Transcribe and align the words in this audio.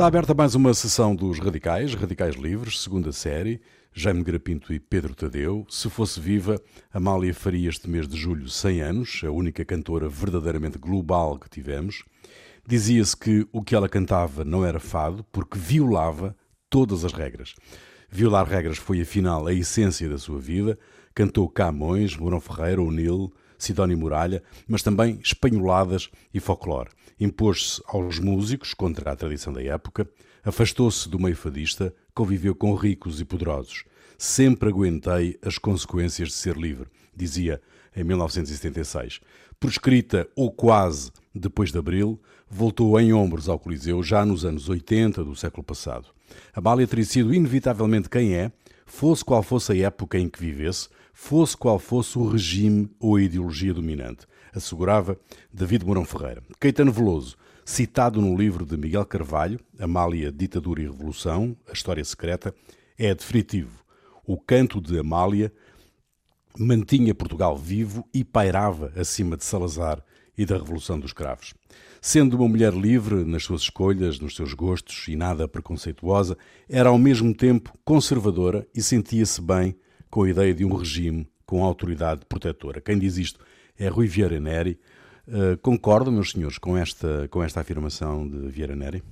Está 0.00 0.06
aberta 0.06 0.32
mais 0.32 0.54
uma 0.54 0.72
sessão 0.72 1.14
dos 1.14 1.38
Radicais, 1.38 1.92
Radicais 1.92 2.34
Livres, 2.34 2.80
segunda 2.80 3.12
série. 3.12 3.60
Jaime 3.92 4.24
Grapinto 4.24 4.72
e 4.72 4.80
Pedro 4.80 5.14
Tadeu. 5.14 5.66
Se 5.68 5.90
fosse 5.90 6.18
viva, 6.18 6.58
Amália 6.90 7.34
faria 7.34 7.68
este 7.68 7.86
mês 7.86 8.08
de 8.08 8.16
julho 8.16 8.48
100 8.48 8.80
anos, 8.80 9.20
a 9.22 9.30
única 9.30 9.62
cantora 9.62 10.08
verdadeiramente 10.08 10.78
global 10.78 11.38
que 11.38 11.50
tivemos. 11.50 12.02
Dizia-se 12.66 13.14
que 13.14 13.46
o 13.52 13.62
que 13.62 13.74
ela 13.74 13.90
cantava 13.90 14.42
não 14.42 14.64
era 14.64 14.80
fado 14.80 15.22
porque 15.30 15.58
violava 15.58 16.34
todas 16.70 17.04
as 17.04 17.12
regras. 17.12 17.54
Violar 18.08 18.48
regras 18.48 18.78
foi, 18.78 19.02
afinal, 19.02 19.46
a 19.46 19.52
essência 19.52 20.08
da 20.08 20.16
sua 20.16 20.38
vida. 20.40 20.78
Cantou 21.14 21.46
Camões, 21.46 22.16
Mourão 22.16 22.40
Ferreira, 22.40 22.80
O'Neill, 22.80 23.30
Sidónio 23.58 23.98
Muralha, 23.98 24.42
mas 24.66 24.82
também 24.82 25.20
espanholadas 25.22 26.10
e 26.32 26.40
folclore. 26.40 26.88
Impôs-se 27.20 27.82
aos 27.86 28.18
músicos 28.18 28.72
contra 28.72 29.12
a 29.12 29.16
tradição 29.16 29.52
da 29.52 29.62
época, 29.62 30.08
afastou-se 30.42 31.06
do 31.06 31.20
meio 31.20 31.36
fadista, 31.36 31.94
conviveu 32.14 32.54
com 32.54 32.74
ricos 32.74 33.20
e 33.20 33.24
poderosos. 33.26 33.84
Sempre 34.16 34.70
aguentei 34.70 35.38
as 35.44 35.58
consequências 35.58 36.28
de 36.28 36.34
ser 36.34 36.56
livre, 36.56 36.88
dizia 37.14 37.60
em 37.94 38.02
1976. 38.02 39.20
Por 39.58 39.68
escrita 39.68 40.26
ou 40.34 40.50
quase 40.50 41.12
depois 41.34 41.70
de 41.70 41.78
Abril, 41.78 42.18
voltou 42.48 42.98
em 42.98 43.12
ombros 43.12 43.48
ao 43.48 43.58
Coliseu 43.58 44.02
já 44.02 44.24
nos 44.24 44.44
anos 44.44 44.68
80 44.68 45.22
do 45.22 45.36
século 45.36 45.62
passado. 45.62 46.08
Amália 46.54 46.86
teria 46.86 47.04
sido 47.04 47.34
inevitavelmente 47.34 48.08
quem 48.08 48.34
é, 48.34 48.50
fosse 48.86 49.24
qual 49.24 49.42
fosse 49.42 49.72
a 49.72 49.86
época 49.86 50.18
em 50.18 50.28
que 50.28 50.40
vivesse, 50.40 50.88
fosse 51.12 51.56
qual 51.56 51.78
fosse 51.78 52.18
o 52.18 52.26
regime 52.26 52.90
ou 52.98 53.16
a 53.16 53.22
ideologia 53.22 53.74
dominante, 53.74 54.26
assegurava 54.54 55.18
David 55.52 55.84
Mourão 55.84 56.04
Ferreira. 56.04 56.42
Caetano 56.58 56.92
Veloso, 56.92 57.36
citado 57.64 58.20
no 58.20 58.36
livro 58.36 58.64
de 58.64 58.76
Miguel 58.76 59.04
Carvalho, 59.04 59.60
Amália, 59.78 60.32
Ditadura 60.32 60.82
e 60.82 60.86
Revolução, 60.86 61.56
A 61.68 61.72
História 61.72 62.04
Secreta, 62.04 62.54
é 62.98 63.14
definitivo. 63.14 63.84
O 64.26 64.38
canto 64.38 64.80
de 64.80 64.98
Amália 64.98 65.52
mantinha 66.58 67.14
Portugal 67.14 67.56
vivo 67.56 68.06
e 68.12 68.24
pairava 68.24 68.92
acima 68.96 69.36
de 69.36 69.44
Salazar 69.44 70.02
e 70.36 70.44
da 70.44 70.56
Revolução 70.56 70.98
dos 70.98 71.12
Cravos. 71.12 71.54
Sendo 72.00 72.36
uma 72.36 72.48
mulher 72.48 72.72
livre 72.72 73.24
nas 73.24 73.44
suas 73.44 73.62
escolhas, 73.62 74.18
nos 74.18 74.34
seus 74.34 74.54
gostos 74.54 75.06
e 75.08 75.14
nada 75.14 75.46
preconceituosa, 75.46 76.36
era 76.68 76.88
ao 76.88 76.98
mesmo 76.98 77.34
tempo 77.34 77.76
conservadora 77.84 78.66
e 78.74 78.82
sentia-se 78.82 79.40
bem 79.40 79.76
com 80.08 80.22
a 80.22 80.30
ideia 80.30 80.54
de 80.54 80.64
um 80.64 80.74
regime 80.74 81.28
com 81.44 81.62
autoridade 81.62 82.24
protetora. 82.26 82.80
Quem 82.80 82.98
diz 82.98 83.16
isto 83.18 83.40
é 83.80 83.88
Rui 83.88 84.06
Vieira 84.06 84.38
Neri. 84.38 84.78
Uh, 85.26 85.56
concordam, 85.58 86.12
meus 86.12 86.30
senhores, 86.30 86.58
com 86.58 86.76
esta, 86.76 87.26
com 87.28 87.42
esta 87.42 87.60
afirmação 87.60 88.28
de 88.28 88.48
Vieira 88.48 88.76
Neri? 88.76 89.02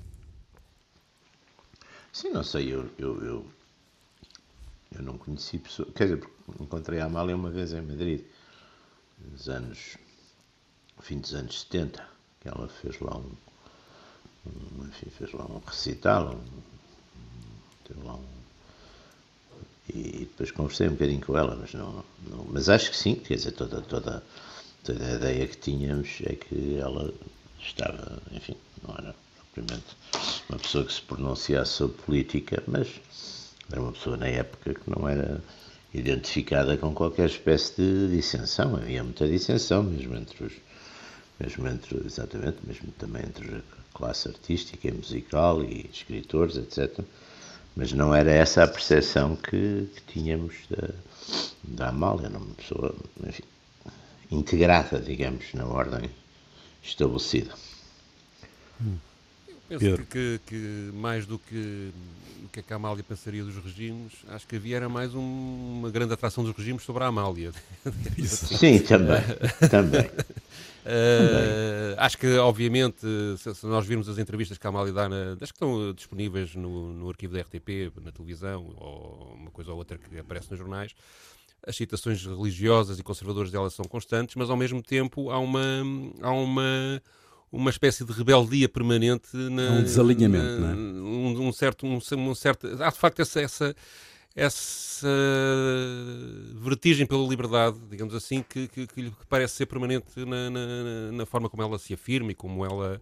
Sim, 2.13 2.31
não 2.31 2.45
sei, 2.45 2.73
eu, 2.73 2.89
eu, 2.99 3.25
eu, 3.25 3.47
eu 4.97 5.03
não 5.03 5.17
conheci 5.17 5.59
pessoas. 5.59 5.89
Quer 5.95 6.05
dizer, 6.05 6.29
encontrei 6.61 7.01
a 7.01 7.07
Amália 7.07 7.35
uma 7.35 7.51
vez 7.51 7.73
em 7.73 7.81
Madrid, 7.81 8.23
nos 9.33 9.49
anos 9.49 9.97
fim 11.01 11.19
dos 11.19 11.35
anos 11.35 11.61
70, 11.63 12.05
que 12.41 12.49
ela 12.49 12.69
fez 12.69 12.99
lá 13.01 13.17
um, 13.17 13.33
um 14.47 14.87
enfim, 14.87 15.11
fez 15.11 15.33
lá 15.33 15.45
um 15.45 15.61
recital, 15.65 16.35
um, 16.35 16.63
teve 17.87 18.05
lá 18.05 18.15
um, 18.15 18.25
e 19.89 20.29
depois 20.31 20.51
conversei 20.51 20.89
um 20.89 20.93
bocadinho 20.93 21.25
com 21.25 21.37
ela, 21.37 21.57
mas 21.57 21.73
não, 21.73 22.05
não, 22.27 22.45
mas 22.51 22.69
acho 22.69 22.91
que 22.91 22.97
sim, 22.97 23.15
quer 23.15 23.37
dizer, 23.37 23.53
toda, 23.53 23.81
toda, 23.81 24.23
a 24.89 25.15
ideia 25.15 25.47
que 25.47 25.57
tínhamos 25.57 26.09
é 26.25 26.35
que 26.35 26.79
ela 26.79 27.13
estava, 27.61 28.23
enfim, 28.33 28.57
não 28.87 28.95
era 28.95 29.15
propriamente 29.53 29.97
uma 30.49 30.59
pessoa 30.59 30.85
que 30.85 30.93
se 30.93 31.03
pronunciasse 31.03 31.73
sobre 31.73 31.97
política, 32.03 32.63
mas 32.67 32.89
era 33.71 33.81
uma 33.81 33.93
pessoa 33.93 34.17
na 34.17 34.29
época 34.29 34.75
que 34.75 34.91
não 34.91 35.09
era 35.09 35.43
identificada 35.93 36.77
com 36.77 36.95
qualquer 36.95 37.27
espécie 37.27 37.75
de 37.77 38.17
dissensão. 38.17 38.77
Havia 38.77 39.03
muita 39.03 39.29
dissensão, 39.29 39.83
mesmo 39.83 40.17
entre 40.17 40.45
os, 40.45 40.53
mesmo 41.39 41.69
entre, 41.69 42.07
exatamente, 42.07 42.59
mesmo 42.65 42.93
também 42.99 43.23
entre 43.23 43.57
a 43.57 43.63
classe 43.97 44.29
artística 44.29 44.89
e 44.89 44.93
musical 44.93 45.63
e 45.63 45.89
escritores, 45.93 46.57
etc. 46.57 47.01
Mas 47.77 47.93
não 47.93 48.15
era 48.15 48.31
essa 48.31 48.65
a 48.65 48.69
percepção 48.69 49.37
que, 49.37 49.89
que 49.95 50.13
tínhamos 50.13 50.55
da, 50.71 50.89
da 51.63 51.89
Amália, 51.89 52.27
era 52.27 52.39
uma 52.39 52.55
pessoa, 52.55 52.95
enfim, 53.27 53.45
integrada, 54.31 55.01
digamos, 55.01 55.53
na 55.55 55.67
ordem 55.67 56.11
estabelecida. 56.83 57.55
Hum. 58.81 58.97
Penso 59.69 59.99
que, 59.99 60.05
que, 60.07 60.41
que, 60.47 60.91
mais 60.95 61.27
do 61.27 61.39
que 61.39 61.93
o 62.45 62.49
que, 62.49 62.61
é 62.61 62.63
que 62.63 62.73
a 62.73 62.77
Amália 62.77 63.05
pensaria 63.05 63.45
dos 63.45 63.57
regimes, 63.57 64.13
acho 64.29 64.47
que 64.47 64.57
havia 64.57 64.77
era 64.77 64.89
mais 64.89 65.15
um, 65.15 65.21
uma 65.21 65.91
grande 65.91 66.15
atração 66.15 66.43
dos 66.43 66.57
regimes 66.57 66.83
sobre 66.83 67.05
a 67.05 67.09
Amália. 67.09 67.53
Sim, 68.25 68.79
também. 68.79 69.21
também. 69.69 70.07
Uh, 70.87 71.93
acho 71.99 72.17
que, 72.17 72.39
obviamente, 72.39 73.01
se, 73.37 73.55
se, 73.55 73.67
nós 73.67 73.87
virmos 73.87 74.09
as 74.09 74.17
entrevistas 74.17 74.57
que 74.57 74.67
a 74.67 74.71
Amália 74.71 74.93
dá, 74.93 75.09
na, 75.09 75.35
das 75.35 75.51
que 75.51 75.57
estão 75.57 75.93
disponíveis 75.93 76.55
no, 76.55 76.95
no 76.95 77.09
arquivo 77.11 77.35
da 77.35 77.41
RTP, 77.41 77.93
na 78.03 78.11
televisão, 78.11 78.75
ou 78.79 79.35
uma 79.35 79.51
coisa 79.51 79.71
ou 79.71 79.77
outra 79.77 79.99
que 79.99 80.19
aparece 80.19 80.51
nos 80.51 80.59
jornais, 80.59 80.95
as 81.67 81.77
citações 81.77 82.25
religiosas 82.25 82.99
e 82.99 83.03
conservadoras 83.03 83.51
dela 83.51 83.71
são 83.71 83.85
constantes, 83.85 84.35
mas 84.37 84.51
ao 84.51 84.57
mesmo 84.57 84.83
tempo 84.83 85.31
há 85.31 85.39
uma, 85.39 85.83
há 86.23 86.31
uma, 86.31 87.03
uma 87.53 87.71
espécie 87.71 88.05
de 88.05 88.13
rebeldia 88.13 88.69
permanente. 88.69 89.37
Na, 89.37 89.73
um 89.73 89.83
desalinhamento, 89.83 90.45
na, 90.45 90.59
não 90.59 90.69
é? 90.69 90.75
Um, 90.75 91.49
um, 91.49 91.53
certo, 91.53 91.87
um, 91.87 91.99
um 92.13 92.35
certo. 92.35 92.67
Há 92.83 92.91
de 92.91 92.99
facto 92.99 93.21
essa, 93.21 93.41
essa 93.41 93.77
essa 94.39 95.09
vertigem 96.55 97.07
pela 97.07 97.27
liberdade, 97.27 97.77
digamos 97.91 98.15
assim, 98.15 98.45
que, 98.49 98.69
que, 98.69 98.87
que 98.87 99.13
parece 99.29 99.55
ser 99.55 99.67
permanente 99.67 100.07
na, 100.25 100.49
na, 100.49 101.13
na, 101.13 101.27
forma 101.27 101.49
como 101.49 101.63
ela 101.63 101.79
se 101.79 101.93
afirma 101.93 102.31
e 102.31 102.35
como 102.35 102.65
ela. 102.65 103.01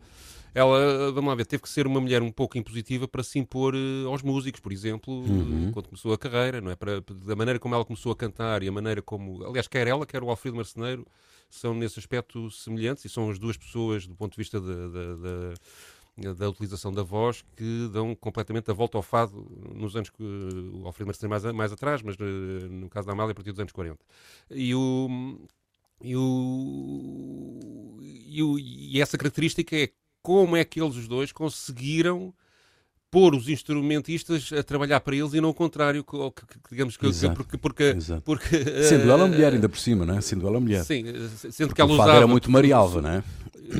Ela, 0.56 1.12
vamos 1.12 1.28
lá 1.28 1.34
ver, 1.34 1.44
teve 1.44 1.62
que 1.62 1.69
ser 1.69 1.87
uma 1.87 2.00
mulher 2.00 2.22
um 2.22 2.33
pouco 2.33 2.56
impositiva 2.56 3.06
para 3.06 3.22
se 3.22 3.39
impor 3.39 3.75
uh, 3.75 4.09
aos 4.09 4.22
músicos, 4.22 4.59
por 4.59 4.72
exemplo, 4.72 5.12
uhum. 5.12 5.71
quando 5.71 5.89
começou 5.89 6.15
a 6.15 6.19
carreira, 6.19 6.62
não 6.62 6.71
é? 6.71 6.75
Para, 6.75 7.03
da 7.03 7.37
maneira 7.37 7.59
como 7.59 7.75
ela 7.75 7.84
começou 7.84 8.11
a 8.11 8.17
cantar 8.17 8.62
e 8.62 8.69
a 8.69 8.72
maneira 8.72 9.03
como. 9.03 9.45
Aliás, 9.45 9.69
quer 9.69 9.87
ela, 9.87 10.06
quer 10.06 10.22
o 10.22 10.31
Alfredo 10.31 10.56
Marceneiro, 10.56 11.06
são 11.50 11.75
nesse 11.75 11.99
aspecto 11.99 12.50
semelhantes 12.50 13.05
e 13.05 13.09
são 13.11 13.28
as 13.28 13.39
duas 13.39 13.59
pessoas, 13.59 14.06
do 14.06 14.16
ponto 14.16 14.33
de 14.33 14.39
vista 14.39 14.59
da 14.59 15.53
da 16.34 16.49
utilização 16.49 16.91
da 16.91 17.03
voz 17.03 17.45
que 17.55 17.91
dão 17.93 18.15
completamente 18.15 18.71
a 18.71 18.75
volta 18.75 18.97
ao 18.97 19.03
fado 19.03 19.47
nos 19.75 19.95
anos 19.95 20.09
que 20.09 20.22
o 20.22 20.87
Alfredo 20.87 21.09
Martins 21.09 21.28
mais, 21.28 21.45
mais 21.55 21.72
atrás, 21.72 22.00
mas 22.00 22.16
eh, 22.19 22.69
no 22.71 22.89
caso 22.89 23.06
da 23.06 23.12
Amália 23.12 23.33
a 23.33 23.34
partir 23.34 23.53
dos 23.53 23.61
anos 23.61 23.72
40. 23.72 24.03
E 24.50 24.75
o, 24.75 25.39
e, 26.00 26.16
o, 26.16 27.99
e, 28.00 28.43
o, 28.43 28.59
e 28.59 28.99
essa 28.99 29.19
característica 29.19 29.77
é 29.77 29.91
como 30.26 30.56
é 30.56 30.64
que 30.64 30.81
eles 30.81 30.97
os 30.97 31.06
dois 31.06 31.31
conseguiram 31.31 32.34
pôr 33.12 33.32
os 33.32 33.48
instrumentistas 33.48 34.53
a 34.53 34.60
trabalhar 34.60 34.98
para 34.98 35.14
eles 35.14 35.32
e 35.34 35.41
não 35.41 35.50
o 35.50 35.54
contrário, 35.54 36.03
que, 36.03 36.16
que, 36.19 36.59
digamos 36.69 36.97
que 36.97 37.06
Exato. 37.06 37.37
porque, 37.37 37.56
porque, 37.56 37.97
porque 38.25 38.82
sendo 38.82 39.09
ela 39.09 39.28
mulher 39.28 39.53
ainda 39.53 39.69
por 39.69 39.78
cima, 39.78 40.04
não 40.04 40.19
é? 40.19 40.20
Sendo 40.20 40.44
ela 40.48 40.59
mulher. 40.59 40.84
Sim, 40.84 41.04
sendo 41.38 41.69
porque 41.69 41.75
que 41.75 41.81
ela 41.81 41.92
usava 41.92 42.16
era 42.16 42.26
muito 42.26 42.50
Marialva, 42.50 43.00
não 43.00 43.10
é? 43.10 43.25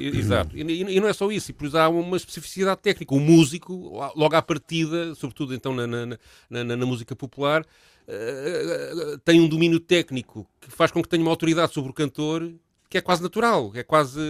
Exato. 0.00 0.56
E, 0.56 0.60
e, 0.62 1.00
não 1.00 1.08
é 1.08 1.12
só 1.12 1.28
isso, 1.32 1.50
e 1.50 1.52
depois 1.52 1.74
há 1.74 1.88
uma 1.88 2.16
especificidade 2.16 2.80
técnica. 2.80 3.12
O 3.12 3.18
músico, 3.18 4.00
logo 4.14 4.36
à 4.36 4.40
partida, 4.40 5.16
sobretudo 5.16 5.52
então 5.52 5.74
na, 5.74 5.84
na, 5.84 6.06
na, 6.48 6.76
na 6.76 6.86
música 6.86 7.16
popular, 7.16 7.62
uh, 7.62 9.18
tem 9.24 9.41
um 9.41 9.48
domínio 9.48 9.80
técnico 9.80 10.47
que 10.60 10.71
faz 10.71 10.92
com 10.92 11.03
que 11.03 11.09
tenha 11.09 11.24
uma 11.24 11.32
autoridade 11.32 11.74
sobre 11.74 11.91
o 11.91 11.92
cantor 11.92 12.53
que 12.88 12.98
é 12.98 13.00
quase 13.00 13.22
natural, 13.22 13.72
é 13.74 13.83
quase 13.83 14.21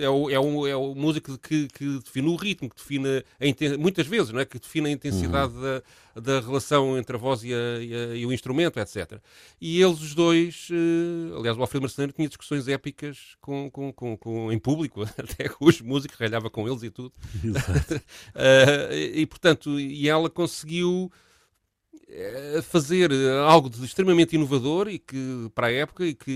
é 0.00 0.08
o, 0.08 0.30
é 0.30 0.38
o, 0.38 0.66
é 0.66 0.76
o 0.76 0.94
músico 0.94 1.36
que, 1.38 1.68
que 1.68 1.98
define 1.98 2.28
o 2.28 2.36
ritmo, 2.36 2.68
que 2.70 2.76
define 2.76 3.18
a, 3.18 3.78
muitas 3.78 4.06
vezes, 4.06 4.30
não 4.30 4.40
é, 4.40 4.44
que 4.44 4.58
define 4.58 4.88
a 4.88 4.92
intensidade 4.92 5.52
uhum. 5.52 5.82
da, 6.14 6.20
da 6.20 6.40
relação 6.40 6.96
entre 6.96 7.16
a 7.16 7.18
voz 7.18 7.44
e, 7.44 7.52
a, 7.52 7.56
e, 7.80 7.94
a, 7.94 8.14
e, 8.16 8.26
o 8.26 8.32
instrumento, 8.32 8.78
etc. 8.80 9.20
E 9.60 9.82
eles 9.82 10.00
os 10.00 10.14
dois, 10.14 10.68
uh, 10.70 11.38
aliás, 11.38 11.58
o 11.58 11.60
Alfredo 11.60 11.82
Marceneiro 11.82 12.12
tinha 12.12 12.28
discussões 12.28 12.68
épicas 12.68 13.36
com, 13.40 13.70
com, 13.70 13.92
com, 13.92 14.16
com, 14.16 14.52
em 14.52 14.58
público, 14.58 15.02
até 15.18 15.48
com 15.48 15.66
os 15.66 15.80
músicos, 15.80 16.18
ralhava 16.18 16.48
com 16.48 16.66
eles 16.66 16.82
e 16.82 16.90
tudo. 16.90 17.12
uh, 17.44 18.92
e 18.94 19.26
portanto, 19.26 19.78
e 19.78 20.08
ela 20.08 20.30
conseguiu 20.30 21.12
fazer 22.62 23.10
algo 23.46 23.68
de 23.68 23.84
extremamente 23.84 24.36
inovador 24.36 24.88
e 24.88 24.98
que 24.98 25.50
para 25.54 25.66
a 25.66 25.72
época 25.72 26.06
e 26.06 26.14
que, 26.14 26.30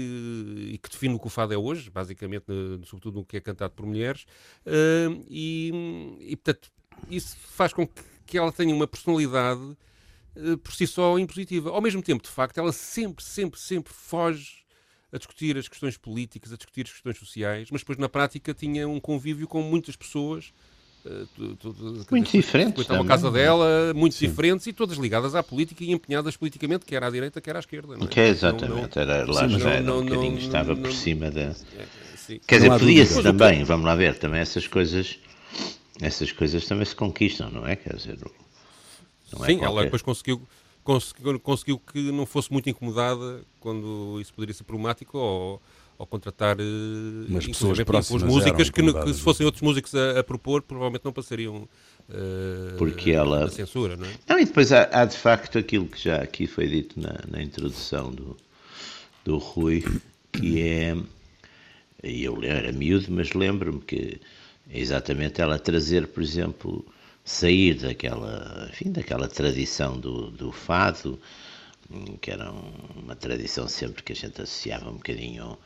e 0.72 0.78
que 0.78 0.90
define 0.90 1.14
o 1.14 1.18
que 1.18 1.26
o 1.26 1.30
fado 1.30 1.54
é 1.54 1.56
hoje, 1.56 1.90
basicamente, 1.90 2.44
sobretudo 2.84 3.20
no 3.20 3.24
que 3.24 3.36
é 3.36 3.40
cantado 3.40 3.72
por 3.74 3.86
mulheres, 3.86 4.26
uh, 4.66 5.24
e, 5.28 6.18
e 6.20 6.36
portanto 6.36 6.70
isso 7.08 7.36
faz 7.36 7.72
com 7.72 7.86
que, 7.86 8.02
que 8.26 8.38
ela 8.38 8.52
tenha 8.52 8.74
uma 8.74 8.86
personalidade 8.86 9.60
uh, 10.36 10.58
por 10.58 10.72
si 10.72 10.86
só 10.86 11.18
impositiva. 11.18 11.70
Ao 11.70 11.80
mesmo 11.80 12.02
tempo, 12.02 12.22
de 12.22 12.30
facto, 12.30 12.58
ela 12.58 12.72
sempre, 12.72 13.24
sempre, 13.24 13.58
sempre 13.58 13.92
foge 13.92 14.60
a 15.12 15.18
discutir 15.18 15.56
as 15.56 15.68
questões 15.68 15.96
políticas, 15.96 16.52
a 16.52 16.56
discutir 16.56 16.86
as 16.86 16.92
questões 16.92 17.18
sociais, 17.18 17.70
mas 17.70 17.80
depois 17.80 17.98
na 17.98 18.08
prática 18.08 18.54
tinha 18.54 18.88
um 18.88 19.00
convívio 19.00 19.48
com 19.48 19.62
muitas 19.62 19.96
pessoas 19.96 20.52
tu, 21.34 21.56
tu, 21.56 22.06
muito 22.10 22.30
diferentes. 22.30 22.88
Uma 22.88 23.04
casa 23.04 23.30
dela, 23.30 23.92
muito 23.94 24.14
Sim. 24.14 24.28
diferentes 24.28 24.66
e 24.66 24.72
todas 24.72 24.98
ligadas 24.98 25.34
à 25.34 25.42
política 25.42 25.82
e 25.82 25.92
empenhadas 25.92 26.36
politicamente, 26.36 26.84
quer 26.84 27.02
à 27.02 27.10
direita, 27.10 27.40
quer 27.40 27.56
à 27.56 27.58
esquerda. 27.58 27.96
Não 27.96 28.04
é? 28.04 28.08
Que 28.08 28.20
é 28.20 28.28
exatamente, 28.28 28.96
não, 28.96 29.06
não, 29.06 29.14
era, 29.14 29.32
lá 29.32 29.48
Sim, 29.48 29.58
já 29.58 29.80
não, 29.80 30.00
um 30.00 30.04
bocadinho, 30.04 30.38
estava 30.38 30.76
por 30.76 30.92
cima 30.92 31.30
da. 31.30 31.40
É, 31.40 31.54
quer 32.46 32.56
dizer, 32.56 32.78
podia-se 32.78 33.22
também, 33.22 33.64
vamos 33.64 33.86
lá 33.86 33.94
ver, 33.94 34.18
também 34.18 34.40
essas 34.40 34.66
coisas, 34.66 35.18
essas 36.00 36.32
coisas 36.32 36.66
também 36.66 36.84
se 36.84 36.94
conquistam, 36.94 37.50
não 37.50 37.66
é? 37.66 37.76
Quer 37.76 37.96
dizer, 37.96 38.18
não 39.32 39.44
é 39.44 39.48
Sim, 39.48 39.58
qualquer... 39.58 39.64
ela 39.64 39.84
depois 39.84 40.02
conseguiu, 40.02 40.42
conseguiu, 40.84 41.40
conseguiu 41.40 41.78
que 41.78 42.12
não 42.12 42.26
fosse 42.26 42.52
muito 42.52 42.68
incomodada 42.68 43.42
quando 43.58 44.18
isso 44.20 44.32
poderia 44.34 44.54
ser 44.54 44.64
problemático 44.64 45.16
ou 45.18 45.62
ou 46.00 46.06
contratar 46.06 46.56
uh, 46.58 47.26
Mas 47.28 47.46
pessoas 47.46 47.78
próximas 47.82 48.22
músicas 48.22 48.70
que, 48.70 48.82
que, 48.82 49.12
se 49.12 49.20
fossem 49.20 49.44
outros 49.44 49.60
músicos 49.60 49.94
a, 49.94 50.20
a 50.20 50.24
propor 50.24 50.62
provavelmente 50.62 51.04
não 51.04 51.12
passariam 51.12 51.68
uh, 52.08 52.78
porque 52.78 53.10
ela 53.10 53.44
a 53.44 53.50
censura 53.50 53.98
não, 53.98 54.06
é? 54.06 54.12
não 54.26 54.38
e 54.38 54.46
depois 54.46 54.72
há, 54.72 54.88
há, 54.90 55.04
de 55.04 55.18
facto 55.18 55.58
aquilo 55.58 55.86
que 55.86 56.02
já 56.02 56.16
aqui 56.16 56.46
foi 56.46 56.68
dito 56.68 56.98
na, 56.98 57.20
na 57.28 57.42
introdução 57.42 58.10
do, 58.10 58.34
do 59.26 59.36
Rui 59.36 59.84
que 60.32 60.62
é 60.62 60.96
eu 62.02 62.42
era 62.42 62.72
miúdo 62.72 63.08
mas 63.10 63.34
lembro-me 63.34 63.82
que 63.82 64.18
é 64.70 64.80
exatamente 64.80 65.42
ela 65.42 65.58
trazer 65.58 66.06
por 66.06 66.22
exemplo 66.22 66.82
sair 67.26 67.74
daquela 67.74 68.70
enfim 68.72 68.90
daquela 68.90 69.28
tradição 69.28 70.00
do, 70.00 70.30
do 70.30 70.50
fado 70.50 71.20
que 72.20 72.30
era 72.30 72.50
uma 72.96 73.16
tradição 73.16 73.68
sempre 73.68 74.02
que 74.02 74.12
a 74.12 74.16
gente 74.16 74.40
associava 74.40 74.90
um 74.90 74.94
bocadinho 74.94 75.58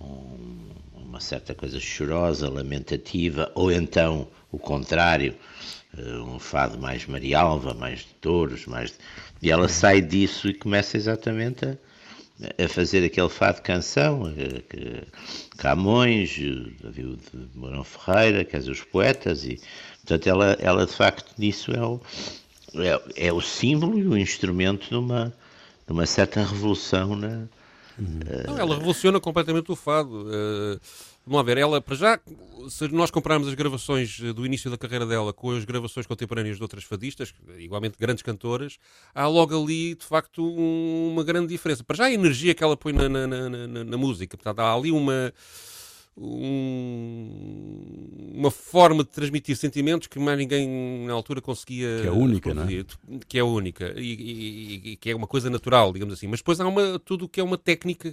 um, 0.00 0.70
uma 0.94 1.20
certa 1.20 1.54
coisa 1.54 1.80
chorosa, 1.80 2.48
lamentativa, 2.48 3.50
ou 3.54 3.72
então 3.72 4.28
o 4.52 4.58
contrário, 4.58 5.34
eh, 5.96 6.18
um 6.18 6.38
fado 6.38 6.78
mais 6.78 7.06
marialva, 7.06 7.74
mais 7.74 8.00
de 8.00 8.14
touros, 8.20 8.66
mais 8.66 8.90
de... 8.90 8.96
e 9.42 9.50
ela 9.50 9.68
sai 9.68 10.00
disso 10.00 10.48
e 10.48 10.54
começa 10.54 10.96
exatamente 10.96 11.64
a, 11.64 12.64
a 12.64 12.68
fazer 12.68 13.04
aquele 13.04 13.28
fado 13.28 13.62
canção, 13.62 14.28
eh, 14.36 14.62
que, 14.68 15.02
Camões, 15.56 16.36
David 16.82 17.18
de 17.32 17.58
Mourão 17.58 17.82
Ferreira, 17.84 18.44
quer 18.44 18.58
dizer, 18.58 18.70
os 18.70 18.82
poetas, 18.82 19.44
e 19.44 19.58
portanto 20.00 20.26
ela, 20.26 20.52
ela 20.60 20.86
de 20.86 20.92
facto 20.92 21.32
nisso 21.38 21.72
é 21.72 21.80
o, 21.82 22.00
é, 22.74 23.28
é 23.28 23.32
o 23.32 23.40
símbolo 23.40 23.98
e 23.98 24.06
o 24.06 24.16
instrumento 24.18 24.88
de 24.90 24.96
uma, 24.96 25.32
de 25.86 25.92
uma 25.92 26.06
certa 26.06 26.42
revolução 26.42 27.14
na, 27.14 27.48
não, 27.98 28.58
ela 28.58 28.74
revoluciona 28.74 29.18
completamente 29.18 29.72
o 29.72 29.76
fado. 29.76 30.26
Uh, 30.26 30.80
vamos 31.24 31.38
lá 31.38 31.42
ver, 31.42 31.56
ela, 31.56 31.80
para 31.80 31.94
já, 31.94 32.20
se 32.68 32.88
nós 32.88 33.10
compararmos 33.10 33.48
as 33.48 33.54
gravações 33.54 34.20
do 34.20 34.44
início 34.44 34.70
da 34.70 34.76
carreira 34.76 35.06
dela 35.06 35.32
com 35.32 35.50
as 35.52 35.64
gravações 35.64 36.06
contemporâneas 36.06 36.56
de 36.56 36.62
outras 36.62 36.84
fadistas, 36.84 37.32
igualmente 37.58 37.96
grandes 37.98 38.22
cantoras, 38.22 38.78
há 39.14 39.26
logo 39.26 39.62
ali, 39.62 39.94
de 39.94 40.04
facto, 40.04 40.44
um, 40.44 41.12
uma 41.12 41.24
grande 41.24 41.48
diferença. 41.48 41.82
Para 41.82 41.96
já 41.96 42.04
a 42.04 42.12
energia 42.12 42.54
que 42.54 42.62
ela 42.62 42.76
põe 42.76 42.92
na, 42.92 43.08
na, 43.08 43.26
na, 43.26 43.48
na, 43.48 43.84
na 43.84 43.96
música, 43.96 44.36
portanto, 44.36 44.60
há 44.60 44.74
ali 44.74 44.92
uma 44.92 45.32
um, 46.18 48.08
uma 48.34 48.50
forma 48.50 49.04
de 49.04 49.10
transmitir 49.10 49.54
sentimentos 49.56 50.08
que 50.08 50.18
mais 50.18 50.38
ninguém 50.38 51.06
na 51.06 51.12
altura 51.12 51.42
conseguia 51.42 52.00
que 52.00 52.06
é 52.06 52.10
única, 52.10 52.54
não 52.54 52.62
é? 52.62 52.84
que 53.28 53.38
é 53.38 53.42
única 53.42 53.92
e, 53.96 54.14
e, 54.14 54.92
e, 54.92 54.96
que 54.96 55.10
é 55.10 55.14
uma 55.14 55.26
coisa 55.26 55.50
natural, 55.50 55.92
digamos 55.92 56.14
assim. 56.14 56.26
Mas 56.26 56.40
depois 56.40 56.58
há 56.58 56.66
uma, 56.66 56.98
tudo 56.98 57.26
o 57.26 57.28
que 57.28 57.38
é 57.40 57.44
uma 57.44 57.58
técnica 57.58 58.08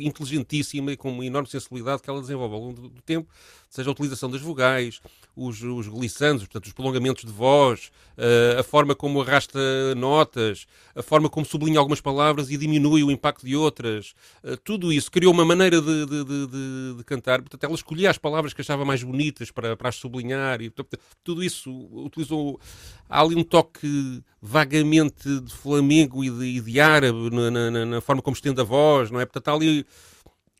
inteligentíssima 0.00 0.92
e 0.92 0.96
com 0.96 1.10
uma 1.10 1.24
enorme 1.24 1.48
sensibilidade 1.48 2.02
que 2.02 2.10
ela 2.10 2.20
desenvolve 2.20 2.54
ao 2.54 2.60
longo 2.60 2.88
do 2.88 3.02
tempo, 3.02 3.28
seja 3.72 3.88
a 3.88 3.92
utilização 3.92 4.30
das 4.30 4.42
vogais, 4.42 5.00
os, 5.34 5.62
os 5.62 5.88
glissandos, 5.88 6.42
portanto, 6.42 6.66
os 6.66 6.74
prolongamentos 6.74 7.24
de 7.24 7.32
voz, 7.32 7.90
uh, 8.18 8.60
a 8.60 8.62
forma 8.62 8.94
como 8.94 9.22
arrasta 9.22 9.58
notas, 9.96 10.66
a 10.94 11.02
forma 11.02 11.30
como 11.30 11.46
sublinha 11.46 11.78
algumas 11.78 12.00
palavras 12.00 12.50
e 12.50 12.58
diminui 12.58 13.02
o 13.02 13.10
impacto 13.10 13.46
de 13.46 13.56
outras, 13.56 14.14
uh, 14.44 14.58
tudo 14.58 14.92
isso 14.92 15.10
criou 15.10 15.32
uma 15.32 15.44
maneira 15.44 15.80
de, 15.80 16.04
de, 16.04 16.24
de, 16.24 16.96
de, 16.98 17.04
cantar. 17.04 17.40
Portanto, 17.40 17.64
ela 17.64 17.74
escolhia 17.74 18.10
as 18.10 18.18
palavras 18.18 18.52
que 18.52 18.60
achava 18.60 18.84
mais 18.84 19.02
bonitas 19.02 19.50
para, 19.50 19.74
para 19.74 19.88
as 19.88 19.96
sublinhar 19.96 20.60
e 20.60 20.68
portanto, 20.68 21.02
tudo 21.24 21.42
isso 21.42 21.70
utilizou. 21.92 22.60
Há 23.08 23.22
ali 23.22 23.34
um 23.34 23.42
toque 23.42 24.22
vagamente 24.40 25.40
de 25.40 25.54
flamengo 25.54 26.22
e 26.22 26.28
de, 26.30 26.70
e 26.70 26.80
árabe 26.80 27.30
na, 27.30 27.50
na, 27.50 27.86
na, 27.86 28.00
forma 28.02 28.20
como 28.20 28.34
estende 28.34 28.60
a 28.60 28.64
voz, 28.64 29.10
não 29.10 29.18
é? 29.18 29.24
Portanto, 29.24 29.48
há 29.48 29.54
ali 29.54 29.86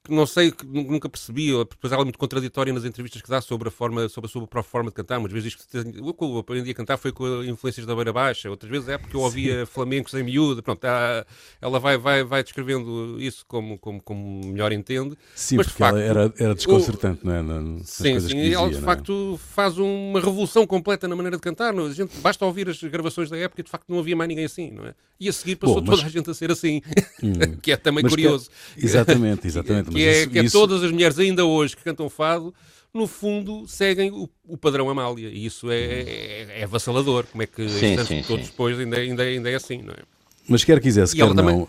não 0.08 0.26
sei, 0.26 0.52
nunca 0.66 1.08
percebi, 1.08 1.52
depois 1.52 1.92
ela 1.92 2.02
é 2.02 2.04
muito 2.04 2.18
contraditória 2.18 2.72
nas 2.72 2.84
entrevistas 2.84 3.22
que 3.22 3.30
dá 3.30 3.40
sobre 3.40 3.68
a 3.68 3.70
forma, 3.70 4.08
sobre 4.08 4.28
a 4.28 4.30
sua 4.30 4.42
própria 4.42 4.62
forma 4.62 4.90
de 4.90 4.96
cantar. 4.96 5.18
Umas 5.18 5.30
vezes 5.30 5.52
diz 5.52 5.64
que 5.64 6.24
eu 6.24 6.38
aprendi 6.38 6.70
a 6.70 6.74
cantar 6.74 6.96
foi 6.96 7.12
com 7.12 7.44
influências 7.44 7.86
da 7.86 7.94
beira 7.94 8.12
baixa, 8.12 8.50
outras 8.50 8.68
vezes 8.68 8.88
é 8.88 8.98
porque 8.98 9.14
eu 9.14 9.20
ouvia 9.20 9.64
flamencos 9.64 10.12
em 10.14 10.24
miúdo. 10.24 10.60
Pronto, 10.60 10.84
ela 10.84 11.78
vai, 11.78 11.96
vai, 11.96 12.24
vai 12.24 12.42
descrevendo 12.42 13.16
isso 13.20 13.44
como, 13.46 13.78
como, 13.78 14.02
como 14.02 14.44
melhor 14.46 14.72
entende. 14.72 15.16
Sim, 15.36 15.58
Mas, 15.58 15.66
porque 15.68 15.76
de 15.76 15.78
facto, 15.78 15.98
ela 15.98 16.20
era, 16.22 16.34
era 16.36 16.54
desconcertante, 16.54 17.20
o... 17.22 17.26
não 17.28 17.34
é? 17.34 17.42
Nas 17.42 17.88
sim, 17.88 18.18
sim, 18.18 18.26
dizia, 18.26 18.56
ela 18.56 18.70
de 18.70 18.78
é? 18.78 18.80
facto 18.80 19.34
é? 19.34 19.38
faz 19.54 19.78
uma 19.78 20.20
revolução 20.20 20.66
completa 20.66 21.06
na 21.06 21.14
maneira 21.14 21.36
de 21.36 21.42
cantar. 21.42 21.72
Não? 21.72 21.86
É? 21.86 21.90
A 21.90 21.94
gente, 21.94 22.16
basta 22.18 22.44
ouvir 22.44 22.68
as 22.68 22.82
gravações 22.82 23.30
da 23.30 23.36
época 23.36 23.60
e 23.60 23.64
de 23.64 23.70
facto 23.70 23.88
não 23.88 24.00
havia 24.00 24.16
mais 24.16 24.28
ninguém 24.28 24.46
assim, 24.46 24.72
não 24.72 24.84
é? 24.84 24.94
E 25.20 25.28
a 25.28 25.32
seguir 25.32 25.54
passou 25.54 25.80
Bom, 25.80 25.86
mas... 25.86 26.00
toda 26.00 26.08
a 26.08 26.10
gente 26.10 26.28
a 26.28 26.34
ser 26.34 26.50
assim, 26.50 26.82
hum. 27.22 27.32
que 27.62 27.70
é 27.70 27.76
também 27.76 28.02
mas 28.02 28.10
curioso. 28.10 28.50
Que... 28.74 28.84
Exatamente, 28.84 29.46
exatamente 29.46 29.91
que, 29.92 30.02
é, 30.02 30.20
isso, 30.20 30.30
que 30.30 30.38
é 30.38 30.44
isso... 30.44 30.58
todas 30.58 30.82
as 30.82 30.90
mulheres 30.90 31.18
ainda 31.18 31.44
hoje 31.44 31.76
que 31.76 31.82
cantam 31.82 32.08
fado, 32.08 32.54
no 32.92 33.06
fundo, 33.06 33.66
seguem 33.66 34.10
o, 34.10 34.28
o 34.46 34.56
padrão 34.56 34.90
Amália. 34.90 35.28
E 35.28 35.46
isso 35.46 35.70
é, 35.70 35.76
é, 35.76 36.60
é 36.60 36.64
avassalador. 36.64 37.24
Como 37.30 37.42
é 37.42 37.46
que 37.46 37.68
sim, 37.68 37.96
sim, 38.04 38.22
todos 38.26 38.46
sim. 38.46 38.50
depois 38.50 38.78
ainda, 38.78 38.96
ainda, 38.98 39.22
ainda 39.22 39.50
é 39.50 39.54
assim, 39.54 39.78
não 39.82 39.94
é? 39.94 40.02
Mas 40.48 40.64
quer 40.64 40.80
quisesse, 40.80 41.14
quer 41.14 41.26
não, 41.26 41.34
também... 41.34 41.66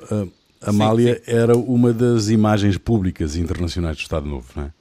a 0.62 0.70
Amália 0.70 1.22
era 1.28 1.56
uma 1.56 1.94
das 1.94 2.30
imagens 2.30 2.78
públicas 2.78 3.36
internacionais 3.36 3.98
do 3.98 4.02
Estado 4.02 4.28
Novo, 4.28 4.48
não 4.56 4.64
é? 4.64 4.72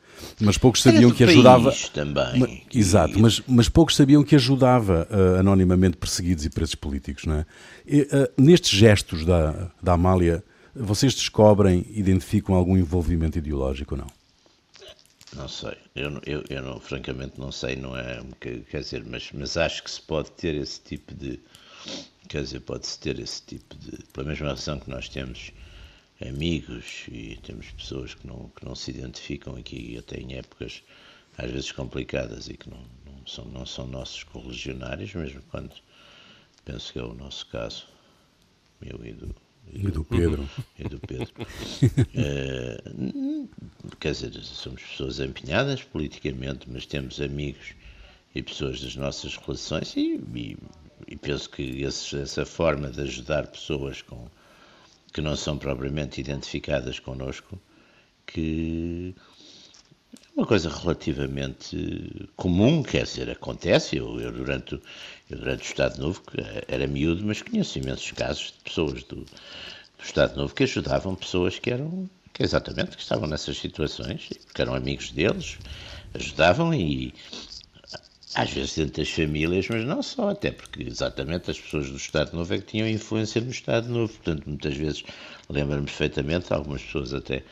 Mas 0.40 0.56
poucos 0.56 0.82
sabiam 0.82 1.10
que 1.10 1.24
ajudava. 1.24 1.72
Também. 1.92 2.38
Mas, 2.38 2.50
que... 2.68 2.78
Exato, 2.78 3.18
mas, 3.18 3.42
mas 3.46 3.68
poucos 3.68 3.96
sabiam 3.96 4.22
que 4.22 4.34
ajudava 4.34 5.06
uh, 5.10 5.40
anonimamente 5.40 5.96
perseguidos 5.96 6.44
e 6.44 6.50
presos 6.50 6.74
políticos, 6.74 7.24
não 7.24 7.36
é? 7.36 7.46
E, 7.86 8.02
uh, 8.02 8.28
nestes 8.36 8.70
gestos 8.70 9.24
da, 9.24 9.70
da 9.82 9.92
Amália, 9.92 10.42
vocês 10.74 11.14
descobrem, 11.14 11.84
identificam 11.90 12.54
algum 12.54 12.76
envolvimento 12.76 13.38
ideológico 13.38 13.94
ou 13.94 14.00
não? 14.00 14.06
Não 15.34 15.48
sei, 15.48 15.76
eu, 15.94 16.20
eu, 16.26 16.44
eu 16.50 16.62
não, 16.62 16.78
francamente 16.78 17.40
não 17.40 17.50
sei, 17.50 17.76
não 17.76 17.96
é, 17.96 18.22
quer 18.40 18.80
dizer, 18.80 19.02
mas, 19.04 19.30
mas 19.32 19.56
acho 19.56 19.82
que 19.82 19.90
se 19.90 20.00
pode 20.02 20.30
ter 20.32 20.54
esse 20.54 20.80
tipo 20.80 21.14
de, 21.14 21.40
quer 22.28 22.42
dizer, 22.42 22.60
pode-se 22.60 22.98
ter 22.98 23.18
esse 23.18 23.42
tipo 23.42 23.74
de, 23.76 23.96
pela 24.12 24.26
mesma 24.26 24.48
razão 24.48 24.78
que 24.78 24.90
nós 24.90 25.08
temos 25.08 25.50
amigos 26.20 27.06
e 27.08 27.38
temos 27.42 27.70
pessoas 27.70 28.14
que 28.14 28.26
não, 28.26 28.50
que 28.54 28.64
não 28.64 28.74
se 28.74 28.90
identificam 28.90 29.56
aqui 29.56 29.96
até 29.98 30.20
em 30.20 30.34
épocas 30.34 30.82
às 31.38 31.50
vezes 31.50 31.72
complicadas 31.72 32.48
e 32.48 32.56
que 32.56 32.68
não, 32.68 32.84
não, 33.06 33.26
são, 33.26 33.44
não 33.46 33.64
são 33.64 33.86
nossos 33.86 34.22
correligionários, 34.24 35.14
mesmo 35.14 35.42
quando 35.50 35.74
penso 36.64 36.92
que 36.92 36.98
é 36.98 37.02
o 37.02 37.14
nosso 37.14 37.46
caso, 37.46 37.86
meu 38.80 39.00
e 39.04 39.12
do, 39.14 39.34
e 39.70 39.90
do 39.90 40.04
Pedro. 40.04 40.48
E 40.78 40.84
do 40.84 40.98
Pedro. 41.00 41.46
é, 42.14 42.82
quer 44.00 44.12
dizer, 44.12 44.32
somos 44.42 44.82
pessoas 44.82 45.20
empenhadas 45.20 45.82
politicamente, 45.82 46.68
mas 46.70 46.86
temos 46.86 47.20
amigos 47.20 47.74
e 48.34 48.42
pessoas 48.42 48.80
das 48.80 48.96
nossas 48.96 49.36
relações 49.36 49.94
e, 49.96 50.20
e, 50.34 50.56
e 51.08 51.16
penso 51.16 51.48
que 51.50 51.82
esse, 51.82 52.18
essa 52.18 52.44
forma 52.44 52.90
de 52.90 53.00
ajudar 53.02 53.46
pessoas 53.46 54.02
com, 54.02 54.26
que 55.12 55.20
não 55.20 55.36
são 55.36 55.58
propriamente 55.58 56.20
identificadas 56.20 56.98
connosco, 56.98 57.58
que 58.26 59.14
uma 60.36 60.46
coisa 60.46 60.68
relativamente 60.68 62.28
comum, 62.36 62.82
quer 62.82 63.04
dizer, 63.04 63.30
acontece. 63.30 63.96
Eu, 63.96 64.20
eu, 64.20 64.32
durante, 64.32 64.80
eu 65.30 65.38
durante 65.38 65.62
o 65.62 65.66
Estado 65.66 66.00
Novo 66.00 66.22
era 66.68 66.86
miúdo, 66.86 67.24
mas 67.24 67.42
conheço 67.42 67.78
imensos 67.78 68.10
casos 68.12 68.46
de 68.46 68.64
pessoas 68.64 69.02
do, 69.04 69.16
do 69.16 70.04
Estado 70.04 70.36
Novo 70.36 70.54
que 70.54 70.64
ajudavam 70.64 71.14
pessoas 71.14 71.58
que 71.58 71.70
eram, 71.70 72.08
que 72.32 72.42
exatamente, 72.42 72.96
que 72.96 73.02
estavam 73.02 73.28
nessas 73.28 73.58
situações, 73.58 74.30
que 74.54 74.62
eram 74.62 74.74
amigos 74.74 75.10
deles, 75.10 75.58
ajudavam 76.14 76.72
e 76.74 77.14
às 78.34 78.50
vezes 78.50 78.74
dentro 78.74 79.02
das 79.02 79.10
famílias, 79.10 79.68
mas 79.68 79.84
não 79.84 80.02
só, 80.02 80.30
até 80.30 80.50
porque 80.50 80.82
exatamente 80.82 81.50
as 81.50 81.60
pessoas 81.60 81.90
do 81.90 81.96
Estado 81.96 82.34
Novo 82.34 82.54
é 82.54 82.58
que 82.58 82.64
tinham 82.64 82.88
influência 82.88 83.40
no 83.40 83.50
Estado 83.50 83.88
Novo, 83.88 84.12
portanto 84.14 84.46
muitas 84.46 84.74
vezes 84.74 85.04
lembro-me 85.50 85.84
perfeitamente, 85.84 86.52
algumas 86.52 86.82
pessoas 86.82 87.12
até 87.12 87.42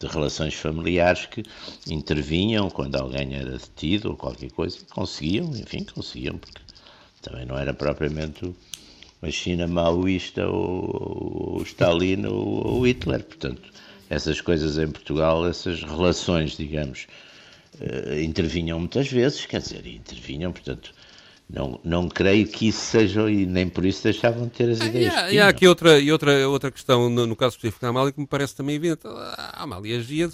de 0.00 0.06
relações 0.06 0.54
familiares 0.54 1.26
que 1.26 1.42
intervinham 1.88 2.68
quando 2.68 2.96
alguém 2.96 3.34
era 3.34 3.58
detido 3.58 4.10
ou 4.10 4.16
qualquer 4.16 4.50
coisa, 4.50 4.78
conseguiam, 4.90 5.46
enfim, 5.56 5.84
conseguiam, 5.84 6.36
porque 6.38 6.60
também 7.22 7.46
não 7.46 7.56
era 7.56 7.72
propriamente 7.72 8.54
a 9.22 9.30
China 9.30 9.66
maoísta 9.66 10.46
ou, 10.46 11.56
ou 11.56 11.62
Stalin 11.62 12.26
ou, 12.26 12.66
ou 12.66 12.86
Hitler, 12.86 13.22
portanto 13.24 13.74
essas 14.08 14.40
coisas 14.40 14.78
em 14.78 14.88
Portugal, 14.88 15.46
essas 15.46 15.82
relações, 15.82 16.56
digamos, 16.56 17.06
uh, 17.80 18.18
intervinham 18.20 18.78
muitas 18.78 19.08
vezes, 19.08 19.46
quer 19.46 19.60
dizer, 19.60 19.86
intervinham, 19.86 20.52
portanto, 20.52 20.92
não, 21.48 21.78
não 21.84 22.08
creio 22.08 22.46
que 22.46 22.68
isso 22.68 22.80
seja, 22.80 23.30
e 23.30 23.46
nem 23.46 23.68
por 23.68 23.84
isso 23.84 24.02
deixavam 24.02 24.44
de 24.44 24.50
ter 24.50 24.70
as 24.70 24.80
ideias. 24.80 25.12
E 25.12 25.16
há, 25.16 25.32
e 25.32 25.40
há 25.40 25.48
aqui 25.48 25.68
outra, 25.68 25.98
e 25.98 26.10
outra, 26.10 26.48
outra 26.48 26.70
questão, 26.70 27.10
no, 27.10 27.26
no 27.26 27.36
caso 27.36 27.56
específico 27.56 27.82
da 27.82 27.88
Amália, 27.88 28.12
que 28.12 28.20
me 28.20 28.26
parece 28.26 28.56
também 28.56 28.76
evidente. 28.76 29.06
A 29.06 29.62
Amália 29.62 29.98
agia 29.98 30.28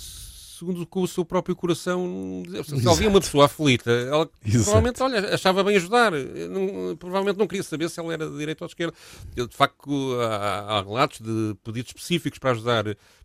segundo 0.61 0.87
o 0.91 1.07
seu 1.07 1.25
próprio 1.25 1.57
coração. 1.57 2.43
Se 2.65 2.87
havia 2.87 3.09
uma 3.09 3.21
pessoa 3.21 3.47
aflita, 3.47 3.91
ela 3.91 4.29
Exato. 4.45 4.65
provavelmente 4.65 5.03
olha, 5.03 5.35
achava 5.35 5.65
bem 5.65 5.77
ajudar. 5.77 6.13
Não, 6.13 6.97
provavelmente 6.97 7.39
não 7.39 7.47
queria 7.47 7.63
saber 7.63 7.89
se 7.89 7.99
ela 7.99 8.13
era 8.13 8.29
de 8.29 8.37
direita 8.37 8.65
ou 8.65 8.69
de 8.69 8.73
esquerda. 8.73 8.95
De 9.35 9.57
facto, 9.57 10.15
há, 10.21 10.79
há 10.79 10.83
relatos 10.83 11.21
de 11.21 11.57
pedidos 11.65 11.93
específicos 11.93 12.39
para 12.39 12.51
ajudar 12.51 12.85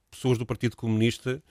pessoas 0.10 0.38
do 0.38 0.46
Partido 0.46 0.78
Comunista 0.78 1.44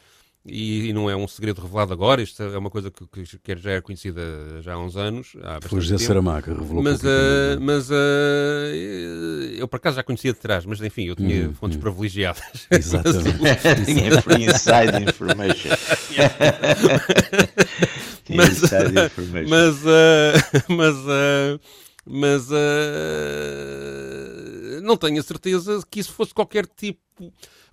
e, 0.46 0.88
e, 0.88 0.92
não 0.92 1.08
é 1.08 1.16
um 1.16 1.26
segredo 1.26 1.62
revelado 1.62 1.94
agora, 1.94 2.20
isto 2.20 2.42
é 2.42 2.58
uma 2.58 2.68
coisa 2.68 2.90
que, 2.90 3.06
que, 3.06 3.22
que 3.38 3.56
já 3.56 3.70
é 3.70 3.80
conhecida 3.80 4.20
já 4.60 4.74
há 4.74 4.78
uns 4.78 4.94
anos. 4.94 5.34
Há 5.42 5.58
Foi 5.66 5.80
José 5.80 5.96
Saramaca, 5.96 6.52
revelou 6.52 6.82
Mas, 6.82 7.02
uh, 7.02 7.58
mas 7.62 7.88
uh, 7.88 7.94
eu 9.56 9.66
por 9.66 9.76
acaso 9.76 9.96
já 9.96 10.02
conhecia 10.02 10.34
de 10.34 10.38
trás, 10.38 10.66
mas 10.66 10.82
enfim, 10.82 11.04
eu 11.04 11.16
tinha 11.16 11.48
hum, 11.48 11.54
fontes 11.54 11.78
hum. 11.78 11.80
privilegiadas. 11.80 12.42
Exatamente. 12.70 13.38
tinha 13.86 14.10
inside 14.50 15.02
information. 15.02 15.70
mas, 18.28 18.62
inside 18.62 19.00
information. 19.06 19.48
Mas, 19.48 19.76
uh, 19.76 20.34
mas, 20.68 20.94
mas 22.04 22.48
não 24.82 24.98
tenho 24.98 25.18
a 25.18 25.22
certeza 25.22 25.82
que 25.90 26.00
isso 26.00 26.12
fosse 26.12 26.34
qualquer 26.34 26.66
tipo 26.66 27.00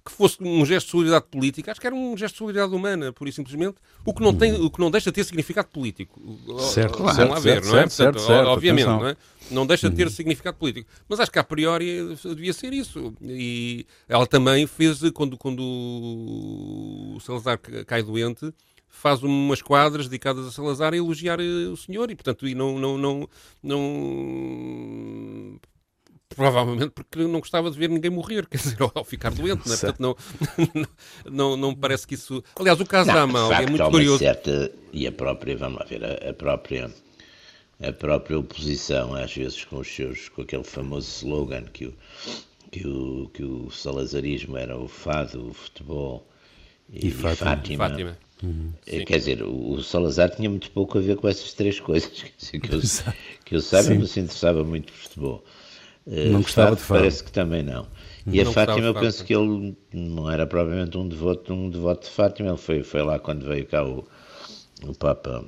que 0.03 0.11
fosse 0.11 0.37
um 0.41 0.65
gesto 0.65 0.87
de 0.87 0.91
solidariedade 0.91 1.31
política, 1.31 1.71
acho 1.71 1.79
que 1.79 1.85
era 1.85 1.95
um 1.95 2.17
gesto 2.17 2.33
de 2.33 2.37
solidariedade 2.39 2.75
humana, 2.75 3.13
pura 3.13 3.29
e 3.29 3.33
simplesmente, 3.33 3.75
o 4.03 4.13
que 4.13 4.21
não, 4.21 4.33
tem, 4.33 4.53
o 4.53 4.69
que 4.69 4.79
não 4.79 4.89
deixa 4.89 5.11
de 5.11 5.15
ter 5.15 5.23
significado 5.23 5.67
político. 5.67 6.19
Certo, 6.59 6.97
Vamos 6.97 7.15
certo, 7.15 7.39
ver, 7.41 7.63
certo, 7.63 7.67
não 7.67 7.79
é? 7.79 7.89
Certo, 7.89 8.17
Portanto, 8.17 8.47
obviamente, 8.47 8.85
não, 8.85 9.07
é? 9.07 9.17
não 9.51 9.67
deixa 9.67 9.89
de 9.89 9.95
ter 9.95 10.05
uhum. 10.05 10.09
significado 10.09 10.57
político. 10.57 10.89
Mas 11.07 11.19
acho 11.19 11.31
que 11.31 11.37
a 11.37 11.43
priori 11.43 12.15
devia 12.15 12.53
ser 12.53 12.73
isso. 12.73 13.13
E 13.21 13.85
ela 14.09 14.25
também 14.25 14.65
fez, 14.65 15.01
quando, 15.11 15.37
quando 15.37 15.61
o 15.61 17.19
Salazar 17.21 17.59
cai 17.85 18.01
doente, 18.01 18.51
faz 18.89 19.21
umas 19.21 19.61
quadras 19.61 20.07
dedicadas 20.07 20.47
a 20.47 20.51
Salazar 20.51 20.93
a 20.93 20.97
elogiar 20.97 21.39
eh, 21.39 21.67
o 21.71 21.77
senhor 21.77 22.09
e, 22.11 22.15
portanto, 22.15 22.47
e 22.47 22.53
não, 22.53 22.77
não, 22.77 22.97
não, 22.97 23.29
não 23.63 25.59
provavelmente 26.35 26.91
porque 26.91 27.19
não 27.19 27.39
gostava 27.39 27.69
de 27.69 27.77
ver 27.77 27.89
ninguém 27.89 28.11
morrer, 28.11 28.45
quer 28.47 28.57
dizer, 28.57 28.77
ou, 28.93 29.03
ficar 29.03 29.31
doente, 29.31 29.67
não 29.67 29.73
é? 29.73 29.77
Portanto, 29.77 29.99
não, 29.99 30.15
não, 31.25 31.57
não, 31.57 31.75
parece 31.75 32.07
que 32.07 32.15
isso. 32.15 32.43
Aliás, 32.55 32.79
o 32.79 32.85
caso 32.85 33.07
não, 33.07 33.15
da 33.15 33.21
Amália 33.21 33.55
é 33.63 33.69
muito 33.69 33.89
curioso. 33.89 34.19
Certa, 34.19 34.71
e 34.91 35.07
a 35.07 35.11
própria, 35.11 35.55
vamos 35.55 35.79
lá 35.79 35.85
ver, 35.85 36.03
a, 36.03 36.29
a, 36.29 36.33
própria. 36.33 36.91
A 37.83 37.91
própria 37.91 38.37
oposição, 38.37 39.15
às 39.15 39.33
vezes, 39.35 39.65
com 39.65 39.79
os 39.79 39.87
seus, 39.87 40.29
com 40.29 40.43
aquele 40.43 40.63
famoso 40.63 41.09
slogan 41.09 41.63
que 41.63 41.87
o, 41.87 41.93
que 42.69 42.87
o, 42.87 43.31
que 43.33 43.43
o 43.43 43.71
salazarismo 43.71 44.55
era 44.55 44.77
o 44.77 44.87
fado, 44.87 45.49
o 45.49 45.51
futebol 45.51 46.27
e, 46.91 47.07
e 47.07 47.11
Fátima. 47.11 47.55
Fátima. 47.55 47.89
Fátima. 47.89 48.17
Uhum. 48.43 48.73
Quer 48.83 49.17
dizer, 49.17 49.43
o 49.43 49.81
Salazar 49.83 50.35
tinha 50.35 50.49
muito 50.49 50.71
pouco 50.71 50.97
a 50.97 51.01
ver 51.01 51.15
com 51.15 51.27
essas 51.27 51.53
três 51.53 51.79
coisas. 51.79 52.11
Dizer, 52.37 52.59
que, 52.59 52.73
eu, 52.73 52.81
que 53.45 53.55
eu 53.55 53.61
saiba, 53.61 53.93
não 53.93 54.07
se 54.07 54.19
interessava 54.19 54.63
muito 54.63 54.91
por 54.91 54.99
futebol. 54.99 55.45
Eh, 56.07 56.29
não 56.29 56.41
gostava 56.41 56.75
de 56.75 56.81
Fátima. 56.81 56.99
Parece 56.99 57.23
que 57.23 57.31
também 57.31 57.63
não. 57.63 57.87
E 58.27 58.43
não 58.43 58.51
a 58.51 58.53
Fátima, 58.53 58.87
eu 58.87 58.93
penso 58.93 59.25
que 59.25 59.33
ele 59.35 59.75
não 59.93 60.29
era 60.29 60.45
propriamente 60.45 60.97
um 60.97 61.07
devoto, 61.07 61.53
um 61.53 61.69
devoto 61.69 62.07
de 62.07 62.13
Fátima, 62.13 62.49
ele 62.49 62.57
foi, 62.57 62.83
foi 62.83 63.01
lá 63.01 63.19
quando 63.19 63.45
veio 63.45 63.65
cá 63.65 63.83
o, 63.83 64.05
o 64.83 64.95
Papa 64.95 65.43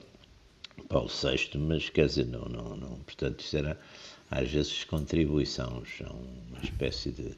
Paulo 0.90 1.10
VI, 1.10 1.58
mas 1.58 1.90
quer 1.90 2.08
dizer, 2.08 2.26
não, 2.26 2.46
não, 2.46 2.76
não, 2.76 3.00
portanto, 3.00 3.42
isso 3.42 3.58
era 3.58 3.78
às 4.34 4.50
vezes 4.50 4.84
contribuição, 4.84 5.84
são 5.98 6.16
uma 6.50 6.60
espécie 6.64 7.12
de. 7.12 7.36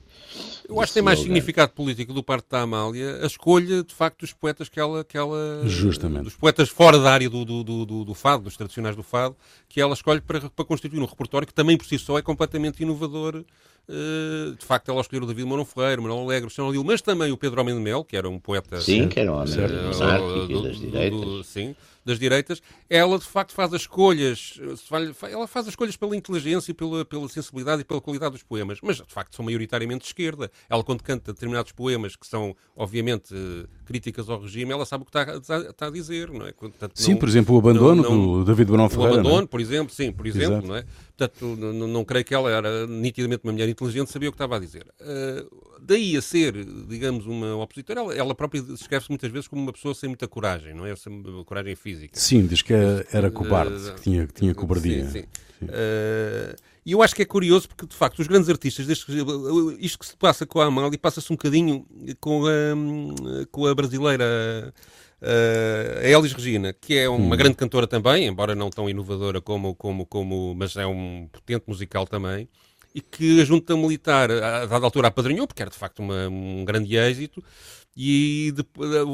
Eu 0.67 0.79
acho 0.79 0.91
que 0.91 0.93
tem 0.95 1.03
mais 1.03 1.19
significado 1.19 1.73
político 1.73 2.13
do 2.13 2.23
parte 2.23 2.47
da 2.49 2.61
Amália 2.61 3.19
a 3.21 3.25
escolha, 3.25 3.83
de 3.83 3.93
facto, 3.93 4.21
dos 4.21 4.31
poetas 4.31 4.69
que 4.69 4.79
ela. 4.79 5.03
Que 5.03 5.17
ela 5.17 5.63
Justamente. 5.65 6.23
Dos 6.23 6.35
poetas 6.35 6.69
fora 6.69 6.97
da 6.97 7.11
área 7.11 7.29
do, 7.29 7.43
do, 7.43 7.63
do, 7.63 8.05
do, 8.05 8.13
fado, 8.13 8.43
dos 8.43 8.55
tradicionais 8.55 8.95
do 8.95 9.03
fado, 9.03 9.35
que 9.67 9.81
ela 9.81 9.93
escolhe 9.93 10.21
para, 10.21 10.49
para 10.49 10.65
constituir 10.65 11.01
um 11.01 11.05
repertório 11.05 11.45
que 11.45 11.53
também 11.53 11.77
por 11.77 11.85
si 11.85 11.99
só 11.99 12.17
é 12.17 12.21
completamente 12.21 12.81
inovador. 12.81 13.43
Uh, 13.87 14.55
de 14.55 14.65
facto, 14.65 14.89
ela 14.89 15.01
escolheu 15.01 15.23
o 15.23 15.27
David 15.27 15.45
Mourão 15.45 15.65
Ferreira, 15.65 16.01
Manuel 16.01 16.23
Alegre, 16.23 16.49
o 16.57 16.71
Lil, 16.71 16.83
mas 16.83 17.01
também 17.01 17.31
o 17.31 17.37
Pedro 17.37 17.61
Homem 17.61 17.75
de 17.75 17.81
Mel, 17.81 18.03
que 18.03 18.17
era 18.17 18.27
um 18.27 18.39
poeta. 18.39 18.81
Sim, 18.81 19.07
que 19.07 19.19
era 19.19 19.31
um 19.31 19.35
homem 19.35 19.53
uh, 19.53 20.63
das 20.63 20.79
direitas. 20.79 21.45
sim 21.45 21.75
das 22.05 22.19
direitas, 22.19 22.61
ela 22.89 23.17
de 23.17 23.25
facto 23.25 23.53
faz 23.53 23.73
as 23.73 23.81
escolhas, 23.81 24.59
ela 25.31 25.47
faz 25.47 25.65
as 25.65 25.71
escolhas 25.71 25.97
pela 25.97 26.15
inteligência, 26.15 26.73
pela, 26.73 27.03
pela 27.03 27.27
sensibilidade 27.27 27.81
e 27.81 27.85
pela 27.85 27.99
qualidade 27.99 28.33
dos 28.33 28.43
poemas, 28.43 28.79
mas 28.81 28.97
de 28.97 29.03
facto 29.07 29.35
são 29.35 29.43
maioritariamente 29.43 30.01
de 30.01 30.07
esquerda. 30.07 30.51
Ela, 30.69 30.83
quando 30.83 31.01
canta 31.01 31.33
determinados 31.33 31.71
poemas 31.71 32.15
que 32.15 32.27
são, 32.27 32.55
obviamente, 32.75 33.33
críticas 33.85 34.29
ao 34.29 34.39
regime, 34.39 34.71
ela 34.71 34.85
sabe 34.85 35.03
o 35.03 35.05
que 35.05 35.17
está, 35.17 35.57
está, 35.67 35.87
a 35.87 35.89
dizer, 35.89 36.29
não 36.29 36.45
é? 36.45 36.51
Portanto, 36.53 36.91
sim, 36.93 37.13
não, 37.13 37.19
por 37.19 37.27
exemplo, 37.27 37.55
o 37.55 37.57
abandono 37.57 38.03
não, 38.03 38.09
não, 38.11 38.25
do 38.39 38.45
David 38.45 38.71
Barão 38.71 38.89
Ferreira. 38.89 39.11
O 39.11 39.19
abandono, 39.19 39.43
é? 39.43 39.47
por 39.47 39.59
exemplo, 39.59 39.93
sim, 39.93 40.11
por 40.11 40.27
exemplo, 40.27 40.53
Exato. 40.53 40.67
não 40.67 40.75
é? 40.75 40.85
Portanto, 41.17 41.55
não, 41.57 41.87
não, 41.87 42.05
creio 42.05 42.25
que 42.25 42.35
ela 42.35 42.51
era 42.51 42.85
nitidamente 42.85 43.41
uma 43.43 43.53
mulher 43.53 43.69
inteligente, 43.69 44.11
sabia 44.11 44.29
o 44.29 44.31
que 44.31 44.35
estava 44.35 44.57
a 44.57 44.59
dizer. 44.59 44.85
Uh, 44.99 45.79
daí 45.81 46.17
a 46.17 46.21
ser, 46.21 46.53
digamos, 46.87 47.25
uma 47.25 47.55
opositora, 47.55 48.01
ela, 48.01 48.13
ela 48.13 48.35
própria 48.35 48.61
descreve-se 48.61 49.09
muitas 49.09 49.31
vezes 49.31 49.47
como 49.47 49.61
uma 49.61 49.71
pessoa 49.71 49.95
sem 49.95 50.09
muita 50.09 50.27
coragem, 50.27 50.73
não 50.73 50.85
é? 50.85 50.95
Sem 50.95 51.23
coragem 51.45 51.75
física. 51.75 51.94
Sim, 52.13 52.45
diz 52.45 52.61
que 52.61 52.73
era 53.11 53.29
cobarde, 53.31 53.89
uh, 53.89 53.93
que 53.95 54.01
tinha, 54.01 54.27
que 54.27 54.33
tinha 54.33 54.53
cobardia. 54.55 55.05
Sim, 55.05 55.11
sim. 55.11 55.25
sim. 55.59 55.65
Uh, 55.65 56.55
e 56.85 56.91
eu 56.91 57.01
acho 57.01 57.15
que 57.15 57.23
é 57.23 57.25
curioso 57.25 57.67
porque, 57.67 57.87
de 57.87 57.95
facto, 57.95 58.19
os 58.19 58.27
grandes 58.27 58.47
artistas, 58.47 58.85
desde, 58.85 59.05
isto 59.79 59.97
que 59.97 60.05
se 60.05 60.15
passa 60.15 60.45
com 60.45 60.61
a 60.61 60.65
Amália, 60.65 60.97
passa-se 60.99 61.31
um 61.33 61.35
bocadinho 61.35 61.85
com 62.19 62.43
a, 62.45 63.47
com 63.51 63.65
a 63.65 63.73
brasileira 63.73 64.73
Uh, 65.21 66.05
a 66.05 66.19
Elis 66.19 66.33
Regina, 66.33 66.73
que 66.73 66.97
é 66.97 67.09
uma 67.09 67.33
hum. 67.33 67.37
grande 67.37 67.55
cantora 67.55 67.87
também, 67.87 68.27
embora 68.27 68.53
não 68.53 68.69
tão 68.69 68.89
inovadora 68.89 69.41
como, 69.41 69.73
como, 69.73 70.05
como, 70.05 70.53
mas 70.53 70.75
é 70.75 70.85
um 70.85 71.27
potente 71.31 71.63
musical 71.67 72.05
também, 72.05 72.49
e 72.93 73.01
que 73.01 73.41
a 73.41 73.45
junta 73.45 73.75
militar, 73.75 74.29
a 74.29 74.65
dada 74.65 74.85
altura, 74.85 75.07
apadrinhou, 75.07 75.47
porque 75.47 75.61
era 75.61 75.71
de 75.71 75.77
facto 75.77 75.99
uma, 75.99 76.27
um 76.27 76.63
grande 76.63 76.95
êxito, 76.95 77.43
e 77.95 78.53
de, 78.53 78.65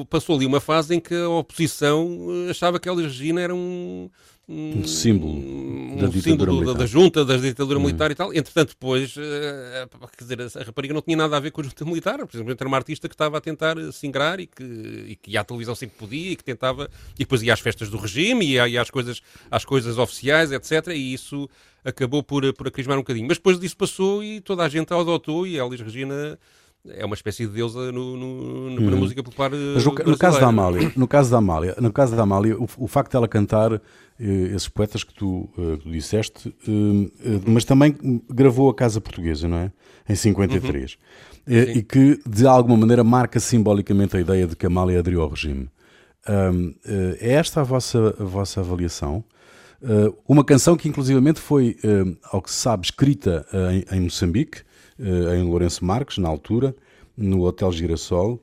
passou 0.10 0.36
ali 0.36 0.46
uma 0.46 0.60
fase 0.60 0.96
em 0.96 1.00
que 1.00 1.14
a 1.14 1.30
oposição 1.30 2.18
achava 2.50 2.80
que 2.80 2.90
a 2.90 2.92
Elis 2.92 3.06
Regina 3.06 3.40
era 3.40 3.54
um, 3.54 4.10
um 4.50 4.84
símbolo 4.86 5.34
um 5.34 5.98
da 5.98 6.12
símbolo 6.12 6.66
da, 6.66 6.74
da, 6.74 6.86
junta, 6.86 7.24
da 7.24 7.38
ditadura 7.38 7.78
hum. 7.78 7.84
militar 7.84 8.10
e 8.12 8.16
tal. 8.16 8.34
Entretanto, 8.34 8.70
depois, 8.70 9.16
uh, 9.16 10.08
quer 10.18 10.24
dizer, 10.24 10.60
a 10.60 10.64
rapariga 10.64 10.94
não 10.94 11.02
tinha 11.02 11.16
nada 11.16 11.38
a 11.38 11.40
ver 11.40 11.52
com 11.52 11.62
a 11.62 11.64
junta 11.64 11.86
militar. 11.86 12.18
Por 12.26 12.36
exemplo, 12.36 12.56
era 12.60 12.68
uma 12.68 12.78
artista 12.78 13.08
que 13.08 13.14
estava 13.14 13.38
a 13.38 13.42
tentar 13.42 13.76
se 13.92 14.08
ingrar 14.08 14.40
e 14.40 14.48
que, 14.48 14.64
e 14.64 15.16
que 15.16 15.32
ia 15.32 15.42
à 15.42 15.44
televisão 15.44 15.76
sempre 15.76 15.98
podia 15.98 16.32
e 16.32 16.36
que 16.36 16.44
tentava, 16.44 16.90
e 17.16 17.20
depois 17.20 17.44
ia 17.44 17.54
às 17.54 17.60
festas 17.60 17.90
do 17.90 17.98
regime 17.98 18.46
e 18.46 18.54
ia 18.54 18.82
às, 18.82 18.90
coisas, 18.90 19.22
às 19.50 19.64
coisas 19.64 19.98
oficiais, 19.98 20.52
etc. 20.52 20.88
E 20.88 21.14
isso 21.14 21.48
acabou 21.86 22.24
por, 22.24 22.52
por 22.54 22.68
acrismar 22.68 22.98
um 22.98 23.02
bocadinho. 23.02 23.28
Mas 23.28 23.38
depois 23.38 23.60
disso 23.60 23.78
passou 23.78 24.24
e 24.24 24.42
toda 24.42 24.64
a 24.64 24.70
gente 24.70 24.92
a 24.92 25.00
adotou 25.00 25.46
e 25.46 25.60
a 25.60 25.66
Elis 25.66 25.82
Regina 25.82 26.38
é 26.88 27.06
uma 27.06 27.14
espécie 27.14 27.46
de 27.46 27.54
deusa 27.54 27.92
no, 27.92 28.18
no, 28.18 28.70
no, 28.72 28.82
na 28.90 28.96
hum. 28.96 29.00
música 29.00 29.22
popular 29.22 29.52
Mas 29.52 29.86
no, 29.86 29.94
no, 29.94 30.18
caso 30.18 30.40
da 30.40 30.48
Amália, 30.48 30.92
no 30.96 31.08
caso 31.08 31.30
da 31.30 31.38
Amália, 31.38 31.76
no 31.80 31.94
caso 31.94 32.16
da 32.16 32.24
Amália, 32.24 32.58
o, 32.58 32.68
o 32.78 32.88
facto 32.88 33.12
de 33.12 33.18
ela 33.18 33.28
cantar 33.28 33.74
eh, 33.74 34.54
esses 34.56 34.68
poetas 34.68 35.04
que 35.04 35.14
tu, 35.14 35.50
uh, 35.58 35.78
tu 35.78 35.92
disseste, 35.92 36.50
uh, 36.50 37.12
mas 37.46 37.66
também 37.66 37.96
gravou 38.30 38.70
a 38.70 38.76
Casa 38.76 39.00
Portuguesa, 39.00 39.48
não 39.48 39.58
é? 39.58 39.72
Em 40.10 40.16
53. 40.16 40.98
Uhum. 41.48 41.56
e 41.76 41.82
que, 41.82 42.20
de 42.28 42.46
alguma 42.46 42.78
maneira, 42.78 43.04
marca 43.04 43.40
simbolicamente 43.40 44.16
a 44.16 44.20
ideia 44.20 44.46
de 44.46 44.56
que 44.56 44.66
Amália 44.66 45.00
aderiu 45.00 45.22
ao 45.22 45.30
regime. 45.30 45.70
é 47.20 47.34
esta 47.34 47.62
a 47.62 47.64
vossa, 47.64 48.16
a 48.20 48.24
vossa 48.24 48.60
avaliação? 48.60 49.24
uma 50.28 50.44
canção 50.44 50.76
que, 50.76 50.88
inclusivamente, 50.88 51.40
foi, 51.40 51.78
ao 52.26 52.42
que 52.42 52.52
se 52.52 52.58
sabe, 52.58 52.86
escrita 52.86 53.46
em, 53.72 53.98
em 53.98 54.02
Moçambique, 54.02 54.62
em 55.00 55.44
Lourenço 55.44 55.84
Marques, 55.84 56.18
na 56.18 56.28
altura, 56.28 56.76
no 57.18 57.44
Hotel 57.44 57.72
Girassol, 57.72 58.40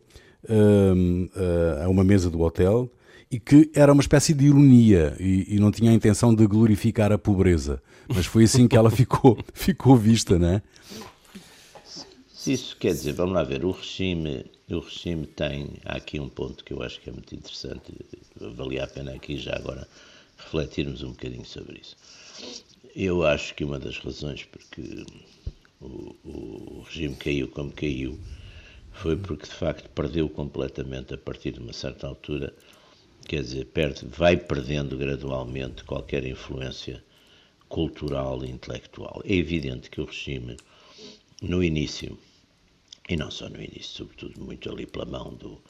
a 1.84 1.88
uma 1.88 2.04
mesa 2.04 2.30
do 2.30 2.40
hotel, 2.40 2.90
e 3.30 3.38
que 3.38 3.70
era 3.74 3.92
uma 3.92 4.00
espécie 4.00 4.32
de 4.32 4.46
ironia 4.46 5.14
e, 5.20 5.54
e, 5.54 5.58
não 5.58 5.70
tinha 5.70 5.90
a 5.90 5.94
intenção 5.94 6.34
de 6.34 6.46
glorificar 6.46 7.12
a 7.12 7.18
pobreza. 7.18 7.82
Mas 8.08 8.26
foi 8.26 8.44
assim 8.44 8.66
que 8.66 8.76
ela 8.76 8.90
ficou, 8.90 9.38
ficou 9.52 9.96
vista, 9.96 10.38
não 10.38 10.48
é? 10.48 10.62
Isso 12.46 12.76
quer 12.78 12.92
dizer, 12.92 13.12
vamos 13.12 13.34
lá 13.34 13.42
ver, 13.42 13.62
o 13.62 13.72
regime, 13.72 14.46
o 14.70 14.78
regime 14.78 15.26
tem, 15.26 15.68
há 15.84 15.96
aqui 15.96 16.18
um 16.18 16.30
ponto 16.30 16.64
que 16.64 16.72
eu 16.72 16.82
acho 16.82 16.98
que 17.00 17.10
é 17.10 17.12
muito 17.12 17.34
interessante, 17.34 17.92
valia 18.40 18.84
a 18.84 18.86
pena 18.86 19.12
aqui 19.12 19.36
já 19.36 19.54
agora 19.54 19.86
refletirmos 20.38 21.02
um 21.02 21.10
bocadinho 21.10 21.44
sobre 21.44 21.80
isso. 21.80 21.94
Eu 22.96 23.26
acho 23.26 23.54
que 23.54 23.64
uma 23.64 23.78
das 23.78 23.98
razões 23.98 24.44
porque 24.44 25.04
o, 25.80 26.16
o 26.24 26.82
regime 26.86 27.16
caiu 27.16 27.48
como 27.48 27.72
caiu 27.72 28.18
foi 28.92 29.16
porque 29.16 29.46
de 29.46 29.54
facto 29.54 29.88
perdeu 29.90 30.28
completamente 30.28 31.14
a 31.14 31.18
partir 31.18 31.52
de 31.52 31.60
uma 31.60 31.72
certa 31.72 32.06
altura 32.06 32.52
quer 33.28 33.42
dizer, 33.42 33.66
perde, 33.66 34.06
vai 34.06 34.36
perdendo 34.36 34.96
gradualmente 34.96 35.84
qualquer 35.84 36.24
influência 36.24 37.04
cultural 37.68 38.42
e 38.44 38.50
intelectual. 38.50 39.22
É 39.24 39.34
evidente 39.34 39.90
que 39.90 40.00
o 40.00 40.06
regime, 40.06 40.56
no 41.42 41.62
início, 41.62 42.18
e 43.08 43.16
não 43.16 43.30
só 43.30 43.48
no 43.48 43.62
início, 43.62 43.96
sobretudo 43.96 44.40
muito 44.42 44.70
ali 44.70 44.86
pela 44.86 45.04
mão 45.04 45.34
do, 45.34 45.60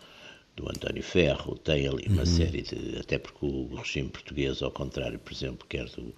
do 0.54 0.68
António 0.68 1.02
Ferro, 1.02 1.58
tem 1.58 1.88
ali 1.88 2.06
uma 2.06 2.20
uhum. 2.20 2.26
série 2.26 2.62
de. 2.62 2.98
Até 2.98 3.18
porque 3.18 3.44
o 3.44 3.74
regime 3.74 4.08
português, 4.08 4.62
ao 4.62 4.70
contrário, 4.70 5.18
por 5.18 5.32
exemplo, 5.32 5.66
quer 5.68 5.86
do, 5.86 6.14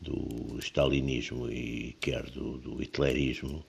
do 0.00 0.58
stalinismo 0.58 1.50
e 1.50 1.96
quer 2.00 2.28
do, 2.30 2.58
do 2.58 2.82
hitlerismo, 2.82 3.64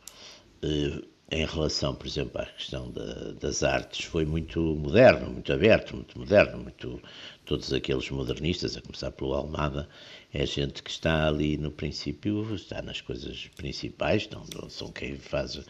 eh, 0.62 1.02
em 1.30 1.46
relação, 1.46 1.94
por 1.94 2.08
exemplo, 2.08 2.42
à 2.42 2.46
questão 2.46 2.90
da, 2.90 3.34
das 3.34 3.62
artes, 3.62 4.06
foi 4.06 4.26
muito 4.26 4.62
moderno, 4.62 5.30
muito 5.30 5.52
aberto, 5.52 5.96
muito 5.96 6.18
moderno, 6.18 6.60
muito 6.60 7.02
todos 7.46 7.74
aqueles 7.74 8.10
modernistas, 8.10 8.78
a 8.78 8.82
começar 8.82 9.12
pelo 9.12 9.34
Almada, 9.34 9.90
é 10.34 10.46
gente 10.46 10.84
que 10.84 10.90
está 10.90 11.28
ali 11.28 11.58
no 11.58 11.72
princípio, 11.72 12.54
está 12.54 12.82
nas 12.82 13.00
coisas 13.00 13.50
principais, 13.56 14.30
não, 14.30 14.70
são 14.70 14.92
quem 14.92 15.16
faz, 15.16 15.56
uh, 15.56 15.64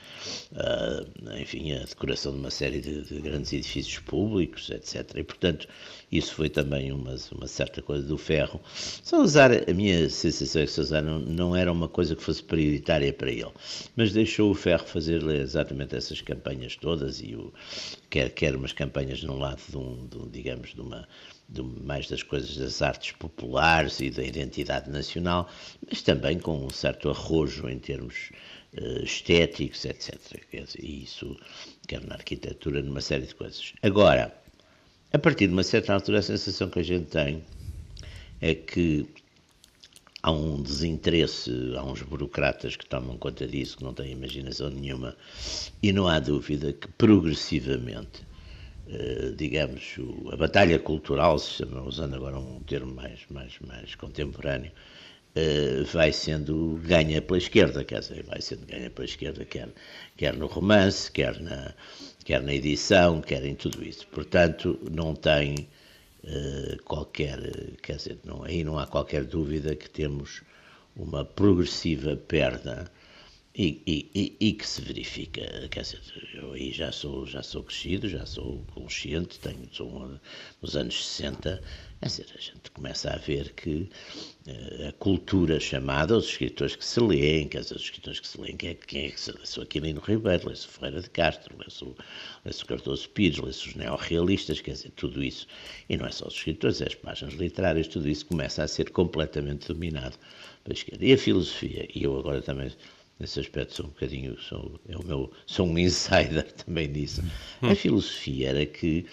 enfim, 1.40 1.74
a 1.74 1.86
decoração 1.86 2.32
de 2.32 2.40
uma 2.40 2.50
série 2.50 2.82
de, 2.82 3.04
de, 3.04 3.22
grandes 3.22 3.54
edifícios 3.54 4.00
públicos, 4.00 4.70
etc. 4.72 5.16
E, 5.16 5.24
portanto, 5.24 5.68
isso 6.12 6.34
foi 6.34 6.50
também 6.50 6.92
uma, 6.92 7.16
uma 7.32 7.48
certa 7.48 7.84
coisa 7.84 8.08
do 8.08 8.18
ferro. 8.18 8.60
Salazar, 9.04 9.52
a 9.70 9.74
minha 9.74 10.10
sensação 10.10 10.64
é 10.64 10.66
que 10.66 10.72
Salazar 10.72 11.04
não, 11.04 11.20
não 11.20 11.56
era 11.56 11.72
uma 11.72 11.88
coisa 11.88 12.16
que 12.16 12.24
fosse 12.24 12.42
prioritária 12.42 13.14
para 13.14 13.32
ele, 13.32 13.52
mas 13.96 14.12
deixou 14.12 14.50
o 14.50 14.56
ferro 14.56 14.86
fazer 14.86 15.24
exatamente 15.24 15.96
essas 15.96 16.20
campanhas 16.22 16.76
todas, 16.76 17.22
e 17.22 17.36
o, 17.36 17.54
quer, 18.10 18.32
quer 18.32 18.56
umas 18.56 18.74
campanhas 18.74 19.22
num 19.22 19.38
lado 19.38 19.62
de 19.70 19.78
um, 19.78 20.08
de 20.08 20.18
um 20.18 20.28
digamos, 20.28 20.74
de 20.74 20.82
uma 20.82 21.08
de 21.50 21.62
mais 21.62 22.08
das 22.08 22.24
coisas 22.24 22.58
das 22.58 22.82
artes 22.82 23.13
populares 23.13 24.00
e 24.01 24.10
da 24.10 24.24
identidade 24.24 24.89
nacional, 24.89 25.50
mas 25.89 26.01
também 26.01 26.39
com 26.39 26.66
um 26.66 26.70
certo 26.70 27.10
arrojo 27.10 27.70
em 27.70 27.80
termos 27.80 28.32
uh, 28.74 29.04
estéticos, 29.04 29.86
etc. 29.86 30.16
E 30.80 31.04
isso, 31.04 31.38
quer 31.88 32.01
na 32.06 32.16
arquitetura, 32.16 32.82
numa 32.82 33.01
série 33.01 33.25
de 33.25 33.36
coisas. 33.36 33.74
Agora, 33.82 34.34
a 35.13 35.20
partir 35.20 35.48
de 35.48 35.54
uma 35.54 35.63
certa 35.63 35.94
altura, 35.94 36.20
a 36.20 36.22
sensação 36.22 36.70
que 36.70 36.80
a 36.80 36.84
gente 36.84 37.06
tem 37.06 37.42
é 38.42 38.54
que 38.54 39.08
há 40.22 40.32
um 40.32 40.62
desinteresse, 40.62 41.51
há 41.77 41.84
uns 41.84 42.01
burocratas 42.01 42.75
que 42.75 42.86
tomam 42.86 43.18
conta 43.18 43.48
disso, 43.48 43.77
que 43.77 43.84
não 43.86 43.94
têm 43.94 44.12
imaginação 44.12 44.70
nenhuma, 44.70 45.16
e 45.82 45.94
não 45.94 46.08
há 46.08 46.20
dúvida 46.20 46.74
que 46.74 46.88
progressivamente 46.89 48.27
digamos, 49.36 49.96
a 50.32 50.36
batalha 50.38 50.79
cultural, 50.79 51.36
usando 51.86 52.15
agora 52.15 52.38
um 52.38 52.60
termo 52.62 52.94
mais, 52.94 53.20
mais, 53.29 53.53
mais 53.60 53.96
contemporâneo, 53.96 54.72
eh, 55.39 55.84
vai 55.94 56.12
sendo 56.12 56.79
ganha 56.84 57.22
pela 57.22 57.38
esquerda, 57.38 57.84
quer 57.84 58.00
dizer, 58.00 58.24
vai 58.24 58.41
sendo 58.41 58.65
ganha 58.65 58.89
pela 58.89 59.06
esquerda, 59.06 59.46
quer, 59.46 59.70
quer 60.17 60.34
no 60.36 60.48
romance, 60.48 61.12
quer 61.12 61.39
na, 61.39 61.75
quer 62.25 62.41
na 62.41 62.56
edição, 62.56 63.22
quer 63.22 63.46
em 63.46 63.53
tudo 63.53 63.84
isso. 63.86 64.08
Portanto, 64.08 64.79
não 64.91 65.13
tem 65.13 65.67
uh, 66.24 66.84
qualquer, 66.84 67.39
quer 67.84 67.98
dizer, 67.98 68.17
não, 68.25 68.44
aí 68.44 68.63
não 68.63 68.79
há 68.79 68.88
qualquer 68.88 69.24
dúvida 69.25 69.75
que 69.75 69.88
temos 69.88 70.41
uma 70.96 71.24
progressiva 71.24 72.15
perda 72.15 72.89
e, 73.60 74.12
e, 74.14 74.38
e, 74.40 74.54
que 74.54 74.68
se 74.68 74.80
verifica, 74.82 75.42
quer 75.72 75.82
dizer, 75.82 76.00
eu 76.36 76.54
aí 76.54 76.72
já 76.72 76.92
sou, 76.92 77.26
já 77.26 77.42
sou 77.42 77.64
crescido, 77.64 78.08
já 78.08 78.24
sou 78.24 78.64
consciente, 78.72 79.40
tenho, 79.40 79.68
sou 79.72 80.20
nos 80.62 80.76
anos 80.78 81.03
60, 81.03 81.64
quer 82.00 82.05
dizer, 82.05 82.27
a 82.36 82.40
gente 82.40 82.70
começa 82.70 83.10
a 83.10 83.18
ver 83.18 83.53
que 83.53 83.90
uh, 84.48 84.90
a 84.90 84.92
cultura 85.00 85.60
chamada, 85.60 86.16
os 86.16 86.25
escritores 86.25 86.75
que 86.75 86.86
se 86.86 87.00
leem, 87.00 87.48
quer 87.48 87.62
dizer, 87.62 87.77
os 87.77 87.81
escritores 87.81 88.20
que 88.20 88.27
se 88.27 88.40
leem, 88.40 88.55
quem 88.55 88.70
é, 88.70 88.74
quem 88.75 89.05
é 89.05 89.10
que 89.10 89.20
se 89.20 89.31
lê? 89.31 89.64
Aquilino 89.64 90.01
Ribeiro, 90.01 90.50
lê-se 90.50 90.68
Ferreira 90.68 91.01
de 91.01 91.10
Castro, 91.10 91.55
lê-se 92.46 92.64
Cardoso 92.64 93.10
Pires, 93.10 93.40
lê-se 93.40 93.70
os 93.70 93.74
neorrealistas, 93.74 94.62
quer 94.62 94.74
dizer, 94.74 94.92
tudo 94.92 95.24
isso, 95.24 95.48
e 95.90 95.98
não 95.98 96.05
é 96.05 96.12
só 96.12 96.27
os 96.27 96.36
escritores, 96.36 96.79
é 96.79 96.86
as 96.86 96.94
páginas 96.94 97.34
literárias, 97.34 97.88
tudo 97.88 98.08
isso 98.08 98.27
começa 98.27 98.64
a 98.64 98.68
ser 98.68 98.92
completamente 98.92 99.68
dominado 99.68 100.16
pela 100.64 100.75
esquerda. 100.75 101.03
E 101.03 101.12
a 101.12 101.18
filosofia, 101.18 101.88
e 101.96 102.03
eu 102.03 102.20
agora 102.20 102.40
também 102.40 102.72
nesse 103.20 103.40
aspecto 103.40 103.75
sou 103.75 103.86
um 103.86 103.90
bocadinho, 103.90 104.40
sou, 104.40 104.80
é 104.88 104.98
o 104.98 105.03
meu, 105.03 105.32
sou 105.46 105.68
um 105.68 105.77
insider 105.77 106.51
também 106.66 106.88
nisso. 106.88 107.22
A 107.62 107.75
filosofia 107.75 108.50
era 108.50 108.66
que 108.66 109.06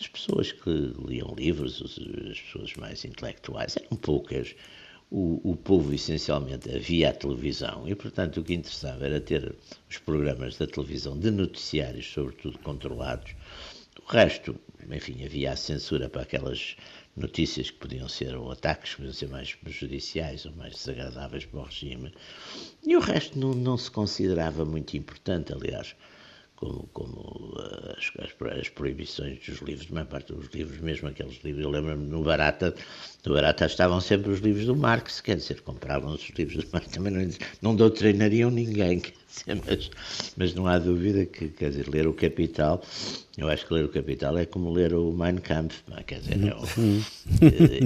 as 0.00 0.08
pessoas 0.08 0.52
que 0.52 0.70
liam 1.06 1.34
livros, 1.36 1.82
as 2.30 2.40
pessoas 2.40 2.74
mais 2.74 3.04
intelectuais, 3.04 3.76
eram 3.76 3.96
poucas. 3.96 4.54
O, 5.10 5.40
o 5.44 5.56
povo 5.56 5.92
essencialmente 5.92 6.74
havia 6.74 7.10
a 7.10 7.12
televisão 7.12 7.86
e, 7.86 7.94
portanto, 7.94 8.40
o 8.40 8.44
que 8.44 8.54
interessava 8.54 9.04
era 9.04 9.20
ter 9.20 9.54
os 9.88 9.98
programas 9.98 10.56
da 10.56 10.66
televisão 10.66 11.18
de 11.18 11.30
noticiários, 11.30 12.10
sobretudo 12.10 12.58
controlados. 12.60 13.34
O 14.02 14.10
resto, 14.10 14.58
enfim, 14.90 15.22
havia 15.22 15.52
a 15.52 15.56
censura 15.56 16.08
para 16.08 16.22
aquelas 16.22 16.76
notícias 17.16 17.70
que 17.70 17.78
podiam 17.78 18.08
ser, 18.08 18.34
ou 18.34 18.50
ataques 18.50 18.90
que 18.90 18.96
podiam 18.96 19.14
ser 19.14 19.28
mais 19.28 19.54
prejudiciais 19.54 20.46
ou 20.46 20.52
mais 20.52 20.74
desagradáveis 20.74 21.44
para 21.44 21.60
o 21.60 21.64
regime, 21.64 22.12
e 22.82 22.96
o 22.96 23.00
resto 23.00 23.38
não, 23.38 23.52
não 23.54 23.76
se 23.76 23.90
considerava 23.90 24.64
muito 24.64 24.96
importante, 24.96 25.52
aliás, 25.52 25.94
como, 26.56 26.88
como 26.92 27.54
eh, 27.58 27.96
as, 27.98 28.12
as, 28.24 28.58
as, 28.60 28.68
proibições 28.68 29.44
dos 29.44 29.60
livros, 29.60 29.86
de 29.86 29.94
maior 29.94 30.06
parte 30.06 30.32
dos 30.32 30.46
livros, 30.54 30.78
mesmo 30.78 31.08
aqueles 31.08 31.42
livros, 31.42 31.64
eu 31.64 31.70
lembro-me 31.70 32.06
no 32.06 32.22
Barata, 32.22 32.74
no 33.26 33.34
Barata 33.34 33.66
estavam 33.66 34.00
sempre 34.00 34.30
os 34.30 34.38
livros 34.38 34.66
do 34.66 34.76
Marx, 34.76 35.20
quer 35.20 35.36
dizer, 35.36 35.60
compravam 35.62 36.14
os 36.14 36.28
livros 36.30 36.64
do 36.64 36.70
Marx, 36.72 36.88
também 36.88 37.12
não, 37.12 37.28
não 37.60 37.76
doutrinariam 37.76 38.50
ninguém, 38.50 39.02
mas, 39.66 39.90
mas 40.36 40.54
não 40.54 40.66
há 40.66 40.78
dúvida 40.78 41.24
que, 41.24 41.48
quer 41.48 41.70
dizer, 41.70 41.88
ler 41.88 42.06
o 42.06 42.12
Capital, 42.12 42.82
eu 43.36 43.48
acho 43.48 43.66
que 43.66 43.74
ler 43.74 43.84
o 43.84 43.88
Capital 43.88 44.36
é 44.38 44.44
como 44.44 44.72
ler 44.72 44.94
o 44.94 45.12
Mein 45.12 45.36
Kampf, 45.36 45.82
quer 46.06 46.20
dizer, 46.20 46.38
é, 46.46 46.54
um, 46.54 47.02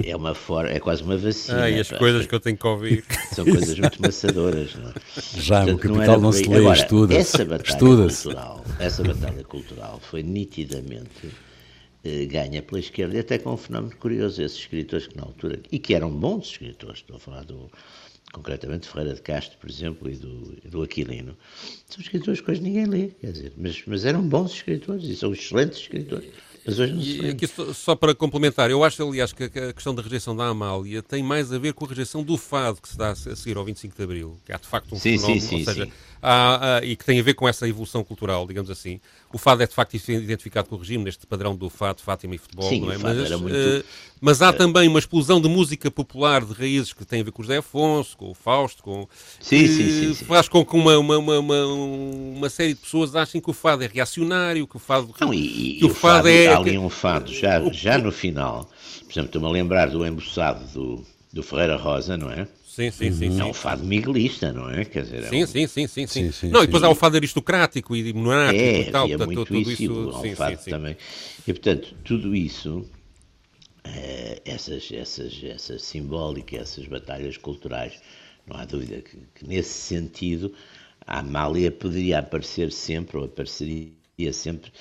é 0.05 0.15
uma 0.15 0.35
forma, 0.35 0.71
é 0.71 0.79
quase 0.79 1.03
uma 1.03 1.17
vacina. 1.17 1.63
Ah, 1.63 1.69
e 1.69 1.79
as 1.79 1.89
coisas 1.89 2.25
que 2.25 2.35
eu 2.35 2.39
tenho 2.39 2.57
que 2.57 2.67
ouvir. 2.67 3.03
São 3.33 3.45
coisas 3.45 3.77
muito 3.79 4.01
maçadoras, 4.01 4.75
não 4.75 4.89
é? 4.89 4.93
Já, 5.35 5.63
Portanto, 5.63 5.75
o 5.75 5.79
Capital 5.79 6.15
não, 6.15 6.21
não 6.21 6.31
se 6.31 6.47
lê, 6.49 6.57
Agora, 6.57 6.77
estuda 6.77 7.15
essa 7.15 7.45
batalha 7.45 7.69
estuda 7.69 8.07
cultural, 8.07 8.65
essa 8.79 9.03
batalha 9.03 9.43
cultural 9.43 9.99
foi 10.01 10.23
nitidamente 10.23 11.29
eh, 12.03 12.25
ganha 12.25 12.61
pela 12.61 12.79
esquerda 12.79 13.15
e 13.15 13.19
até 13.19 13.37
com 13.37 13.53
um 13.53 13.57
fenómeno 13.57 13.95
curioso, 13.97 14.41
esses 14.41 14.59
escritores 14.59 15.07
que 15.07 15.17
na 15.17 15.23
altura, 15.23 15.59
e 15.71 15.79
que 15.79 15.93
eram 15.93 16.09
bons 16.09 16.51
escritores, 16.51 16.99
estou 16.99 17.17
a 17.17 17.19
falar 17.19 17.43
do 17.43 17.69
concretamente 18.37 18.87
Ferreira 18.87 19.15
de 19.15 19.21
Castro, 19.21 19.57
por 19.59 19.69
exemplo, 19.69 20.09
e 20.09 20.15
do, 20.15 20.57
e 20.63 20.69
do 20.69 20.81
Aquilino, 20.83 21.35
são 21.89 22.01
escritores 22.01 22.39
que 22.39 22.51
hoje 22.51 22.61
ninguém 22.61 22.85
lê, 22.85 23.07
quer 23.07 23.31
dizer, 23.31 23.53
mas, 23.57 23.81
mas 23.85 24.05
eram 24.05 24.21
bons 24.21 24.53
escritores 24.53 25.03
e 25.05 25.15
são 25.15 25.33
excelentes 25.33 25.79
escritores. 25.79 26.29
Mas 26.65 26.79
hoje 26.79 26.93
não 26.93 27.01
se 27.01 27.21
e 27.21 27.29
aqui 27.29 27.47
só, 27.47 27.73
só, 27.73 27.95
para 27.95 28.13
complementar, 28.13 28.69
eu 28.69 28.83
acho, 28.83 29.01
aliás, 29.01 29.31
que 29.31 29.45
a 29.45 29.73
questão 29.73 29.95
da 29.95 30.01
rejeição 30.01 30.35
da 30.35 30.45
Amália 30.47 31.01
tem 31.01 31.23
mais 31.23 31.51
a 31.51 31.57
ver 31.57 31.73
com 31.73 31.85
a 31.85 31.87
rejeição 31.87 32.21
do 32.21 32.37
fado 32.37 32.81
que 32.81 32.89
se 32.89 32.97
dá 32.97 33.11
a 33.11 33.15
seguir 33.15 33.55
ao 33.55 33.63
25 33.63 33.95
de 33.95 34.03
Abril, 34.03 34.37
que 34.45 34.51
há 34.51 34.57
de 34.57 34.67
facto 34.67 34.93
um 34.93 34.99
sim, 34.99 35.17
fenómeno, 35.17 35.41
sim, 35.41 35.47
sim, 35.47 35.59
ou 35.59 35.63
seja, 35.63 35.89
há, 36.21 36.77
há, 36.77 36.83
e 36.83 36.95
que 36.95 37.05
tem 37.05 37.19
a 37.19 37.23
ver 37.23 37.33
com 37.33 37.47
essa 37.47 37.67
evolução 37.67 38.03
cultural, 38.03 38.47
digamos 38.47 38.69
assim. 38.69 38.99
O 39.31 39.37
fado 39.37 39.61
é 39.61 39.67
de 39.67 39.73
facto 39.73 39.93
identificado 39.95 40.69
com 40.69 40.75
o 40.75 40.79
regime, 40.79 41.03
neste 41.03 41.27
padrão 41.27 41.55
do 41.55 41.69
fado, 41.69 42.01
Fátima 42.01 42.35
e 42.35 42.37
futebol, 42.37 42.69
sim, 42.69 42.81
não 42.81 42.91
é? 42.91 42.97
Mas, 42.97 43.31
muito... 43.31 43.55
uh, 43.55 43.83
mas 44.21 44.41
há 44.41 44.53
também 44.53 44.87
uma 44.87 44.99
explosão 44.99 45.41
de 45.41 45.49
música 45.49 45.91
popular 45.91 46.45
de 46.45 46.53
raízes 46.53 46.93
que 46.93 47.03
tem 47.05 47.21
a 47.21 47.23
ver 47.23 47.31
com 47.31 47.41
o 47.41 47.45
José 47.45 47.57
Afonso, 47.57 48.15
com 48.15 48.31
o 48.31 48.33
Fausto, 48.33 48.81
com. 48.81 49.07
Sim, 49.39 49.67
sim, 49.67 50.13
sim, 50.13 50.25
Faz 50.25 50.47
com 50.47 50.65
que 50.65 50.75
uma, 50.75 50.97
uma, 50.97 51.17
uma, 51.17 51.65
uma, 51.65 52.49
série 52.49 52.73
de 52.73 52.79
pessoas 52.79 53.15
achem 53.15 53.41
que 53.41 53.49
o 53.49 53.53
fado 53.53 53.83
é 53.83 53.87
reacionário, 53.87 54.65
que 54.65 54.77
o 54.77 54.79
fado. 54.79 55.13
Não, 55.19 55.33
e, 55.33 55.77
que 55.79 55.85
o, 55.85 55.89
fado, 55.89 55.99
fado 55.99 56.29
é. 56.29 56.47
Há 56.47 56.57
ali 56.57 56.77
um 56.77 56.89
fado, 56.89 57.31
já, 57.33 57.61
já 57.71 57.97
no 57.97 58.11
final, 58.11 58.69
por 59.03 59.11
exemplo, 59.11 59.27
estou-me 59.27 59.47
a 59.47 59.51
lembrar 59.51 59.89
do 59.89 60.05
embuçado 60.05 60.65
do, 60.73 61.05
do 61.33 61.43
Ferreira 61.43 61.75
Rosa, 61.75 62.17
não 62.17 62.31
é? 62.31 62.47
Sim, 62.77 62.91
sim, 62.91 63.11
sim. 63.11 63.41
É 63.41 63.43
um 63.43 63.55
fado 63.55 63.83
miguelista, 63.83 64.53
não 64.53 64.69
é? 64.69 64.85
Quer 64.85 65.01
dizer, 65.01 65.23
é 65.23 65.29
sim, 65.29 65.43
um... 65.43 65.47
sim, 65.47 65.65
sim, 65.65 65.87
sim, 65.87 66.05
sim, 66.05 66.31
sim. 66.31 66.49
Não, 66.51 66.61
e 66.61 66.67
depois 66.67 66.83
há 66.83 66.89
o 66.89 66.93
fado 66.93 67.17
aristocrático 67.17 67.95
e 67.95 68.13
monárquico 68.13 68.63
é, 68.63 68.81
e 68.81 68.91
tal. 68.91 69.05
Havia 69.05 69.17
muito 69.17 69.45
tudo 69.45 69.59
isso, 69.59 69.71
isso 69.81 70.21
sim, 70.21 70.35
fado 70.35 70.61
sim, 70.61 70.69
também. 70.69 70.95
E, 71.47 71.53
portanto, 71.53 71.95
tudo 72.03 72.35
isso, 72.35 72.87
eh, 73.83 74.43
essas, 74.45 74.91
essas, 74.91 75.43
essas 75.43 75.81
simbólicas, 75.81 76.61
essas 76.61 76.85
batalhas 76.85 77.35
culturais, 77.35 77.99
não 78.45 78.55
há 78.57 78.63
dúvida 78.63 79.01
que, 79.01 79.17
que 79.33 79.47
nesse 79.47 79.73
sentido 79.73 80.53
a 81.07 81.17
Amália 81.17 81.71
poderia 81.71 82.19
aparecer 82.19 82.71
sempre, 82.71 83.17
ou 83.17 83.25
apareceria 83.25 83.91
sempre 84.31 84.71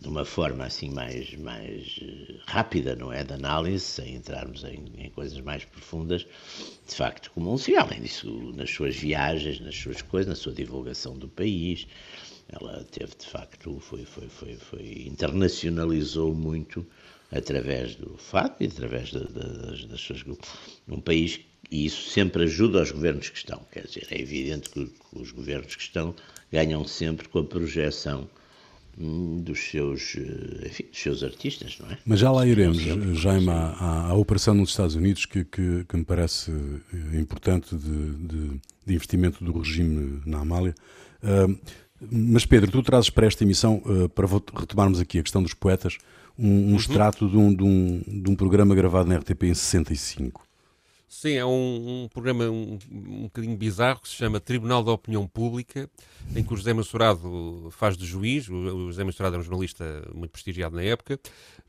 de 0.00 0.08
uma 0.08 0.24
forma 0.24 0.64
assim 0.64 0.90
mais, 0.90 1.34
mais 1.34 1.98
eh, 2.02 2.34
rápida, 2.46 2.96
não 2.96 3.12
é? 3.12 3.24
De 3.24 3.32
análise, 3.32 3.84
sem 3.84 4.14
entrarmos 4.16 4.64
em, 4.64 4.84
em 4.96 5.10
coisas 5.10 5.40
mais 5.40 5.64
profundas, 5.64 6.26
de 6.86 6.94
facto, 6.94 7.30
como 7.32 7.54
um 7.54 7.58
além 7.78 8.02
disso, 8.02 8.52
nas 8.54 8.70
suas 8.70 8.96
viagens, 8.96 9.60
nas 9.60 9.76
suas 9.76 10.02
coisas, 10.02 10.28
na 10.28 10.34
sua 10.36 10.52
divulgação 10.52 11.16
do 11.18 11.28
país, 11.28 11.86
ela 12.48 12.84
teve 12.90 13.12
de 13.16 13.26
facto, 13.26 13.78
foi, 13.80 14.04
foi, 14.04 14.28
foi, 14.28 14.56
foi 14.56 15.04
internacionalizou 15.06 16.34
muito 16.34 16.86
através 17.30 17.94
do 17.94 18.16
fado 18.16 18.56
e 18.60 18.66
através 18.66 19.10
de, 19.10 19.20
das, 19.28 19.84
das 19.84 20.00
suas 20.00 20.24
um 20.88 21.00
país 21.00 21.40
e 21.70 21.84
isso 21.84 22.10
sempre 22.10 22.44
ajuda 22.44 22.78
aos 22.78 22.90
governos 22.90 23.28
que 23.28 23.36
estão. 23.36 23.60
Quer 23.70 23.86
dizer, 23.86 24.06
é 24.10 24.20
evidente 24.20 24.70
que 24.70 24.90
os 25.12 25.30
governos 25.32 25.76
que 25.76 25.82
estão 25.82 26.14
ganham 26.50 26.86
sempre 26.86 27.28
com 27.28 27.40
a 27.40 27.44
projeção 27.44 28.28
dos 28.98 29.70
seus, 29.70 30.16
eh, 30.16 30.66
enfim, 30.66 30.84
dos 30.90 31.00
seus 31.00 31.22
artistas, 31.22 31.78
não 31.80 31.90
é? 31.90 31.98
Mas 32.04 32.18
já 32.18 32.32
lá 32.32 32.44
iremos, 32.46 32.78
Jaime, 33.16 33.48
à, 33.48 34.08
à, 34.08 34.14
operação 34.14 34.54
nos 34.54 34.70
Estados 34.70 34.96
Unidos 34.96 35.24
que, 35.24 35.44
que, 35.44 35.84
que 35.88 35.96
me 35.96 36.04
parece 36.04 36.50
eh, 36.50 37.18
importante 37.18 37.76
de, 37.76 38.14
de, 38.14 38.60
de, 38.86 38.94
investimento 38.94 39.44
do 39.44 39.56
regime 39.56 40.20
na 40.26 40.40
Amália. 40.40 40.74
Uh, 41.22 41.56
mas 42.10 42.44
Pedro, 42.44 42.70
tu 42.70 42.82
trazes 42.82 43.10
para 43.10 43.26
esta 43.26 43.44
emissão, 43.44 43.82
uh, 43.84 44.08
para 44.08 44.26
retomarmos 44.26 45.00
aqui 45.00 45.18
a 45.18 45.22
questão 45.22 45.42
dos 45.42 45.54
poetas, 45.54 45.98
um, 46.36 46.48
um 46.48 46.70
uhum. 46.70 46.76
extrato 46.76 47.28
de 47.28 47.36
um, 47.36 47.54
de, 47.54 47.62
um, 47.62 48.02
de 48.06 48.30
um 48.30 48.34
programa 48.34 48.74
gravado 48.74 49.08
na 49.08 49.16
RTP 49.16 49.44
em 49.44 49.54
65. 49.54 50.47
Sim, 51.08 51.32
é 51.32 51.44
um, 51.44 52.04
um 52.04 52.08
programa 52.08 52.44
um, 52.44 52.78
um 52.90 53.22
bocadinho 53.22 53.56
bizarro 53.56 54.00
que 54.00 54.08
se 54.08 54.14
chama 54.14 54.38
Tribunal 54.38 54.84
da 54.84 54.92
Opinião 54.92 55.26
Pública, 55.26 55.88
em 56.36 56.44
que 56.44 56.52
o 56.52 56.56
José 56.56 56.74
Mensurado 56.74 57.70
faz 57.70 57.96
de 57.96 58.04
juiz. 58.04 58.46
O, 58.48 58.88
José 58.88 59.04
Mensurado 59.04 59.36
é 59.36 59.38
um 59.38 59.42
jornalista 59.42 59.84
muito 60.14 60.32
prestigiado 60.32 60.76
na 60.76 60.82
época. 60.82 61.18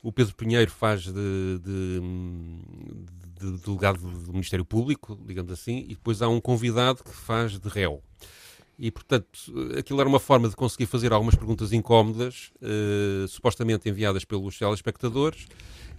O 0.02 0.12
Pedro 0.12 0.34
Pinheiro 0.34 0.70
faz 0.70 1.04
de, 1.04 1.12
de, 1.12 2.00
de, 3.40 3.52
de 3.52 3.64
delegado 3.64 3.98
do 3.98 4.32
Ministério 4.32 4.64
Público, 4.64 5.18
digamos 5.26 5.50
assim, 5.50 5.86
e 5.88 5.94
depois 5.94 6.20
há 6.20 6.28
um 6.28 6.40
convidado 6.40 7.02
que 7.02 7.10
faz 7.10 7.58
de 7.58 7.68
réu. 7.68 8.02
E, 8.78 8.90
portanto, 8.90 9.28
aquilo 9.78 10.00
era 10.00 10.08
uma 10.08 10.18
forma 10.18 10.48
de 10.48 10.56
conseguir 10.56 10.86
fazer 10.86 11.12
algumas 11.12 11.34
perguntas 11.34 11.70
incómodas, 11.70 12.50
uh, 12.62 13.28
supostamente 13.28 13.88
enviadas 13.90 14.24
pelos 14.24 14.58
telespectadores, 14.58 15.46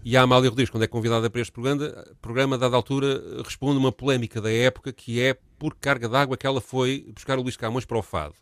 e 0.04 0.18
a 0.18 0.22
Amália 0.24 0.50
Rodrigues, 0.50 0.70
quando 0.70 0.84
é 0.84 0.88
convidada 0.88 1.30
para 1.30 1.42
este 1.42 1.52
programa, 1.52 2.06
programa, 2.22 2.58
dada 2.58 2.76
altura, 2.76 3.22
responde 3.44 3.78
uma 3.78 3.92
polémica 3.92 4.42
da 4.42 4.52
época 4.52 4.92
que 4.92 5.22
é 5.22 5.36
por 5.60 5.76
carga 5.76 6.10
d'água 6.10 6.38
que 6.38 6.48
ela 6.48 6.60
foi 6.60 7.06
buscar 7.14 7.38
o 7.38 7.42
Luís 7.44 7.56
Camões 7.56 7.86
para 7.86 7.98
o 7.98 8.02
Fado. 8.02 8.34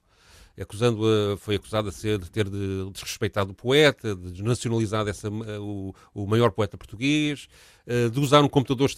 Acusando 0.60 1.38
foi 1.38 1.56
acusada 1.56 1.90
de, 1.90 1.96
ser, 1.96 2.18
de 2.18 2.30
ter 2.30 2.50
de, 2.50 2.90
desrespeitado 2.92 3.52
o 3.52 3.54
poeta, 3.54 4.16
de 4.16 4.32
desnacionalizado 4.32 5.10
essa, 5.10 5.30
o, 5.30 5.94
o 6.14 6.28
maior 6.28 6.52
poeta 6.52 6.78
português, 6.78 7.48
eh, 7.88 8.10
de 8.10 8.20
usar 8.20 8.42
um 8.42 8.48
computador, 8.48 8.90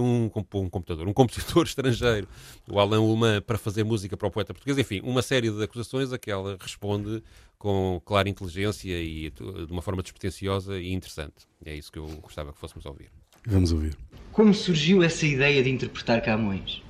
um, 0.00 0.24
um, 0.24 0.68
computador, 0.68 1.08
um 1.08 1.12
compositor 1.12 1.64
estrangeiro, 1.66 2.28
o 2.70 2.78
Alain 2.78 3.00
Ullmann, 3.00 3.40
para 3.40 3.58
fazer 3.58 3.82
música 3.82 4.16
para 4.16 4.28
o 4.28 4.30
poeta 4.30 4.54
português. 4.54 4.78
Enfim, 4.78 5.00
uma 5.02 5.22
série 5.22 5.50
de 5.50 5.62
acusações 5.62 6.12
a 6.12 6.18
que 6.18 6.30
ela 6.30 6.56
responde 6.60 7.22
com 7.58 8.00
clara 8.04 8.28
inteligência 8.28 8.96
e 9.00 9.30
de 9.30 9.72
uma 9.72 9.82
forma 9.82 10.02
despretensiosa 10.02 10.78
e 10.78 10.92
interessante. 10.92 11.46
É 11.64 11.74
isso 11.74 11.90
que 11.90 11.98
eu 11.98 12.06
gostava 12.22 12.52
que 12.52 12.58
fôssemos 12.58 12.86
ouvir. 12.86 13.10
Vamos 13.46 13.72
ouvir. 13.72 13.96
Como 14.32 14.54
surgiu 14.54 15.02
essa 15.02 15.26
ideia 15.26 15.62
de 15.62 15.70
interpretar 15.70 16.22
Camões? 16.22 16.82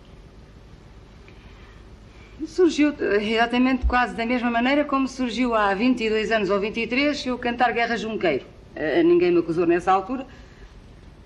Surgiu 2.47 2.95
exatamente 3.21 3.85
quase 3.87 4.15
da 4.15 4.25
mesma 4.25 4.51
maneira 4.51 4.85
como 4.85 5.07
surgiu 5.07 5.55
há 5.55 5.75
22 5.75 6.31
anos 6.31 6.49
ou 6.49 6.59
23 6.59 7.27
eu 7.27 7.39
cantar 7.39 7.73
Guerra 7.73 7.97
Junqueiro. 7.97 8.45
Uh, 8.75 9.03
ninguém 9.03 9.31
me 9.31 9.41
acusou 9.41 9.67
nessa 9.67 9.93
altura 9.93 10.27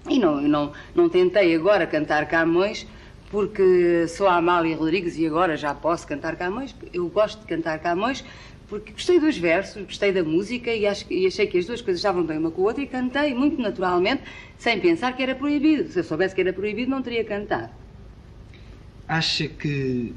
e 0.08 0.18
não, 0.18 0.40
não, 0.40 0.72
não 0.94 1.08
tentei 1.08 1.54
agora 1.54 1.86
cantar 1.86 2.26
Camões 2.26 2.86
porque 3.30 4.06
sou 4.08 4.26
a 4.26 4.36
Amália 4.36 4.76
Rodrigues 4.76 5.16
e 5.16 5.26
agora 5.26 5.56
já 5.56 5.72
posso 5.74 6.06
cantar 6.06 6.36
Camões. 6.36 6.74
Eu 6.92 7.08
gosto 7.08 7.40
de 7.40 7.46
cantar 7.46 7.78
Camões 7.78 8.24
porque 8.68 8.92
gostei 8.92 9.20
dos 9.20 9.38
versos, 9.38 9.82
gostei 9.84 10.10
da 10.10 10.24
música 10.24 10.72
e, 10.72 10.86
acho, 10.86 11.04
e 11.12 11.26
achei 11.26 11.46
que 11.46 11.58
as 11.58 11.66
duas 11.66 11.80
coisas 11.80 12.00
estavam 12.00 12.24
bem 12.24 12.38
uma 12.38 12.50
com 12.50 12.62
a 12.62 12.64
outra 12.66 12.82
e 12.82 12.86
cantei 12.86 13.34
muito 13.34 13.60
naturalmente, 13.60 14.22
sem 14.58 14.80
pensar 14.80 15.14
que 15.14 15.22
era 15.22 15.34
proibido. 15.34 15.88
Se 15.90 16.00
eu 16.00 16.04
soubesse 16.04 16.34
que 16.34 16.40
era 16.40 16.52
proibido, 16.52 16.90
não 16.90 17.02
teria 17.02 17.24
cantado. 17.24 17.70
Acha 19.06 19.46
que. 19.46 20.12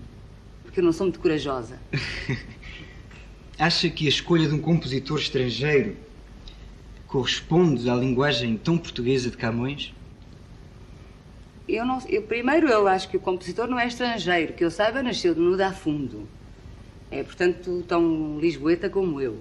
Porque 0.78 0.82
eu 0.84 0.86
não 0.86 0.94
sou 0.94 1.08
muito 1.08 1.20
corajosa. 1.20 1.80
Acha 3.58 3.90
que 3.90 4.06
a 4.06 4.10
escolha 4.10 4.48
de 4.48 4.54
um 4.54 4.60
compositor 4.60 5.18
estrangeiro 5.18 5.98
corresponde 7.08 7.90
à 7.90 7.96
linguagem 7.96 8.56
tão 8.58 8.78
portuguesa 8.78 9.32
de 9.32 9.38
Camões? 9.38 9.92
Eu 11.68 11.84
não, 11.84 12.00
eu, 12.08 12.22
primeiro, 12.22 12.68
eu 12.68 12.88
acho 12.88 13.10
que 13.10 13.18
o 13.18 13.20
compositor 13.20 13.68
não 13.68 13.80
é 13.80 13.88
estrangeiro, 13.88 14.54
que 14.54 14.64
eu 14.64 14.70
saiba, 14.70 15.02
nasceu 15.02 15.34
de 15.34 15.40
nuda 15.40 15.66
a 15.66 15.74
fundo. 15.74 16.30
É, 17.10 17.24
portanto, 17.24 17.84
tão 17.88 18.38
lisboeta 18.40 18.88
como 18.88 19.20
eu. 19.20 19.40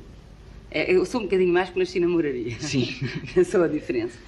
É, 0.71 0.91
eu 0.91 1.05
sou 1.05 1.21
um 1.21 1.25
bocadinho 1.25 1.53
mais 1.53 1.69
porque 1.69 1.81
nasci 1.81 2.01
na 2.01 2.09
moraria. 2.09 2.59
Sim. 2.61 2.89
sou 3.45 3.63
a 3.63 3.69
diferença. 3.69 4.19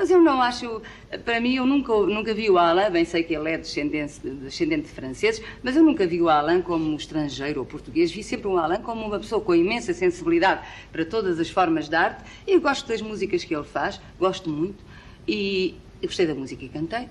Mas 0.00 0.10
eu 0.10 0.18
não 0.18 0.40
acho, 0.40 0.80
para 1.26 1.38
mim, 1.42 1.56
eu 1.56 1.66
nunca, 1.66 1.92
nunca 1.92 2.32
vi 2.32 2.48
o 2.48 2.56
Alain, 2.56 2.90
bem 2.90 3.04
sei 3.04 3.22
que 3.22 3.34
ele 3.34 3.50
é 3.50 3.58
descendente, 3.58 4.18
descendente 4.20 4.86
de 4.86 4.94
franceses, 4.94 5.44
mas 5.62 5.76
eu 5.76 5.82
nunca 5.82 6.06
vi 6.06 6.22
o 6.22 6.30
Alain 6.30 6.62
como 6.62 6.96
estrangeiro 6.96 7.60
ou 7.60 7.66
português, 7.66 8.10
vi 8.10 8.22
sempre 8.22 8.48
o 8.48 8.56
Alain 8.56 8.80
como 8.80 9.04
uma 9.04 9.18
pessoa 9.18 9.42
com 9.42 9.54
imensa 9.54 9.92
sensibilidade 9.92 10.66
para 10.90 11.04
todas 11.04 11.38
as 11.38 11.50
formas 11.50 11.86
de 11.86 11.96
arte 11.96 12.24
e 12.46 12.52
eu 12.52 12.62
gosto 12.62 12.88
das 12.88 13.02
músicas 13.02 13.44
que 13.44 13.54
ele 13.54 13.62
faz, 13.62 14.00
gosto 14.18 14.48
muito 14.48 14.82
e 15.28 15.74
gostei 16.02 16.26
da 16.26 16.34
música 16.34 16.64
e 16.64 16.70
cantei. 16.70 17.06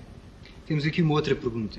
Temos 0.66 0.84
aqui 0.84 1.00
uma 1.00 1.14
outra 1.14 1.36
pergunta. 1.36 1.78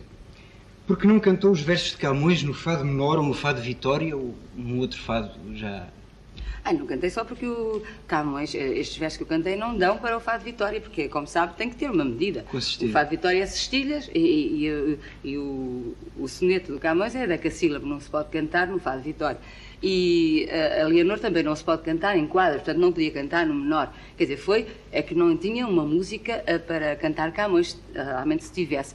Porque 0.87 1.05
não 1.05 1.19
cantou 1.19 1.51
os 1.51 1.59
versos 1.59 1.91
de 1.91 1.97
Camões 1.97 2.41
no 2.41 2.53
fado 2.53 2.85
menor 2.85 3.17
ou 3.17 3.25
no 3.25 3.33
fado 3.33 3.61
Vitória 3.61 4.15
ou 4.15 4.33
num 4.55 4.79
outro 4.79 4.97
fado 5.01 5.37
já 5.57 5.89
Ai, 6.63 6.73
não 6.73 6.85
cantei 6.85 7.09
só 7.09 7.23
porque 7.23 7.45
o 7.45 7.81
Camões, 8.07 8.53
eh, 8.53 8.77
estes 8.77 8.97
versos 8.97 9.17
que 9.17 9.23
eu 9.23 9.27
cantei 9.27 9.55
não 9.55 9.75
dão 9.75 9.97
para 9.97 10.15
o 10.15 10.19
Fado 10.19 10.43
Vitória, 10.43 10.79
porque, 10.79 11.07
como 11.07 11.25
sabe, 11.25 11.55
tem 11.55 11.69
que 11.69 11.75
ter 11.75 11.89
uma 11.89 12.05
medida. 12.05 12.45
O 12.89 12.91
Fado 12.91 13.09
Vitória 13.09 13.41
é 13.41 13.45
cestilhas 13.45 14.09
e, 14.13 14.19
e, 14.19 14.67
e, 14.67 14.99
e 15.31 15.37
o, 15.37 15.95
o 16.19 16.27
soneto 16.27 16.73
do 16.73 16.79
Camões 16.79 17.15
é 17.15 17.25
decassílabo, 17.25 17.85
não 17.85 17.99
se 17.99 18.09
pode 18.09 18.29
cantar 18.29 18.67
no 18.67 18.79
Fado 18.79 19.01
Vitória. 19.01 19.39
E 19.81 20.47
a, 20.51 20.55
eh, 20.55 20.81
a 20.83 20.87
Leonor 20.87 21.19
também 21.19 21.41
não 21.41 21.55
se 21.55 21.63
pode 21.63 21.81
cantar 21.81 22.15
em 22.15 22.27
quadros, 22.27 22.61
portanto 22.61 22.79
não 22.79 22.91
podia 22.91 23.11
cantar 23.11 23.47
no 23.47 23.55
menor. 23.55 23.91
Quer 24.15 24.25
dizer, 24.25 24.37
foi 24.37 24.67
é 24.91 25.01
que 25.01 25.15
não 25.15 25.35
tinha 25.35 25.67
uma 25.67 25.83
música 25.83 26.43
eh, 26.45 26.59
para 26.59 26.95
cantar 26.95 27.31
Camões, 27.31 27.79
realmente 27.93 28.43
se 28.43 28.53
tivesse. 28.53 28.93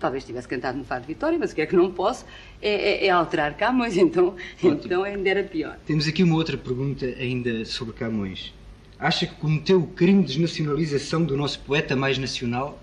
Talvez 0.00 0.24
tivesse 0.24 0.48
cantado 0.48 0.78
no 0.78 0.84
Fado 0.84 1.06
Vitória, 1.06 1.38
mas 1.38 1.52
o 1.52 1.54
que 1.54 1.60
é 1.60 1.66
que 1.66 1.76
não 1.76 1.92
posso 1.92 2.24
é, 2.62 3.04
é, 3.04 3.06
é 3.06 3.10
alterar 3.10 3.54
Camões, 3.54 3.94
então, 3.98 4.34
então 4.62 5.04
ainda 5.04 5.28
era 5.28 5.44
pior. 5.44 5.78
Temos 5.86 6.08
aqui 6.08 6.24
uma 6.24 6.36
outra 6.36 6.56
pergunta 6.56 7.04
ainda 7.04 7.66
sobre 7.66 7.92
Camões. 7.92 8.54
Acha 8.98 9.26
que 9.26 9.34
cometeu 9.34 9.78
o 9.78 9.86
crime 9.86 10.22
de 10.22 10.28
desnacionalização 10.28 11.22
do 11.22 11.36
nosso 11.36 11.60
poeta 11.60 11.94
mais 11.94 12.16
nacional? 12.16 12.82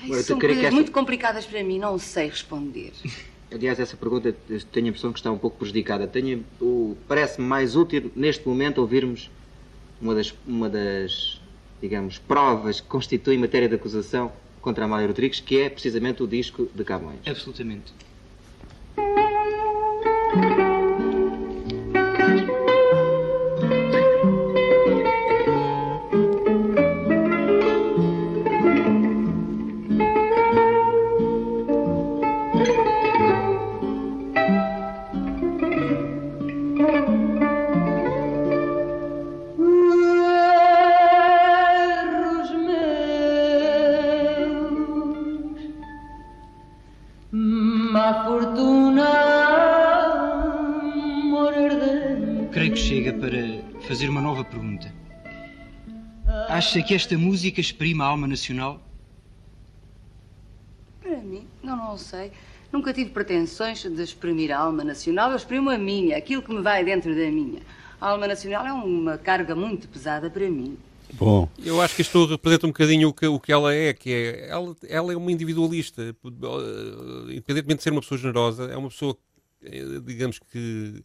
Ai, 0.00 0.08
são 0.22 0.38
coisas 0.38 0.58
esta... 0.58 0.74
muito 0.74 0.90
complicadas 0.90 1.44
para 1.44 1.62
mim, 1.62 1.78
não 1.78 1.98
sei 1.98 2.28
responder. 2.28 2.92
Aliás, 3.52 3.78
essa 3.78 3.96
pergunta 3.96 4.34
tenho 4.72 4.86
a 4.86 4.88
impressão 4.88 5.12
que 5.12 5.18
está 5.18 5.30
um 5.30 5.38
pouco 5.38 5.58
prejudicada. 5.58 6.10
Parece-me 7.06 7.46
mais 7.46 7.76
útil, 7.76 8.10
neste 8.16 8.46
momento, 8.46 8.78
ouvirmos 8.78 9.30
uma 10.00 10.14
das, 10.14 10.34
uma 10.46 10.68
das, 10.68 11.40
digamos, 11.80 12.18
provas 12.18 12.80
que 12.80 12.88
constitui 12.88 13.38
matéria 13.38 13.68
de 13.68 13.74
acusação 13.74 14.32
contra 14.66 14.84
a 14.84 14.86
Amália 14.86 15.06
Rodrigues, 15.06 15.38
que 15.38 15.60
é 15.60 15.70
precisamente 15.70 16.24
o 16.24 16.26
disco 16.26 16.68
de 16.74 16.82
Camões. 16.82 17.20
Absolutamente. 17.24 17.92
Acha 56.76 56.84
que 56.84 56.94
esta 56.94 57.16
música 57.16 57.58
exprime 57.58 58.02
a 58.02 58.04
alma 58.04 58.26
nacional? 58.26 58.82
Para 61.00 61.16
mim, 61.22 61.46
não, 61.62 61.74
não 61.74 61.96
sei. 61.96 62.30
Nunca 62.70 62.92
tive 62.92 63.08
pretensões 63.08 63.82
de 63.82 64.02
exprimir 64.02 64.52
a 64.52 64.58
alma 64.58 64.84
nacional. 64.84 65.30
Eu 65.30 65.36
exprimo 65.36 65.70
a 65.70 65.78
minha, 65.78 66.18
aquilo 66.18 66.42
que 66.42 66.52
me 66.52 66.60
vai 66.60 66.84
dentro 66.84 67.14
da 67.16 67.30
minha. 67.30 67.62
A 67.98 68.10
alma 68.10 68.28
nacional 68.28 68.66
é 68.66 68.72
uma 68.74 69.16
carga 69.16 69.54
muito 69.54 69.88
pesada 69.88 70.28
para 70.28 70.50
mim. 70.50 70.76
Bom. 71.14 71.48
Eu 71.64 71.80
acho 71.80 71.96
que 71.96 72.02
isto 72.02 72.26
representa 72.26 72.66
um 72.66 72.70
bocadinho 72.70 73.08
o 73.08 73.14
que, 73.14 73.26
o 73.26 73.40
que 73.40 73.50
ela 73.50 73.74
é, 73.74 73.94
que 73.94 74.12
é 74.12 74.50
ela, 74.50 74.76
ela 74.86 75.12
é 75.14 75.16
uma 75.16 75.32
individualista, 75.32 76.14
independentemente 77.30 77.76
de 77.76 77.82
ser 77.84 77.90
uma 77.90 78.02
pessoa 78.02 78.18
generosa, 78.18 78.64
é 78.64 78.76
uma 78.76 78.90
pessoa, 78.90 79.16
eh, 79.64 79.98
digamos 80.04 80.38
que 80.38 81.02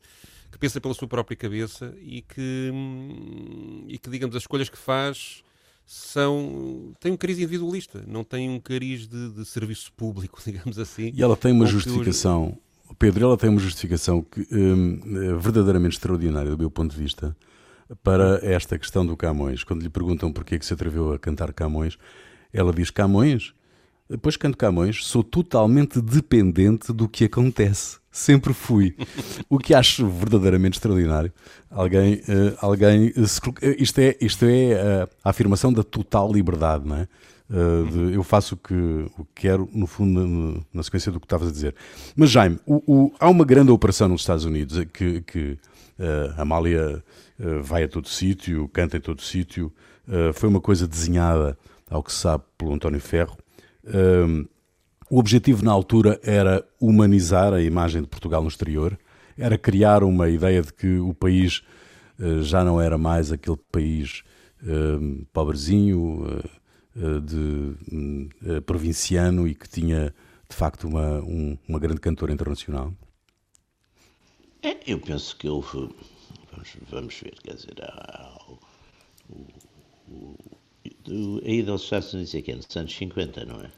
que 0.52 0.60
pensa 0.60 0.82
pela 0.82 0.94
sua 0.94 1.08
própria 1.08 1.38
cabeça 1.38 1.96
e 2.02 2.22
que, 2.22 2.70
hum, 2.74 3.86
e 3.88 3.98
que 3.98 4.10
digamos, 4.10 4.36
as 4.36 4.44
escolhas 4.44 4.68
que 4.68 4.78
faz 4.78 5.42
são 5.86 6.94
tem 7.00 7.12
um 7.12 7.18
cariz 7.18 7.38
individualista, 7.38 8.04
não 8.08 8.24
tem 8.24 8.50
um 8.50 8.60
cariz 8.60 9.08
de, 9.08 9.32
de 9.32 9.46
serviço 9.46 9.92
público, 9.94 10.40
digamos 10.46 10.80
assim. 10.80 11.12
E 11.14 11.22
ela 11.22 11.36
tem 11.36 11.52
uma 11.52 11.66
justificação, 11.66 12.58
Pedro, 12.98 13.26
ela 13.26 13.38
tem 13.38 13.50
uma 13.50 13.60
justificação 13.60 14.22
que, 14.22 14.48
hum, 14.52 15.00
é 15.06 15.36
verdadeiramente 15.36 15.96
extraordinária 15.96 16.52
do 16.52 16.58
meu 16.58 16.70
ponto 16.70 16.92
de 16.92 17.02
vista 17.02 17.36
para 18.04 18.40
esta 18.44 18.78
questão 18.80 19.06
do 19.06 19.18
Camões. 19.18 19.64
Quando 19.64 19.82
lhe 19.82 19.90
perguntam 19.90 20.32
porquê 20.32 20.58
que 20.58 20.66
se 20.66 20.74
atreveu 20.74 21.14
a 21.14 21.20
cantar 21.20 21.52
Camões, 21.54 21.98
ela 22.54 22.72
diz 22.74 22.90
Camões 22.90 23.54
depois 24.12 24.36
canto 24.36 24.58
Camões, 24.58 25.06
sou 25.06 25.24
totalmente 25.24 26.02
dependente 26.02 26.92
do 26.92 27.08
que 27.08 27.24
acontece. 27.24 27.98
Sempre 28.12 28.54
fui. 28.54 28.94
O 29.50 29.58
que 29.58 29.74
acho 29.74 30.06
verdadeiramente 30.06 30.78
extraordinário. 30.78 31.32
Alguém, 31.70 32.16
uh, 32.16 32.58
alguém 32.60 33.14
se, 33.26 33.40
isto 33.78 34.00
é, 34.00 34.18
isto 34.20 34.46
é 34.46 35.06
uh, 35.06 35.10
a 35.24 35.30
afirmação 35.30 35.72
da 35.72 35.82
total 35.82 36.32
liberdade, 36.32 36.86
não 36.86 36.98
é? 36.98 37.08
Uh, 37.50 37.86
de, 37.88 38.14
eu 38.14 38.24
faço 38.24 38.56
o 38.56 38.58
que, 38.58 38.74
o 39.18 39.26
que 39.34 39.42
quero, 39.44 39.70
no 39.74 39.88
fundo, 39.88 40.28
na, 40.28 40.60
na 40.74 40.84
sequência 40.84 41.10
do 41.10 41.22
que 41.22 41.26
estavas 41.26 41.48
a 41.48 41.52
dizer. 41.52 41.74
Mas, 42.14 42.30
Jaime, 42.30 42.60
o, 42.66 42.84
o, 42.86 43.14
há 43.18 43.30
uma 43.30 43.46
grande 43.46 43.72
operação 43.72 44.10
nos 44.10 44.22
Estados 44.22 44.44
Unidos 44.44 44.84
que, 44.92 45.22
que 45.22 45.58
a 46.38 46.42
Amália 46.42 47.04
vai 47.62 47.84
a 47.84 47.88
todo 47.88 48.10
sítio, 48.10 48.68
canta 48.70 48.98
em 48.98 49.02
todo 49.02 49.22
sítio. 49.22 49.72
foi 50.34 50.50
uma 50.50 50.60
coisa 50.60 50.88
desenhada, 50.88 51.56
ao 51.90 52.02
que 52.02 52.12
se 52.12 52.18
sabe, 52.20 52.44
pelo 52.58 52.74
António 52.74 53.00
Ferro 53.00 53.38
o 55.12 55.20
objetivo 55.20 55.66
na 55.66 55.74
altura 55.74 56.18
era 56.24 56.66
humanizar 56.80 57.54
a 57.54 57.62
imagem 57.62 58.02
de 58.02 58.08
Portugal 58.08 58.42
no 58.42 58.48
exterior, 58.48 58.98
era 59.38 59.58
criar 59.58 60.06
uma 60.06 60.30
ideia 60.30 60.62
de 60.62 60.72
que 60.72 61.00
o 61.00 61.14
país 61.14 61.62
uh, 62.18 62.42
já 62.42 62.64
não 62.64 62.80
era 62.80 62.98
mais 62.98 63.30
aquele 63.30 63.60
país 63.70 64.24
uh, 64.64 65.26
pobrezinho, 65.34 66.42
uh, 66.96 67.22
de, 67.22 68.62
provinciano 68.66 69.48
e 69.50 69.54
que 69.54 69.68
tinha 69.68 70.14
de 70.50 70.56
facto 70.56 70.88
uma, 70.88 71.20
um, 71.20 71.58
uma 71.68 71.80
grande 71.80 72.00
cantora 72.00 72.32
internacional. 72.32 72.94
É, 74.64 74.78
eu 74.86 75.00
penso 75.00 75.36
que 75.36 75.48
houve. 75.48 75.90
Vamos, 76.52 76.78
vamos 76.90 77.20
ver, 77.22 77.34
quer 77.44 77.56
dizer, 77.56 77.76
há, 77.82 78.38
o, 79.30 79.58
o, 80.10 81.42
a 81.44 81.50
ida 81.50 81.72
aos 81.72 81.84
Estados 81.84 82.14
Unidos 82.14 82.34
é 82.34 82.42
que 82.42 82.52
é 82.52 82.56
nos 82.56 82.76
anos 82.78 82.94
50, 82.96 83.46
não 83.46 83.62
é? 83.62 83.72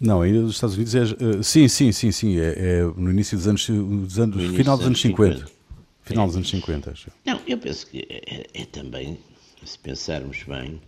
Não, 0.00 0.22
a 0.22 0.28
ida 0.28 0.40
dos 0.40 0.54
Estados 0.54 0.74
Unidos 0.76 0.94
é. 0.94 1.02
Uh, 1.02 1.42
sim, 1.42 1.68
sim, 1.68 1.92
sim, 1.92 2.10
sim. 2.10 2.38
É, 2.38 2.54
é, 2.58 2.82
no 2.96 3.10
início 3.10 3.36
dos 3.36 3.46
anos. 3.46 3.68
Dos 3.68 4.18
anos 4.18 4.36
no 4.36 4.54
final 4.54 4.76
dos 4.76 4.86
anos 4.86 5.00
50. 5.00 5.36
50. 5.38 5.54
Final 6.02 6.24
é. 6.24 6.26
dos 6.26 6.36
anos 6.36 6.50
50, 6.50 6.90
acho. 6.90 7.10
Não, 7.24 7.40
eu 7.46 7.56
penso 7.58 7.86
que 7.86 8.06
é, 8.10 8.46
é, 8.52 8.64
também, 8.66 9.18
se 9.64 9.78
pensarmos 9.78 10.42
bem, 10.42 10.80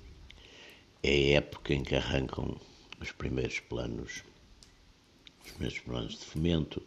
é 1.03 1.35
a 1.35 1.39
época 1.39 1.73
em 1.73 1.83
que 1.83 1.95
arrancam 1.95 2.57
os 3.01 3.13
primeiros 3.13 3.61
planos, 3.61 4.23
os 5.45 5.53
primeiros 5.53 5.79
planos 5.79 6.19
de 6.19 6.25
fomento, 6.25 6.83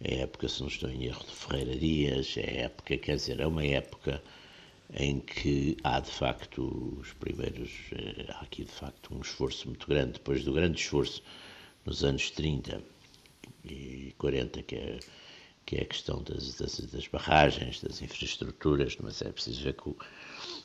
é 0.00 0.16
a 0.16 0.22
época, 0.22 0.48
se 0.48 0.60
não 0.60 0.68
estou 0.68 0.88
em 0.88 1.06
erro, 1.06 1.24
de 1.24 1.34
Ferreira 1.34 1.76
Dias, 1.76 2.34
é 2.36 2.42
a 2.42 2.64
época, 2.66 2.96
quer 2.96 3.16
dizer, 3.16 3.40
é 3.40 3.46
uma 3.46 3.64
época 3.64 4.22
em 4.92 5.20
que 5.20 5.76
há 5.84 6.00
de 6.00 6.10
facto 6.10 6.96
os 7.00 7.12
primeiros, 7.14 7.70
eh, 7.92 8.26
há 8.30 8.40
aqui 8.40 8.64
de 8.64 8.70
facto 8.70 9.14
um 9.14 9.20
esforço 9.20 9.68
muito 9.68 9.86
grande, 9.86 10.12
depois 10.12 10.44
do 10.44 10.52
grande 10.52 10.80
esforço 10.80 11.22
nos 11.84 12.04
anos 12.04 12.30
30 12.30 12.82
e 13.64 14.14
40, 14.18 14.62
que 14.62 14.76
é, 14.76 14.98
que 15.66 15.76
é 15.76 15.82
a 15.82 15.84
questão 15.84 16.22
das, 16.22 16.54
das, 16.54 16.80
das 16.80 17.06
barragens, 17.06 17.82
das 17.82 18.00
infraestruturas, 18.00 18.96
mas 19.00 19.20
é 19.20 19.30
preciso 19.30 19.62
ver 19.62 19.74
que 19.74 19.90
o, 19.90 19.96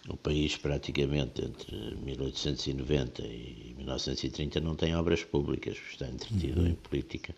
o 0.07 0.17
país 0.17 0.55
praticamente 0.55 1.43
entre 1.43 1.95
1890 1.95 3.23
e 3.23 3.73
1930 3.77 4.61
não 4.61 4.75
tem 4.75 4.95
obras 4.95 5.23
públicas, 5.23 5.77
está 5.91 6.07
entretido 6.07 6.61
uhum. 6.61 6.67
em 6.67 6.75
política 6.75 7.35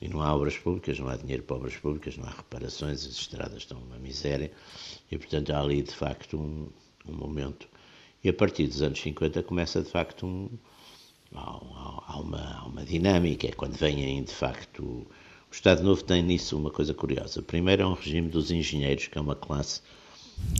e 0.00 0.08
não 0.08 0.22
há 0.22 0.34
obras 0.34 0.56
públicas, 0.56 0.98
não 0.98 1.08
há 1.08 1.16
dinheiro 1.16 1.42
para 1.42 1.56
obras 1.56 1.76
públicas, 1.76 2.16
não 2.16 2.24
há 2.26 2.30
reparações, 2.30 3.04
as 3.04 3.12
estradas 3.12 3.58
estão 3.58 3.78
uma 3.78 3.98
miséria, 3.98 4.50
e 5.10 5.18
portanto 5.18 5.50
há 5.50 5.60
ali 5.60 5.82
de 5.82 5.94
facto 5.94 6.38
um, 6.38 6.68
um 7.08 7.12
momento. 7.12 7.68
E 8.22 8.28
a 8.28 8.32
partir 8.32 8.66
dos 8.66 8.82
anos 8.82 9.00
50 9.00 9.42
começa 9.42 9.82
de 9.82 9.90
facto 9.90 10.26
um, 10.26 10.48
há, 11.34 11.40
há, 12.06 12.20
uma, 12.20 12.58
há 12.58 12.66
uma 12.66 12.84
dinâmica, 12.84 13.46
é 13.46 13.52
quando 13.52 13.74
vem 13.74 14.22
de 14.22 14.32
facto. 14.32 14.82
O 15.50 15.54
Estado 15.54 15.82
Novo 15.82 16.04
tem 16.04 16.22
nisso 16.22 16.58
uma 16.58 16.70
coisa 16.70 16.92
curiosa. 16.92 17.40
Primeiro 17.40 17.82
é 17.82 17.86
um 17.86 17.94
regime 17.94 18.28
dos 18.28 18.50
engenheiros, 18.50 19.06
que 19.06 19.16
é 19.16 19.20
uma 19.20 19.34
classe, 19.34 19.80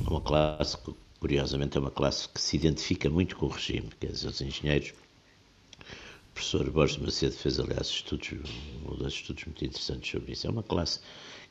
uma 0.09 0.21
classe 0.21 0.79
curiosamente 1.21 1.77
é 1.77 1.81
uma 1.81 1.91
classe 1.91 2.29
que 2.29 2.41
se 2.41 2.57
identifica 2.57 3.11
muito 3.11 3.37
com 3.37 3.47
o 3.47 3.49
regime, 3.49 3.89
quer 4.01 4.13
dizer, 4.13 4.29
os 4.29 4.41
engenheiros 4.41 4.93
professor 6.39 6.71
Borges 6.71 6.99
Macedo 6.99 7.35
fez, 7.35 7.59
aliás, 7.59 7.89
estudos, 7.89 8.31
um 8.87 8.95
dos 8.95 9.13
estudos 9.13 9.45
muito 9.45 9.65
interessantes 9.65 10.09
sobre 10.09 10.33
isso. 10.33 10.47
É 10.47 10.51
uma 10.51 10.63
classe 10.63 11.01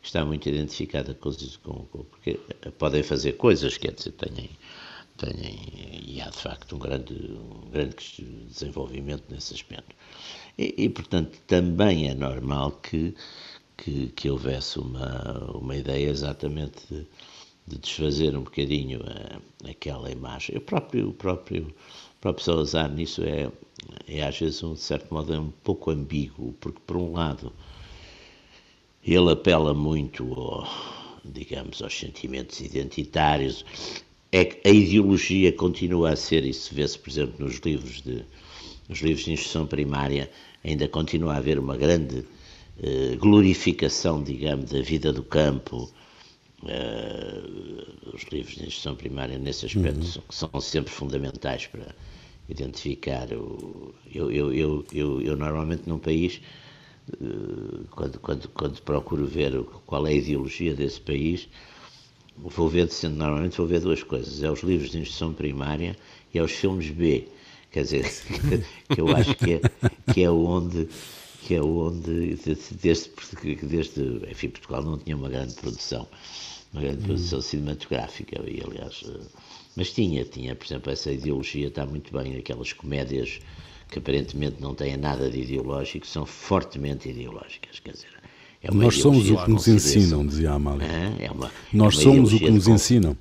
que 0.01 0.07
está 0.07 0.23
muito 0.23 0.47
identificada 0.47 1.13
com, 1.13 1.29
com, 1.61 1.85
com 1.87 2.03
porque 2.05 2.39
podem 2.79 3.03
fazer 3.03 3.33
coisas, 3.33 3.77
quer 3.77 3.93
dizer, 3.93 4.13
têm, 4.13 4.49
têm 5.17 6.03
e 6.07 6.21
há 6.21 6.29
de 6.29 6.37
facto 6.37 6.77
um 6.77 6.79
grande, 6.79 7.13
um 7.13 7.69
grande 7.69 7.95
desenvolvimento 8.47 9.25
nesse 9.29 9.55
aspecto. 9.55 9.93
E, 10.57 10.73
e 10.77 10.89
portanto, 10.89 11.37
também 11.45 12.07
é 12.09 12.13
normal 12.13 12.71
que, 12.71 13.13
que, 13.75 14.07
que, 14.15 14.29
houvesse 14.29 14.79
uma, 14.79 15.51
uma 15.53 15.75
ideia 15.75 16.09
exatamente 16.09 16.81
de, 16.89 17.05
de 17.67 17.77
desfazer 17.77 18.37
um 18.37 18.43
bocadinho 18.43 19.01
a, 19.03 19.69
aquela 19.69 20.09
imagem. 20.09 20.57
O 20.57 20.61
próprio, 20.61 21.09
o 21.09 21.13
próprio, 21.13 21.75
próprio 22.21 22.43
Salazar 22.45 22.91
nisso 22.91 23.23
é, 23.23 23.49
é 24.07 24.23
às 24.23 24.37
vezes, 24.39 24.63
um, 24.63 24.73
de 24.73 24.79
certo 24.79 25.13
modo, 25.13 25.33
é 25.33 25.39
um 25.39 25.51
pouco 25.63 25.91
ambíguo, 25.91 26.53
porque, 26.59 26.79
por 26.85 26.97
um 26.97 27.13
lado, 27.13 27.51
ele 29.03 29.31
apela 29.31 29.73
muito, 29.73 30.23
ao, 30.33 30.67
digamos, 31.23 31.81
aos 31.81 31.97
sentimentos 31.97 32.59
identitários. 32.59 33.63
É 34.31 34.43
que 34.43 34.67
a 34.67 34.71
ideologia 34.71 35.53
continua 35.53 36.11
a 36.11 36.15
ser, 36.15 36.43
isso 36.43 36.75
vê-se, 36.75 36.99
por 36.99 37.09
exemplo, 37.09 37.45
nos 37.45 37.55
livros 37.59 38.01
de, 38.01 38.25
nos 38.89 38.99
livros 38.99 39.23
de 39.23 39.31
instrução 39.31 39.65
primária, 39.65 40.29
ainda 40.63 40.87
continua 40.87 41.33
a 41.33 41.37
haver 41.37 41.57
uma 41.57 41.77
grande 41.77 42.25
eh, 42.81 43.15
glorificação, 43.15 44.21
digamos, 44.21 44.71
da 44.71 44.81
vida 44.81 45.13
do 45.13 45.23
campo. 45.23 45.89
Eh, 46.67 47.41
os 48.13 48.23
livros 48.31 48.55
de 48.55 48.65
instrução 48.65 48.95
primária, 48.95 49.37
nesse 49.37 49.65
aspecto, 49.65 49.99
uhum. 49.99 50.03
são, 50.29 50.49
são 50.51 50.61
sempre 50.61 50.91
fundamentais 50.91 51.67
para 51.67 51.95
identificar. 52.49 53.31
O, 53.33 53.93
eu, 54.13 54.31
eu, 54.31 54.53
eu, 54.53 54.85
eu, 54.91 55.21
eu 55.21 55.35
normalmente 55.35 55.83
num 55.87 55.99
país, 55.99 56.41
eh, 57.11 57.85
quando, 57.91 58.19
quando, 58.19 58.47
quando 58.49 58.81
procuro 58.81 59.25
ver 59.25 59.63
qual 59.85 60.07
é 60.07 60.11
a 60.11 60.13
ideologia 60.13 60.73
desse 60.73 60.99
país, 61.01 61.47
vou 62.37 62.69
ver, 62.69 62.89
normalmente 63.03 63.57
vou 63.57 63.67
ver 63.67 63.79
duas 63.81 64.03
coisas, 64.03 64.43
é 64.43 64.51
os 64.51 64.61
livros 64.61 64.91
de 64.91 64.99
instrução 64.99 65.33
primária 65.33 65.95
e 66.33 66.39
é 66.39 66.43
os 66.43 66.51
filmes 66.51 66.89
B, 66.89 67.27
quer 67.71 67.83
dizer, 67.83 68.05
que 68.93 69.01
eu 69.01 69.15
acho 69.15 69.35
que 69.35 69.53
é, 69.53 69.61
que 70.13 70.23
é 70.23 70.29
onde 70.29 70.87
que 71.41 71.55
é 71.55 71.61
onde 71.61 72.35
desde, 72.81 73.63
desde 73.63 74.01
enfim, 74.29 74.49
Portugal 74.49 74.83
não 74.83 74.97
tinha 74.97 75.15
uma 75.15 75.29
grande 75.29 75.53
produção 75.53 76.05
uma 76.73 76.81
grande 76.81 77.05
produção 77.05 77.39
cinematográfica 77.39 78.41
e 78.45 78.61
aliás 78.61 79.05
mas 79.77 79.91
tinha, 79.91 80.25
tinha, 80.25 80.55
por 80.55 80.65
exemplo, 80.65 80.91
essa 80.91 81.11
ideologia 81.11 81.67
está 81.67 81.85
muito 81.85 82.11
bem, 82.11 82.35
aquelas 82.35 82.73
comédias 82.73 83.39
que 83.91 83.99
aparentemente 83.99 84.59
não 84.59 84.73
têm 84.73 84.97
nada 84.97 85.29
de 85.29 85.39
ideológico, 85.39 86.07
são 86.07 86.25
fortemente 86.25 87.07
ideológicas, 87.07 87.79
quer 87.79 87.91
dizer, 87.91 88.09
é 88.63 88.73
Nós 88.73 88.95
somos 88.95 89.29
o 89.29 89.37
que 89.37 89.51
nos 89.51 89.67
ensinam, 89.67 90.25
dizia 90.25 90.51
a 90.51 90.55
Amália. 90.55 90.83
É 91.19 91.31
uma, 91.31 91.51
Nós 91.71 91.95
é 91.99 92.01
somos 92.01 92.33
o 92.33 92.39
que 92.39 92.49
nos 92.49 92.67
ensinam. 92.67 93.15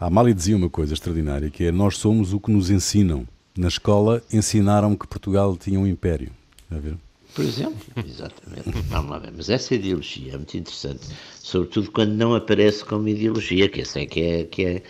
A 0.00 0.06
Amália 0.06 0.34
dizia 0.34 0.56
uma 0.56 0.70
coisa 0.70 0.94
extraordinária, 0.94 1.50
que 1.50 1.64
é 1.64 1.70
nós 1.70 1.98
somos 1.98 2.32
o 2.32 2.40
que 2.40 2.50
nos 2.50 2.70
ensinam. 2.70 3.28
Na 3.56 3.68
escola 3.68 4.22
ensinaram 4.32 4.96
que 4.96 5.06
Portugal 5.06 5.54
tinha 5.54 5.78
um 5.78 5.86
império. 5.86 6.30
A 6.70 6.76
ver? 6.76 6.96
Por 7.34 7.44
exemplo, 7.44 7.84
exatamente. 8.06 8.70
Vamos 8.88 9.10
lá 9.10 9.18
ver. 9.18 9.32
Mas 9.36 9.50
essa 9.50 9.74
ideologia 9.74 10.34
é 10.34 10.36
muito 10.36 10.56
interessante, 10.56 11.06
sobretudo 11.42 11.90
quando 11.90 12.12
não 12.12 12.34
aparece 12.34 12.84
como 12.84 13.08
ideologia, 13.08 13.68
que 13.68 13.80
essa 13.80 14.00
é 14.00 14.06
que 14.06 14.20
é, 14.22 14.44
que 14.44 14.64
é, 14.64 14.82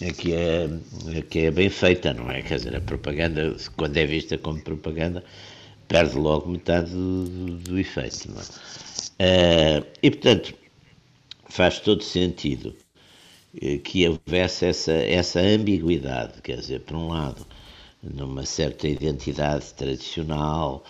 é 0.00 0.12
que 0.12 0.34
é, 0.34 0.68
é, 1.14 1.22
que 1.22 1.38
é 1.40 1.50
bem 1.50 1.68
feita, 1.68 2.14
não 2.14 2.30
é? 2.30 2.42
Quer 2.42 2.56
dizer, 2.56 2.76
a 2.76 2.80
propaganda, 2.80 3.56
quando 3.76 3.96
é 3.96 4.06
vista 4.06 4.38
como 4.38 4.60
propaganda, 4.62 5.22
perde 5.88 6.16
logo 6.16 6.50
metade 6.50 6.90
do, 6.90 7.24
do, 7.24 7.56
do 7.58 7.78
efeito, 7.78 8.30
não 8.30 8.40
é? 8.40 8.44
Uh, 9.18 9.86
e, 10.02 10.10
portanto, 10.10 10.54
faz 11.48 11.80
todo 11.80 12.02
sentido 12.02 12.74
eh, 13.60 13.78
que 13.78 14.06
houvesse 14.08 14.66
essa, 14.66 14.92
essa 14.92 15.40
ambiguidade, 15.40 16.42
quer 16.42 16.58
dizer, 16.58 16.80
por 16.80 16.96
um 16.96 17.08
lado, 17.08 17.46
numa 18.02 18.44
certa 18.44 18.88
identidade 18.88 19.72
tradicional, 19.74 20.84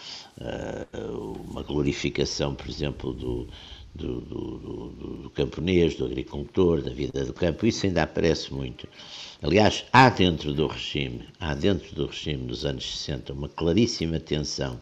uma 1.48 1.62
glorificação, 1.62 2.54
por 2.54 2.68
exemplo, 2.68 3.12
do, 3.12 3.48
do, 3.94 4.20
do, 4.20 4.88
do, 5.22 5.30
camponês, 5.30 5.94
do 5.94 6.04
agricultor, 6.04 6.82
da 6.82 6.90
vida 6.90 7.24
do 7.24 7.32
campo, 7.32 7.66
isso 7.66 7.86
ainda 7.86 8.02
aparece 8.02 8.52
muito. 8.52 8.86
Aliás, 9.42 9.84
há 9.92 10.08
dentro 10.10 10.52
do 10.52 10.66
regime, 10.66 11.26
há 11.40 11.54
dentro 11.54 11.94
do 11.94 12.06
regime 12.06 12.46
dos 12.46 12.64
anos 12.64 12.98
60 12.98 13.32
uma 13.32 13.48
claríssima 13.48 14.20
tensão 14.20 14.80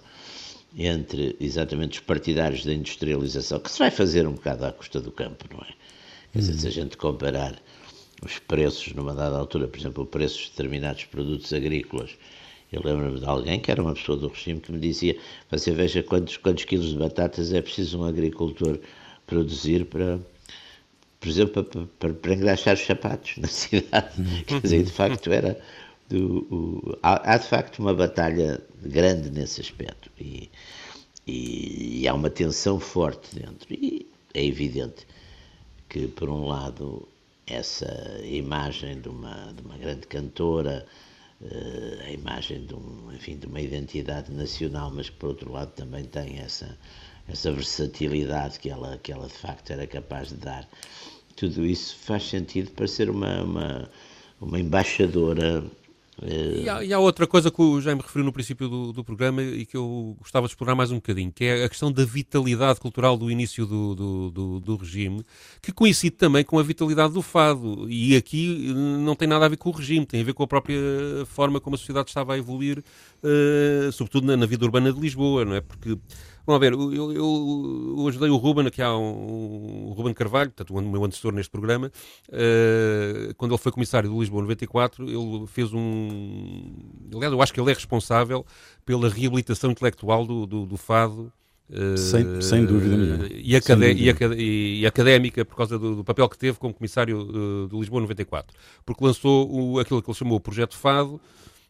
entre 0.76 1.36
exatamente 1.38 2.00
os 2.00 2.04
partidários 2.04 2.64
da 2.64 2.74
industrialização, 2.74 3.60
que 3.60 3.70
se 3.70 3.78
vai 3.78 3.92
fazer 3.92 4.26
um 4.26 4.32
bocado 4.32 4.66
à 4.66 4.72
custa 4.72 5.00
do 5.00 5.12
campo, 5.12 5.44
não 5.52 5.60
é? 5.60 5.72
Quer 6.32 6.38
dizer, 6.40 6.54
se 6.54 6.66
a 6.66 6.70
gente 6.70 6.96
comparar 6.96 7.62
os 8.20 8.40
preços 8.40 8.92
numa 8.92 9.14
dada 9.14 9.36
altura, 9.36 9.68
por 9.68 9.78
exemplo, 9.78 10.02
o 10.02 10.06
preço 10.06 10.38
de 10.38 10.50
determinados 10.50 11.04
produtos 11.04 11.52
agrícolas, 11.52 12.16
eu 12.74 12.82
lembro-me 12.84 13.20
de 13.20 13.26
alguém 13.26 13.60
que 13.60 13.70
era 13.70 13.80
uma 13.80 13.94
pessoa 13.94 14.18
do 14.18 14.28
regime 14.28 14.60
que 14.60 14.72
me 14.72 14.78
dizia: 14.78 15.16
você 15.50 15.70
veja 15.72 16.02
quantos, 16.02 16.36
quantos 16.36 16.64
quilos 16.64 16.90
de 16.90 16.98
batatas 16.98 17.52
é 17.52 17.62
preciso 17.62 18.00
um 18.00 18.04
agricultor 18.04 18.78
produzir 19.26 19.84
para, 19.86 20.18
por 21.20 21.28
exemplo, 21.28 21.64
para, 21.64 21.86
para, 21.98 22.14
para 22.14 22.34
engraxar 22.34 22.74
os 22.74 22.84
sapatos 22.84 23.36
na 23.38 23.48
cidade. 23.48 24.44
Quer 24.46 24.60
dizer, 24.60 24.82
de 24.82 24.92
facto, 24.92 25.32
era. 25.32 25.58
Do, 26.08 26.46
o, 26.50 26.98
há, 27.02 27.32
há, 27.32 27.38
de 27.38 27.46
facto 27.46 27.78
uma 27.78 27.94
batalha 27.94 28.60
grande 28.82 29.30
nesse 29.30 29.62
aspecto 29.62 30.10
e, 30.20 30.50
e, 31.26 32.02
e 32.02 32.08
há 32.08 32.12
uma 32.12 32.28
tensão 32.28 32.78
forte 32.78 33.34
dentro. 33.34 33.72
E 33.72 34.06
é 34.34 34.44
evidente 34.44 35.06
que, 35.88 36.06
por 36.08 36.28
um 36.28 36.46
lado, 36.46 37.08
essa 37.46 38.20
imagem 38.24 39.00
de 39.00 39.08
uma, 39.08 39.52
de 39.54 39.62
uma 39.62 39.78
grande 39.78 40.06
cantora, 40.06 40.86
a 42.06 42.10
imagem 42.10 42.64
de, 42.66 42.74
um, 42.74 43.12
enfim, 43.12 43.36
de 43.36 43.46
uma 43.46 43.60
identidade 43.60 44.32
nacional, 44.32 44.90
mas 44.94 45.10
que, 45.10 45.16
por 45.16 45.30
outro 45.30 45.52
lado, 45.52 45.72
também 45.72 46.04
tem 46.04 46.38
essa, 46.38 46.78
essa 47.28 47.52
versatilidade 47.52 48.58
que 48.58 48.70
ela, 48.70 48.98
que 48.98 49.12
ela 49.12 49.26
de 49.26 49.34
facto 49.34 49.70
era 49.70 49.86
capaz 49.86 50.28
de 50.28 50.36
dar. 50.36 50.68
Tudo 51.36 51.64
isso 51.64 51.96
faz 51.96 52.24
sentido 52.24 52.70
para 52.70 52.86
ser 52.86 53.10
uma, 53.10 53.42
uma, 53.42 53.90
uma 54.40 54.58
embaixadora 54.58 55.64
e 56.22 56.68
há, 56.68 56.84
e 56.84 56.92
há, 56.92 56.98
outra 56.98 57.26
coisa 57.26 57.50
que 57.50 57.60
o 57.60 57.80
Jaime 57.80 58.00
referiu 58.00 58.24
no 58.24 58.32
princípio 58.32 58.68
do, 58.68 58.92
do, 58.92 59.04
programa 59.04 59.42
e 59.42 59.66
que 59.66 59.76
eu 59.76 60.16
gostava 60.20 60.46
de 60.46 60.52
explorar 60.52 60.74
mais 60.74 60.90
um 60.90 60.96
bocadinho, 60.96 61.32
que 61.32 61.44
é 61.44 61.64
a 61.64 61.68
questão 61.68 61.90
da 61.90 62.04
vitalidade 62.04 62.78
cultural 62.78 63.16
do 63.16 63.30
início 63.30 63.66
do, 63.66 63.94
do, 63.94 64.30
do, 64.30 64.60
do 64.60 64.76
regime, 64.76 65.24
que 65.60 65.72
coincide 65.72 66.16
também 66.16 66.44
com 66.44 66.58
a 66.58 66.62
vitalidade 66.62 67.12
do 67.12 67.22
fado. 67.22 67.90
E 67.90 68.14
aqui 68.16 68.72
não 68.74 69.16
tem 69.16 69.26
nada 69.26 69.46
a 69.46 69.48
ver 69.48 69.56
com 69.56 69.70
o 69.70 69.72
regime, 69.72 70.06
tem 70.06 70.20
a 70.20 70.24
ver 70.24 70.34
com 70.34 70.44
a 70.44 70.46
própria 70.46 70.78
forma 71.26 71.60
como 71.60 71.74
a 71.74 71.78
sociedade 71.78 72.08
estava 72.08 72.34
a 72.34 72.38
evoluir, 72.38 72.78
uh, 72.78 73.90
sobretudo 73.90 74.26
na, 74.28 74.36
na 74.36 74.46
vida 74.46 74.64
urbana 74.64 74.92
de 74.92 75.00
Lisboa, 75.00 75.44
não 75.44 75.54
é? 75.54 75.60
Porque 75.60 75.98
Vamos 76.46 76.60
ver, 76.60 76.74
eu, 76.74 76.92
eu, 76.92 77.96
eu, 77.96 78.08
ajudei 78.08 78.28
o 78.28 78.36
Ruben, 78.36 78.66
aqui 78.66 78.82
há 78.82 78.94
um, 78.94 79.88
o 79.88 79.92
Ruben 79.96 80.12
Carvalho, 80.12 80.50
portanto, 80.50 80.76
o 80.76 80.82
meu 80.82 81.02
antecessor 81.02 81.32
neste 81.32 81.50
programa, 81.50 81.90
uh, 82.28 83.34
quando 83.36 83.52
ele 83.52 83.58
foi 83.58 83.72
comissário 83.72 84.10
do 84.10 84.20
Lisboa 84.20 84.42
94, 84.42 85.08
ele 85.08 85.46
fez 85.46 85.72
um. 85.72 86.74
Aliás, 87.14 87.32
eu 87.32 87.40
acho 87.40 87.52
que 87.52 87.60
ele 87.60 87.70
é 87.70 87.74
responsável 87.74 88.44
pela 88.84 89.08
reabilitação 89.08 89.70
intelectual 89.70 90.26
do, 90.26 90.46
do, 90.46 90.66
do 90.66 90.76
Fado. 90.76 91.32
Uh, 91.70 91.96
sem, 91.96 92.42
sem 92.42 92.66
dúvida 92.66 92.94
nenhuma. 92.94 93.26
E, 93.32 93.56
acadé. 93.56 93.92
E, 93.92 94.80
e, 94.80 94.86
académica 94.86 95.46
por 95.46 95.56
causa 95.56 95.78
do, 95.78 95.96
do, 95.96 96.04
papel 96.04 96.28
que 96.28 96.36
teve 96.36 96.58
como 96.58 96.74
comissário 96.74 97.22
uh, 97.22 97.68
do 97.68 97.80
Lisboa 97.80 98.02
94. 98.02 98.54
Porque 98.84 99.02
lançou 99.02 99.50
o, 99.50 99.78
aquilo 99.78 100.02
que 100.02 100.10
ele 100.10 100.16
chamou 100.16 100.36
o 100.36 100.40
Projeto 100.40 100.76
Fado, 100.76 101.18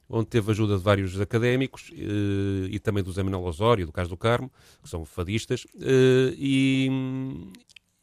onde 0.08 0.26
teve 0.26 0.50
ajuda 0.50 0.76
de 0.76 0.82
vários 0.82 1.20
académicos 1.20 1.90
eh, 1.92 2.68
e 2.70 2.78
também 2.78 3.02
do 3.02 3.12
Zé 3.12 3.22
Manuel 3.22 3.44
Osório, 3.44 3.86
do 3.86 3.92
Caso 3.92 4.10
do 4.10 4.16
Carmo, 4.16 4.50
que 4.82 4.88
são 4.88 5.04
fadistas, 5.04 5.66
eh, 5.80 6.34
e, 6.36 6.90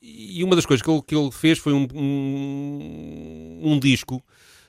e 0.01 0.43
uma 0.43 0.55
das 0.55 0.65
coisas 0.65 0.83
que 0.83 0.89
ele, 0.89 1.01
que 1.01 1.15
ele 1.15 1.31
fez 1.31 1.59
foi 1.59 1.73
um, 1.73 1.87
um, 1.93 3.59
um, 3.63 3.79
disco 3.79 4.23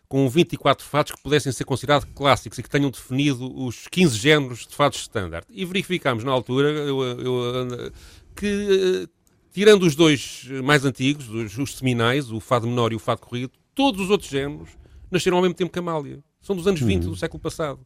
com 0.09 0.29
24 0.29 0.85
fados 0.85 1.13
que 1.13 1.23
pudessem 1.23 1.51
ser 1.53 1.65
considerados 1.65 2.07
clássicos 2.15 2.59
e 2.59 2.63
que 2.63 2.69
tenham 2.69 2.91
definido 2.91 3.51
os 3.65 3.89
15 3.89 4.17
géneros 4.19 4.67
de 4.67 4.75
fados 4.75 5.01
standard. 5.01 5.47
E 5.49 5.65
verificámos 5.65 6.23
na 6.23 6.31
altura 6.31 6.69
eu, 6.69 7.03
eu, 7.03 7.93
que, 8.37 9.09
tirando 9.53 9.85
os 9.85 9.97
dois 9.97 10.47
mais 10.63 10.85
antigos, 10.85 11.31
os, 11.31 11.57
os 11.57 11.77
seminais, 11.79 12.31
o 12.31 12.41
fado 12.41 12.67
menor 12.67 12.93
e 12.93 12.97
o 12.97 12.99
fado 12.99 13.23
corrido, 13.23 13.53
todos 13.75 14.03
os 14.03 14.11
outros 14.11 14.29
géneros 14.29 14.69
nasceram 15.11 15.39
ao 15.39 15.43
mesmo 15.43 15.55
tempo 15.55 15.73
que 15.73 15.79
a 15.79 15.83
Amália 15.83 16.23
são 16.43 16.57
dos 16.57 16.67
anos 16.67 16.81
20 16.81 17.05
uhum. 17.05 17.11
do 17.11 17.17
século 17.17 17.41
passado. 17.41 17.81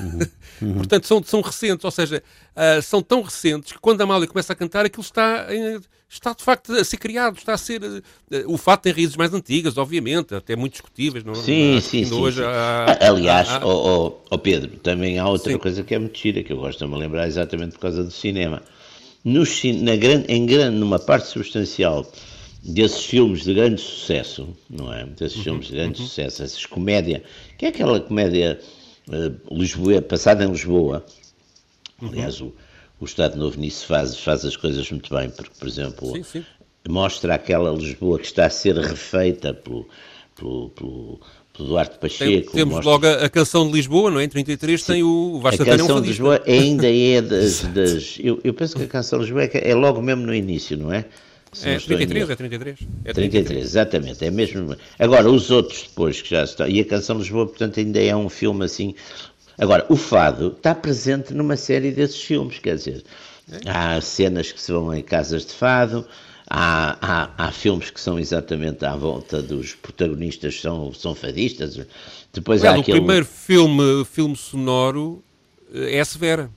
Uhum. 0.00 0.20
Uhum. 0.60 0.74
Portanto, 0.74 1.06
são, 1.06 1.22
são 1.24 1.40
recentes, 1.40 1.82
ou 1.86 1.90
seja, 1.90 2.22
uh, 2.54 2.82
são 2.82 3.00
tão 3.00 3.22
recentes 3.22 3.72
que 3.72 3.78
quando 3.78 4.02
a 4.02 4.04
Amália 4.04 4.28
começa 4.28 4.52
a 4.52 4.56
cantar, 4.56 4.84
aquilo 4.84 5.02
está, 5.02 5.46
está 6.06 6.34
de 6.34 6.44
facto 6.44 6.74
a 6.74 6.84
ser 6.84 6.98
criado, 6.98 7.38
está 7.38 7.54
a 7.54 7.56
ser. 7.56 7.82
Uh, 7.82 8.02
o 8.46 8.58
fato 8.58 8.82
tem 8.82 8.92
raízes 8.92 9.16
mais 9.16 9.32
antigas, 9.32 9.78
obviamente, 9.78 10.34
até 10.34 10.54
muito 10.54 10.72
discutíveis. 10.72 11.24
Não, 11.24 11.34
sim, 11.34 11.76
não, 11.76 11.80
sim, 11.80 12.04
sim, 12.04 12.14
hoje 12.14 12.42
sim. 12.42 12.46
Há, 12.46 13.08
Aliás, 13.08 13.48
há, 13.48 13.56
há... 13.56 13.66
Oh, 13.66 14.18
oh, 14.18 14.26
oh, 14.30 14.38
Pedro, 14.38 14.70
também 14.80 15.18
há 15.18 15.26
outra 15.26 15.52
sim. 15.52 15.58
coisa 15.58 15.82
que 15.82 15.94
é 15.94 15.98
muito 15.98 16.18
gira, 16.18 16.42
que 16.42 16.52
eu 16.52 16.58
gosto 16.58 16.84
de 16.84 16.92
me 16.92 16.98
lembrar 16.98 17.26
exatamente 17.26 17.72
por 17.72 17.80
causa 17.80 18.04
do 18.04 18.10
cinema. 18.10 18.62
No, 19.24 19.44
na 19.82 19.96
grande, 19.96 20.26
em 20.28 20.44
grande, 20.44 20.76
numa 20.76 20.98
parte 20.98 21.26
substancial 21.28 22.06
desses 22.62 23.04
filmes 23.04 23.44
de 23.44 23.54
grande 23.54 23.80
sucesso, 23.80 24.48
não 24.68 24.92
é? 24.92 25.04
Desses 25.04 25.38
uhum, 25.38 25.44
filmes 25.44 25.66
de 25.66 25.72
grande 25.72 26.00
uhum. 26.00 26.06
sucesso, 26.06 26.42
essas 26.42 26.66
comédia, 26.66 27.22
que 27.58 27.66
é 27.66 27.68
aquela 27.68 28.00
comédia 28.00 28.60
uh, 29.08 29.54
Lisboa, 29.54 30.02
passada 30.02 30.44
em 30.44 30.50
Lisboa. 30.50 31.04
Uhum. 32.00 32.08
Aliás, 32.08 32.40
o, 32.40 32.52
o 33.00 33.04
Estado 33.04 33.38
Novo 33.38 33.58
nisso 33.58 33.86
faz, 33.86 34.16
faz 34.18 34.44
as 34.44 34.56
coisas 34.56 34.90
muito 34.90 35.14
bem, 35.14 35.30
porque, 35.30 35.52
por 35.58 35.66
exemplo, 35.66 36.12
sim, 36.12 36.22
sim. 36.22 36.44
mostra 36.88 37.34
aquela 37.34 37.72
Lisboa 37.72 38.18
que 38.18 38.26
está 38.26 38.46
a 38.46 38.50
ser 38.50 38.76
refeita 38.76 39.54
pelo, 39.54 39.88
pelo, 40.36 40.70
pelo, 40.70 41.20
Duarte 41.58 41.98
Pacheco. 41.98 42.30
Tem, 42.30 42.42
temos 42.42 42.76
mostra... 42.76 42.90
logo 42.90 43.06
a, 43.06 43.24
a, 43.26 43.28
canção 43.28 43.66
de 43.66 43.72
Lisboa, 43.74 44.10
não 44.10 44.20
é? 44.20 44.24
Em 44.24 44.28
33 44.28 44.82
sim. 44.82 44.92
tem 44.92 45.02
o, 45.02 45.34
o 45.34 45.40
Vasta 45.40 45.62
A 45.62 45.66
canção 45.66 46.00
de 46.00 46.08
Lisboa 46.08 46.42
ainda 46.46 46.90
é 46.90 47.20
das. 47.22 47.60
das 47.64 48.18
eu, 48.18 48.40
eu, 48.42 48.54
penso 48.54 48.76
que 48.76 48.82
a 48.82 48.86
canção 48.86 49.18
de 49.18 49.26
Lisboa 49.26 49.44
é, 49.44 49.70
é 49.70 49.74
logo 49.74 50.00
mesmo 50.00 50.24
no 50.24 50.34
início, 50.34 50.76
não 50.76 50.90
é? 50.90 51.04
É 51.64 51.78
33, 51.78 52.30
é 52.30 52.36
33, 52.36 52.78
é 53.04 53.12
33. 53.12 53.64
exatamente, 53.64 54.24
é 54.24 54.30
mesmo. 54.30 54.76
Agora, 54.98 55.28
os 55.28 55.50
outros 55.50 55.82
depois 55.82 56.22
que 56.22 56.30
já 56.30 56.44
estão. 56.44 56.68
E 56.68 56.80
a 56.80 56.84
Canção 56.84 57.16
de 57.16 57.22
Lisboa, 57.22 57.46
portanto, 57.46 57.80
ainda 57.80 58.00
é 58.00 58.14
um 58.14 58.28
filme 58.28 58.64
assim. 58.64 58.94
Agora, 59.58 59.84
o 59.88 59.96
fado 59.96 60.54
está 60.56 60.74
presente 60.74 61.34
numa 61.34 61.56
série 61.56 61.90
desses 61.90 62.22
filmes, 62.22 62.58
quer 62.60 62.76
dizer, 62.76 63.04
é. 63.50 63.68
há 63.68 64.00
cenas 64.00 64.52
que 64.52 64.60
se 64.60 64.70
vão 64.70 64.94
em 64.94 65.02
casas 65.02 65.44
de 65.44 65.52
fado, 65.52 66.06
há, 66.48 66.96
há, 67.00 67.30
há 67.46 67.52
filmes 67.52 67.90
que 67.90 68.00
são 68.00 68.18
exatamente 68.18 68.84
à 68.84 68.96
volta 68.96 69.42
dos 69.42 69.74
protagonistas 69.74 70.60
são, 70.60 70.92
são 70.94 71.14
fadistas. 71.14 71.80
Depois 72.32 72.62
é, 72.62 72.68
há 72.68 72.72
aquele... 72.72 72.98
O 72.98 73.00
primeiro 73.00 73.26
filme, 73.26 74.04
filme 74.04 74.36
sonoro 74.36 75.22
eh, 75.74 75.96
é 75.96 76.00
a 76.00 76.04
Severa. 76.04 76.50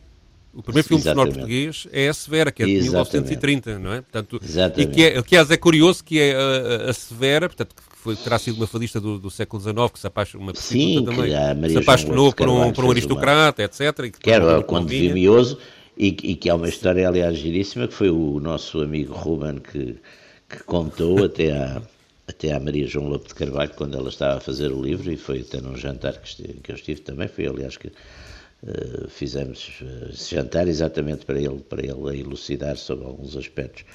O 0.54 0.62
primeiro 0.62 0.88
filme 0.88 1.04
sonoro 1.04 1.32
português 1.32 1.88
é 1.92 2.08
a 2.08 2.14
Severa, 2.14 2.52
que 2.52 2.62
é 2.62 2.66
de 2.68 2.74
Exatamente. 2.74 3.32
1930, 3.32 3.80
não 3.80 3.94
é? 3.94 4.02
Portanto, 4.02 4.40
Exatamente. 4.44 4.92
E 4.92 4.94
que, 4.94 5.04
é, 5.04 5.22
que 5.24 5.36
é 5.36 5.58
curioso 5.58 6.04
que 6.04 6.20
é 6.20 6.36
a, 6.36 6.90
a 6.92 6.94
Severa, 6.94 7.50
portanto, 7.50 7.76
que 7.76 7.98
foi, 7.98 8.16
terá 8.16 8.38
sido 8.38 8.58
uma 8.58 8.68
fadista 8.68 9.02
do, 9.02 9.18
do 9.18 9.32
século 9.32 9.62
XIX, 9.62 9.76
que 9.92 10.00
se 10.00 10.06
apaixonou, 10.06 10.48
uma 10.48 10.56
Sim, 10.56 11.04
também, 11.04 11.70
se 11.70 11.78
apaixonou 11.78 12.32
por 12.32 12.48
um, 12.48 12.72
por 12.72 12.86
um 12.86 12.92
aristocrata, 12.92 13.64
uma... 13.64 13.66
etc. 13.66 14.00
E 14.00 14.12
que, 14.12 14.20
que 14.20 14.32
era 14.32 14.60
o 14.60 14.64
Conde 14.64 14.96
Vimioso, 14.96 15.58
e, 15.98 16.08
e, 16.08 16.36
que 16.36 16.50
é 16.50 16.54
uma 16.54 16.70
história, 16.70 17.08
aliás, 17.08 17.36
giríssima, 17.38 17.88
que 17.88 17.94
foi 17.94 18.10
o 18.10 18.40
nosso 18.40 18.82
amigo 18.82 19.14
Ruben 19.14 19.60
que, 19.60 19.96
que 20.50 20.64
contou 20.66 21.24
até 21.24 21.52
à, 21.52 21.82
até 22.28 22.54
à 22.54 22.60
Maria 22.60 22.86
João 22.86 23.08
Lobo 23.08 23.28
de 23.28 23.34
Carvalho, 23.34 23.72
quando 23.76 23.98
ela 23.98 24.10
estava 24.10 24.38
a 24.38 24.40
fazer 24.40 24.72
o 24.72 24.82
livro, 24.82 25.12
e 25.12 25.18
foi 25.18 25.42
até 25.42 25.60
num 25.62 25.76
jantar 25.76 26.14
que, 26.14 26.28
estive, 26.28 26.54
que 26.62 26.72
eu 26.72 26.76
estive 26.76 27.02
também, 27.02 27.28
foi 27.28 27.48
aliás 27.48 27.76
que 27.76 27.92
fizemos 29.10 29.82
uh, 29.82 30.10
esse 30.12 30.36
jantar 30.36 30.68
exatamente 30.68 31.26
para 31.26 31.40
ele, 31.40 31.60
para 31.60 31.82
ele 31.82 32.22
elucidar 32.22 32.78
sobre 32.78 33.06
alguns 33.06 33.36
aspectos 33.36 33.86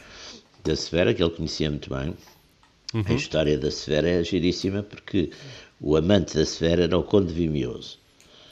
da 0.64 0.76
Severa, 0.76 1.14
que 1.14 1.22
ele 1.22 1.30
conhecia 1.30 1.70
muito 1.70 1.88
bem. 1.88 2.14
Uhum. 2.94 3.04
A 3.06 3.12
história 3.12 3.58
da 3.58 3.70
Severa 3.70 4.08
é 4.08 4.24
giríssima 4.24 4.82
porque 4.82 5.30
o 5.80 5.96
amante 5.96 6.36
da 6.36 6.44
Severa 6.44 6.84
era 6.84 6.98
o 6.98 7.02
Conde 7.02 7.32
Vimioso. 7.32 7.98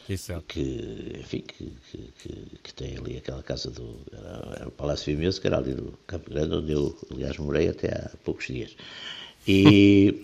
Exato. 0.08 0.44
Que, 0.46 1.18
enfim, 1.18 1.42
que, 1.46 1.72
que, 1.90 2.58
que, 2.62 2.74
tem 2.74 2.96
ali 2.96 3.16
aquela 3.16 3.42
casa 3.42 3.70
do. 3.70 3.98
Era, 4.12 4.56
era, 4.56 4.68
o 4.68 4.70
Palácio 4.70 5.12
Vimioso, 5.12 5.40
que 5.40 5.46
era 5.48 5.58
ali 5.58 5.74
no 5.74 5.92
Campo 6.06 6.30
Grande, 6.30 6.54
onde 6.54 6.72
eu, 6.72 6.96
aliás, 7.10 7.36
morei 7.38 7.68
até 7.68 7.88
há 7.88 8.10
poucos 8.24 8.46
dias. 8.46 8.76
E, 9.48 10.22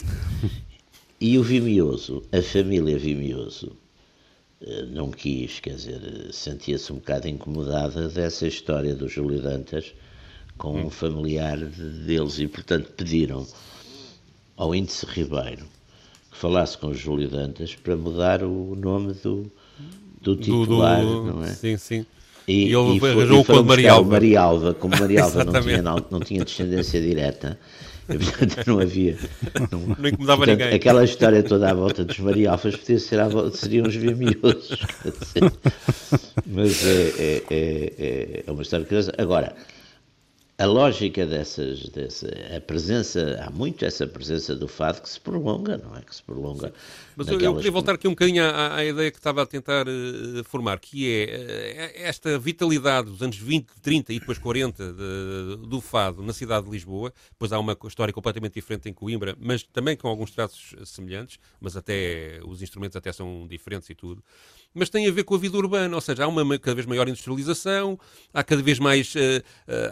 e 1.20 1.36
o 1.36 1.42
Vimioso, 1.42 2.22
a 2.30 2.40
família 2.40 2.96
Vimioso, 2.96 3.72
eh, 3.72 3.81
não 4.90 5.10
quis, 5.10 5.60
quer 5.60 5.74
dizer, 5.74 6.00
sentia-se 6.32 6.92
um 6.92 6.96
bocado 6.96 7.28
incomodada 7.28 8.08
dessa 8.08 8.46
história 8.46 8.94
do 8.94 9.08
Júlio 9.08 9.40
Dantas 9.40 9.92
com 10.56 10.80
um 10.80 10.90
familiar 10.90 11.58
deles 11.58 12.38
e, 12.38 12.46
portanto, 12.46 12.92
pediram 12.96 13.46
ao 14.56 14.74
Índice 14.74 15.06
Ribeiro 15.06 15.64
que 16.30 16.36
falasse 16.38 16.78
com 16.78 16.88
o 16.88 16.94
Júlio 16.94 17.28
Dantas 17.28 17.74
para 17.74 17.96
mudar 17.96 18.42
o 18.42 18.74
nome 18.76 19.12
do, 19.14 19.50
do 20.20 20.36
titular, 20.36 21.02
do, 21.02 21.24
do, 21.24 21.32
não 21.34 21.44
é? 21.44 21.48
Sim, 21.48 21.76
sim. 21.76 22.06
E, 22.46 22.66
e 22.68 22.74
ele 22.74 22.96
e 22.96 23.00
foi- 23.00 23.10
arranjou 23.10 23.36
e 23.36 23.38
buscar 23.44 23.62
Marialva. 23.62 24.10
Marialva, 24.10 24.74
como 24.74 24.96
Marialva 24.98 25.44
não 25.44 25.60
tinha, 25.62 25.82
não, 25.82 26.06
não 26.10 26.20
tinha 26.20 26.44
descendência 26.44 27.00
direta, 27.00 27.58
não 28.66 28.80
havia. 28.80 29.16
Não, 29.70 29.80
Não 29.98 30.08
incomodava 30.08 30.38
portanto, 30.38 30.60
ninguém. 30.60 30.74
Aquela 30.74 31.04
história 31.04 31.42
toda 31.42 31.70
à 31.70 31.74
volta 31.74 32.04
dos 32.04 32.18
Marialvas 32.18 32.76
podia 32.76 32.98
ser 32.98 33.20
à 33.20 33.28
volta, 33.28 33.56
seriam 33.56 33.86
os 33.86 33.94
dizer. 35.20 35.52
Mas 36.46 36.84
é, 36.86 37.12
é, 37.18 37.42
é, 37.50 37.92
é- 37.98 38.44
é 38.46 38.50
uma 38.52 38.62
história 38.62 38.84
curiosa. 38.86 39.12
Agora, 39.18 39.54
a 40.58 40.66
lógica 40.66 41.26
dessas, 41.26 41.88
dessa, 41.88 42.28
a 42.56 42.60
presença, 42.60 43.42
há 43.44 43.50
muito 43.50 43.84
essa 43.84 44.06
presença 44.06 44.54
do 44.54 44.68
fado 44.68 45.02
que 45.02 45.08
se 45.08 45.18
prolonga, 45.18 45.76
não 45.78 45.96
é? 45.96 46.02
Que 46.02 46.14
se 46.14 46.22
prolonga. 46.22 46.72
Mas 47.16 47.26
eu, 47.26 47.32
eu 47.34 47.38
naquelas- 47.38 47.56
queria 47.56 47.72
voltar 47.72 47.94
aqui 47.94 48.06
um 48.06 48.12
bocadinho 48.12 48.44
à, 48.44 48.76
à 48.76 48.84
ideia 48.84 49.10
que 49.10 49.16
estava 49.18 49.42
a 49.42 49.46
tentar 49.46 49.86
eh, 49.88 50.42
formar, 50.44 50.78
que 50.78 51.08
é 51.10 51.24
eh, 51.24 51.92
esta 52.08 52.38
vitalidade 52.38 53.10
dos 53.10 53.22
anos 53.22 53.36
20, 53.38 53.66
30 53.82 54.12
e 54.12 54.20
depois 54.20 54.38
40 54.38 54.92
de- 54.92 55.66
do 55.66 55.80
fado 55.80 56.22
na 56.22 56.32
cidade 56.32 56.66
de 56.66 56.70
Lisboa. 56.70 57.12
Depois 57.32 57.52
há 57.52 57.58
uma 57.58 57.76
história 57.88 58.12
completamente 58.14 58.54
diferente 58.54 58.88
em 58.88 58.92
Coimbra, 58.92 59.36
mas 59.40 59.64
também 59.64 59.96
com 59.96 60.06
alguns 60.06 60.30
traços 60.30 60.74
semelhantes, 60.88 61.38
mas 61.60 61.76
até 61.76 62.40
os 62.46 62.62
instrumentos 62.62 62.94
até 62.96 63.10
são 63.12 63.46
diferentes 63.48 63.90
e 63.90 63.94
tudo. 63.94 64.22
Mas 64.74 64.88
tem 64.88 65.06
a 65.06 65.12
ver 65.12 65.24
com 65.24 65.34
a 65.34 65.38
vida 65.38 65.56
urbana, 65.56 65.94
ou 65.94 66.00
seja, 66.00 66.24
há 66.24 66.28
uma 66.28 66.44
ma- 66.44 66.58
cada 66.58 66.74
vez 66.74 66.86
maior 66.86 67.06
industrialização, 67.08 67.98
há 68.32 68.42
cada 68.42 68.62
vez 68.62 68.78
mais 68.78 69.12
eh, 69.16 69.42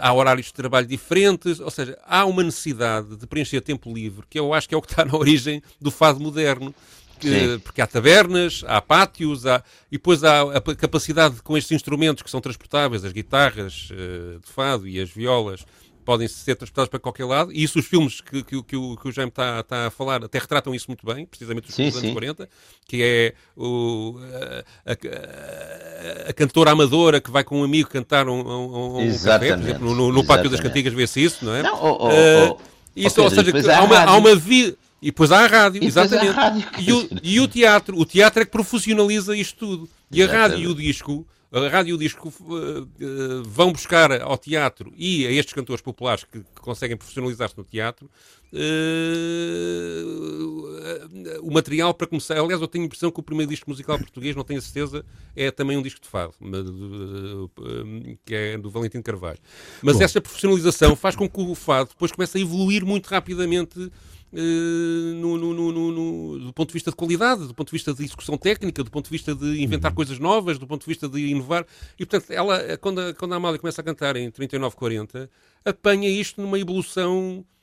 há 0.01 0.13
horários 0.15 0.47
de 0.47 0.55
trabalho 0.55 0.87
diferentes, 0.87 1.61
ou 1.61 1.71
seja, 1.71 1.99
há 2.07 2.25
uma 2.25 2.43
necessidade 2.43 3.17
de 3.17 3.27
preencher 3.27 3.61
tempo 3.61 3.93
livre, 3.93 4.25
que 4.29 4.39
eu 4.39 4.55
acho 4.55 4.69
que 4.69 4.75
é 4.75 4.79
o 4.79 4.83
que 4.83 4.91
está 4.91 5.05
na 5.05 5.15
origem 5.17 5.63
do 5.81 5.91
fado 5.91 6.19
moderno 6.21 6.75
que- 7.19 7.59
porque 7.63 7.83
há 7.83 7.87
tabernas, 7.87 8.65
há 8.67 8.81
pátios, 8.81 9.45
há, 9.45 9.63
e 9.93 9.99
depois 9.99 10.25
há 10.25 10.41
a 10.57 10.61
capacidade 10.75 11.43
com 11.43 11.55
estes 11.59 11.73
instrumentos 11.73 12.23
que 12.23 12.31
são 12.31 12.41
transportáveis, 12.41 13.05
as 13.05 13.13
guitarras 13.13 13.91
eh, 13.93 14.39
de 14.43 14.51
fado 14.51 14.89
e 14.89 14.99
as 14.99 15.11
violas, 15.11 15.67
podem 16.11 16.27
ser 16.27 16.57
transportadas 16.57 16.89
para 16.89 16.99
qualquer 16.99 17.25
lado, 17.25 17.53
e 17.53 17.63
isso 17.63 17.79
os 17.79 17.87
filmes 17.87 18.21
que, 18.21 18.43
que, 18.43 18.57
o- 18.57 18.65
que 18.65 18.75
o, 18.77 18.97
que 18.97 19.09
o 19.09 19.13
Jaime 19.13 19.29
está, 19.29 19.61
está 19.61 19.87
a 19.87 19.91
falar 19.93 20.25
até 20.25 20.41
retratam 20.41 20.75
isso 20.75 20.87
muito 20.89 21.07
bem, 21.07 21.25
precisamente 21.25 21.69
os 21.69 21.75
Sim, 21.77 21.89
filmes 21.89 21.95
dos 21.95 21.99
anos 22.03 22.09
sim. 22.11 22.15
40, 22.35 22.49
que 22.89 23.01
é 23.01 23.33
o, 23.57 24.17
a, 24.85 24.93
a- 24.93 26.31
a 26.31 26.33
cantora 26.33 26.73
amadora 26.73 27.21
que 27.21 27.31
vai 27.31 27.45
com 27.45 27.61
um 27.61 27.65
amigo 27.65 27.89
cantar 27.89 28.29
um, 28.29 28.41
um, 28.41 28.43
um 28.43 28.93
café, 28.93 29.03
por 29.05 29.05
Exatamente, 29.05 29.63
exemplo, 29.69 29.95
no, 29.95 30.13
no- 30.13 30.25
Pátio 30.25 30.51
das 30.51 30.59
exatamente. 30.59 30.63
Cantigas 30.63 30.95
vê-se 30.95 31.23
isso, 31.23 31.45
não 31.45 31.55
é? 31.55 31.63
Não, 31.63 31.75
oh, 31.81 31.97
oh, 32.01 32.09
oh, 32.09 32.59
isso, 32.97 33.23
ou 33.23 33.31
seja, 33.31 33.53
há 33.77 33.85
uma, 33.85 33.99
há 34.01 34.17
uma 34.17 34.35
vida. 34.35 34.77
E 35.01 35.07
depois 35.07 35.31
há 35.31 35.45
a 35.45 35.47
rádio, 35.47 35.81
E 35.83 35.87
exatamente. 35.87 36.33
rádio, 36.33 36.65
E, 36.81 36.93
o, 36.93 37.09
e 37.23 37.41
o 37.41 37.47
teatro, 37.47 37.97
o 37.97 38.05
teatro 38.05 38.43
é 38.43 38.45
que 38.45 38.51
profissionaliza 38.51 39.37
isto 39.37 39.57
tudo. 39.59 39.89
E 40.11 40.23
a 40.25 40.27
rádio 40.27 40.57
e 40.59 40.67
o 40.67 40.71
Exatamente. 40.71 40.87
disco, 40.87 41.27
a 41.53 41.69
rádio 41.69 41.91
e 41.91 41.95
o 41.95 41.99
disco 41.99 42.29
eh, 42.29 42.87
eh, 43.01 43.43
vão 43.45 43.73
buscar 43.73 44.23
ao 44.23 44.39
teatro 44.39 44.93
e 44.97 45.27
a 45.27 45.33
estes 45.33 45.53
cantores 45.53 45.83
populares 45.83 46.23
que, 46.23 46.39
que 46.39 46.61
conseguem 46.61 46.97
profissionalizar-se 46.97 47.59
no 47.59 47.65
teatro 47.65 48.09
eh, 48.53 50.03
o 51.43 51.51
material 51.51 51.93
para 51.93 52.07
começar. 52.07 52.39
Aliás, 52.39 52.61
eu 52.61 52.69
tenho 52.69 52.85
a 52.85 52.87
impressão 52.87 53.11
que 53.11 53.19
o 53.19 53.23
primeiro 53.23 53.51
disco 53.51 53.69
musical 53.69 53.99
português, 53.99 54.37
não 54.37 54.45
tenho 54.45 54.61
a 54.61 54.63
certeza, 54.63 55.05
é 55.35 55.51
também 55.51 55.77
um 55.77 55.83
disco 55.83 56.01
de 56.01 56.09
fado, 56.09 56.35
que 58.25 58.35
é 58.35 58.57
do 58.57 58.71
Valentim 58.71 59.03
Carvalho. 59.03 59.39
Mas 59.83 59.97
Bom. 59.97 60.05
essa 60.05 60.21
profissionalização 60.21 60.95
faz 60.95 61.17
com 61.17 61.29
que 61.29 61.41
o 61.41 61.55
fado 61.55 61.91
depois 61.91 62.13
comece 62.13 62.39
a 62.39 62.41
evoluir 62.41 62.85
muito 62.85 63.07
rapidamente 63.09 63.91
no, 64.33 65.37
no- 65.37 65.53
no- 65.73 65.93
no- 65.93 66.39
do 66.39 66.53
ponto 66.53 66.69
de 66.69 66.75
vista 66.75 66.91
de 66.91 66.97
qualidade, 66.97 67.47
do 67.47 67.55
ponto 67.55 67.69
de 67.69 67.73
vista 67.73 67.93
de 67.93 68.05
execução 68.05 68.37
técnica, 68.39 68.83
do 68.85 68.91
ponto 68.91 69.07
de 69.07 69.11
vista 69.11 69.35
de 69.35 69.61
inventar 69.63 69.93
coisas 69.93 70.19
novas, 70.19 70.59
do 70.59 70.67
ponto 70.67 70.81
de 70.83 70.87
vista 70.87 71.09
de 71.09 71.19
inovar. 71.27 71.67
E, 71.99 72.07
portanto, 72.07 72.31
ela, 72.31 72.57
eh, 72.63 72.77
quando, 72.77 73.01
a- 73.01 73.15
quando 73.15 73.33
a 73.33 73.37
Amália 73.37 73.59
começa 73.59 73.81
a 73.81 73.85
cantar 73.85 74.17
em 74.17 74.31
39, 74.31 74.77
40, 74.77 75.29
apanha 75.65 76.09
isto 76.09 76.41
numa 76.41 76.59
evolução 76.59 77.45
eh, 77.45 77.60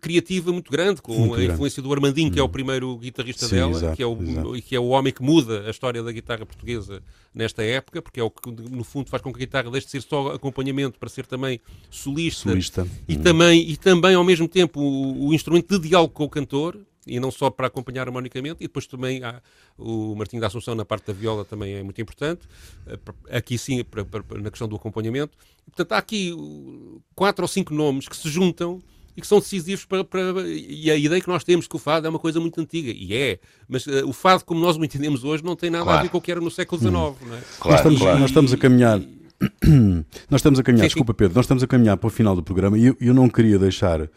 criativa 0.00 0.52
muito 0.52 0.70
grande, 0.70 1.02
com 1.02 1.12
Muito 1.16 1.34
a 1.34 1.36
grande. 1.36 1.52
influência 1.52 1.82
do 1.82 1.92
Armandinho, 1.92 2.30
que 2.30 2.38
é 2.40 2.42
o 2.42 2.48
primeiro 2.48 2.96
guitarrista 2.96 3.46
Sim, 3.46 3.56
dela, 3.56 3.72
exato, 3.72 3.96
que, 3.96 4.02
é 4.02 4.06
o, 4.06 4.56
e 4.56 4.62
que 4.62 4.74
é 4.74 4.80
o 4.80 4.86
homem 4.88 5.12
que 5.12 5.22
muda 5.22 5.64
a 5.66 5.70
história 5.70 6.02
da 6.02 6.10
guitarra 6.12 6.46
portuguesa 6.46 7.02
nesta 7.34 7.62
época, 7.62 8.00
porque 8.00 8.20
é 8.20 8.22
o 8.22 8.30
que, 8.30 8.50
no 8.50 8.84
fundo, 8.84 9.10
faz 9.10 9.22
com 9.22 9.30
que 9.32 9.36
a 9.36 9.40
guitarra 9.40 9.70
deixe 9.70 9.86
de 9.86 9.90
ser 9.92 10.02
só 10.02 10.28
acompanhamento 10.28 10.98
para 10.98 11.08
ser 11.08 11.26
também 11.26 11.60
solista, 11.90 12.48
Solista. 12.50 12.86
e, 13.08 13.16
Uhum. 13.16 13.22
também, 13.22 13.70
e 13.70 13.76
também, 13.76 14.14
ao 14.14 14.24
mesmo 14.24 14.48
tempo, 14.48 14.80
o, 14.80 15.28
o 15.28 15.34
instrumento 15.34 15.78
de 15.78 15.88
diálogo 15.88 16.12
com 16.14 16.24
o 16.24 16.30
cantor, 16.30 16.78
e 17.06 17.20
não 17.20 17.30
só 17.30 17.48
para 17.50 17.66
acompanhar 17.68 18.02
harmonicamente, 18.08 18.56
e 18.60 18.66
depois 18.66 18.86
também 18.86 19.22
há 19.22 19.40
o 19.78 20.14
Martinho 20.16 20.40
da 20.40 20.48
Assunção 20.48 20.74
na 20.74 20.84
parte 20.84 21.06
da 21.06 21.12
viola 21.12 21.44
também 21.44 21.74
é 21.74 21.82
muito 21.82 22.00
importante, 22.00 22.40
eh, 22.86 22.98
aqui 23.30 23.56
sim, 23.56 23.84
para- 23.84 24.04
para- 24.04 24.22
para- 24.22 24.40
na 24.40 24.50
questão 24.50 24.66
do 24.68 24.76
acompanhamento. 24.76 25.36
Portanto, 25.66 25.92
há 25.92 25.98
aqui 25.98 26.32
uh, 26.32 27.00
quatro 27.14 27.42
ou 27.44 27.48
cinco 27.48 27.72
nomes 27.74 28.08
que 28.08 28.16
se 28.16 28.28
juntam 28.28 28.80
e 29.16 29.20
que 29.20 29.26
são 29.26 29.38
decisivos 29.38 29.84
para, 29.84 30.04
para- 30.04 30.42
E 30.46 30.90
a 30.90 30.96
ideia 30.96 31.20
que 31.20 31.28
nós 31.28 31.42
temos 31.42 31.66
que 31.66 31.74
o 31.74 31.78
fado 31.78 32.06
é 32.06 32.10
uma 32.10 32.18
coisa 32.18 32.38
muito 32.40 32.60
antiga, 32.60 32.90
e 32.94 33.14
é, 33.14 33.38
mas 33.68 33.86
eh, 33.86 34.04
o 34.04 34.12
fado, 34.12 34.44
como 34.44 34.60
nós 34.60 34.76
o 34.76 34.84
entendemos 34.84 35.24
hoje, 35.24 35.42
não 35.44 35.56
tem 35.56 35.70
nada 35.70 35.82
a 35.84 35.86
Claro. 35.86 36.02
ver 36.02 36.08
com 36.10 36.18
o 36.18 36.20
que 36.20 36.30
era 36.30 36.40
no 36.40 36.50
século 36.50 36.80
XIX. 36.80 36.92
Não 36.92 37.34
é? 37.34 37.38
nós, 37.38 37.44
Claro, 37.58 37.76
estamos, 37.78 37.98
claro. 38.00 38.18
nós 38.18 38.30
estamos 38.30 38.52
a 38.52 38.56
caminhar. 38.58 39.00
Nós 40.30 40.40
estamos 40.40 40.58
a 40.58 40.62
caminhar, 40.62 40.86
desculpa 40.86 41.12
Pedro, 41.12 41.34
nós 41.34 41.44
estamos 41.44 41.62
a 41.62 41.66
caminhar 41.66 41.96
para 41.96 42.06
o 42.06 42.10
final 42.10 42.34
do 42.34 42.42
programa 42.42 42.78
e 42.78 42.86
eu, 42.86 42.96
eu 43.00 43.12
não 43.12 43.28
queria 43.28 43.58
deixar 43.58 44.00
eh, 44.00 44.08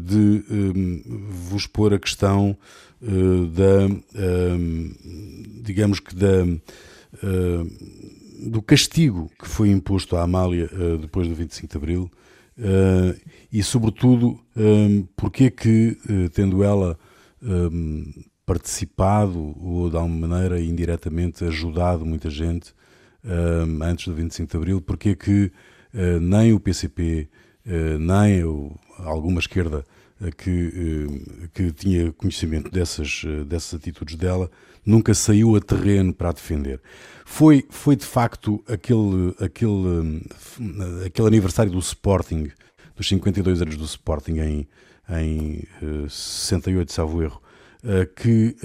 de 0.00 0.44
eh, 0.48 1.02
vos 1.48 1.66
pôr 1.66 1.92
a 1.92 1.98
questão 1.98 2.56
eh, 3.02 3.46
da, 3.52 3.94
eh, 4.14 4.56
digamos 5.62 6.00
que 6.00 6.14
da, 6.14 6.46
eh, 7.22 7.66
do 8.46 8.62
castigo 8.62 9.30
que 9.38 9.48
foi 9.48 9.70
imposto 9.70 10.16
à 10.16 10.22
Amália 10.22 10.68
depois 11.00 11.26
do 11.28 11.34
25 11.34 11.70
de 11.70 11.76
Abril 11.76 12.10
e, 13.52 13.62
sobretudo, 13.62 14.38
eh, 14.56 15.02
porque 15.16 15.44
é 15.44 15.50
que, 15.50 15.96
tendo 16.32 16.62
ela 16.62 16.98
participado 18.46 19.54
ou, 19.60 19.90
de 19.90 19.96
alguma 19.96 20.28
maneira, 20.28 20.60
indiretamente, 20.60 21.44
ajudado 21.44 22.04
muita 22.06 22.30
gente 22.30 22.72
antes 23.82 24.06
do 24.06 24.14
25 24.14 24.50
de 24.50 24.56
Abril, 24.56 24.80
porque 24.80 25.10
é 25.10 25.14
que 25.14 25.50
eh, 25.94 26.18
nem 26.20 26.52
o 26.52 26.60
PCP, 26.60 27.28
eh, 27.66 27.96
nem 27.98 28.44
o- 28.44 28.76
alguma 28.98 29.38
esquerda 29.40 29.84
eh, 30.20 30.30
que, 30.36 31.08
que 31.54 31.72
tinha 31.72 32.12
conhecimento 32.12 32.70
dessas, 32.70 33.22
dessas 33.46 33.74
atitudes 33.74 34.16
dela, 34.16 34.50
nunca 34.84 35.14
saiu 35.14 35.56
a 35.56 35.60
terreno 35.60 36.12
para 36.12 36.30
a 36.30 36.32
defender. 36.32 36.80
Foi, 37.24 37.64
foi 37.70 37.96
de 37.96 38.04
facto 38.04 38.62
aquele, 38.68 39.34
aquele, 39.40 40.22
aquele 41.06 41.28
aniversário 41.28 41.72
do 41.72 41.78
Sporting, 41.78 42.48
dos 42.96 43.08
52 43.08 43.62
anos 43.62 43.76
do 43.76 43.84
Sporting 43.84 44.38
em, 44.40 44.68
em 45.08 45.62
eh, 45.80 46.08
68, 46.08 46.92
salvo 46.92 47.22
erro, 47.22 47.40
que, 48.16 48.56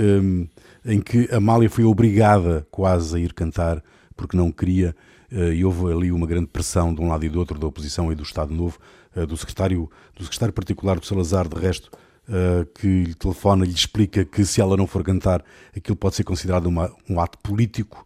em 0.85 1.01
que 1.01 1.27
Amália 1.29 1.69
foi 1.69 1.83
obrigada 1.83 2.65
quase 2.71 3.17
a 3.17 3.19
ir 3.19 3.33
cantar 3.33 3.83
porque 4.19 4.35
não 4.35 4.51
queria, 4.51 4.93
eh, 5.31 5.53
e 5.53 5.63
houve 5.63 5.89
ali 5.93 6.11
uma 6.11 6.27
grande 6.27 6.47
pressão 6.47 6.93
de 6.93 6.99
um 6.99 7.07
lado 7.07 7.23
e 7.25 7.29
do 7.29 7.39
outro, 7.39 7.57
da 7.57 7.65
oposição 7.65 8.11
e 8.11 8.15
do 8.15 8.21
Estado 8.23 8.53
Novo, 8.53 8.77
eh, 9.15 9.25
do 9.25 9.37
secretário, 9.37 9.89
do 10.13 10.25
secretário 10.25 10.53
particular 10.53 10.99
do 10.99 11.05
Salazar, 11.05 11.47
de 11.47 11.55
resto, 11.57 11.89
eh, 12.27 12.67
que 12.75 13.03
lhe 13.05 13.13
telefona 13.13 13.63
e 13.63 13.69
lhe 13.69 13.73
explica 13.73 14.25
que 14.25 14.43
se 14.43 14.59
ela 14.59 14.75
não 14.75 14.85
for 14.85 15.03
cantar, 15.03 15.41
aquilo 15.73 15.95
pode 15.95 16.15
ser 16.15 16.25
considerado 16.25 16.65
uma- 16.65 16.91
um 17.09 17.17
ato 17.21 17.37
político, 17.37 18.05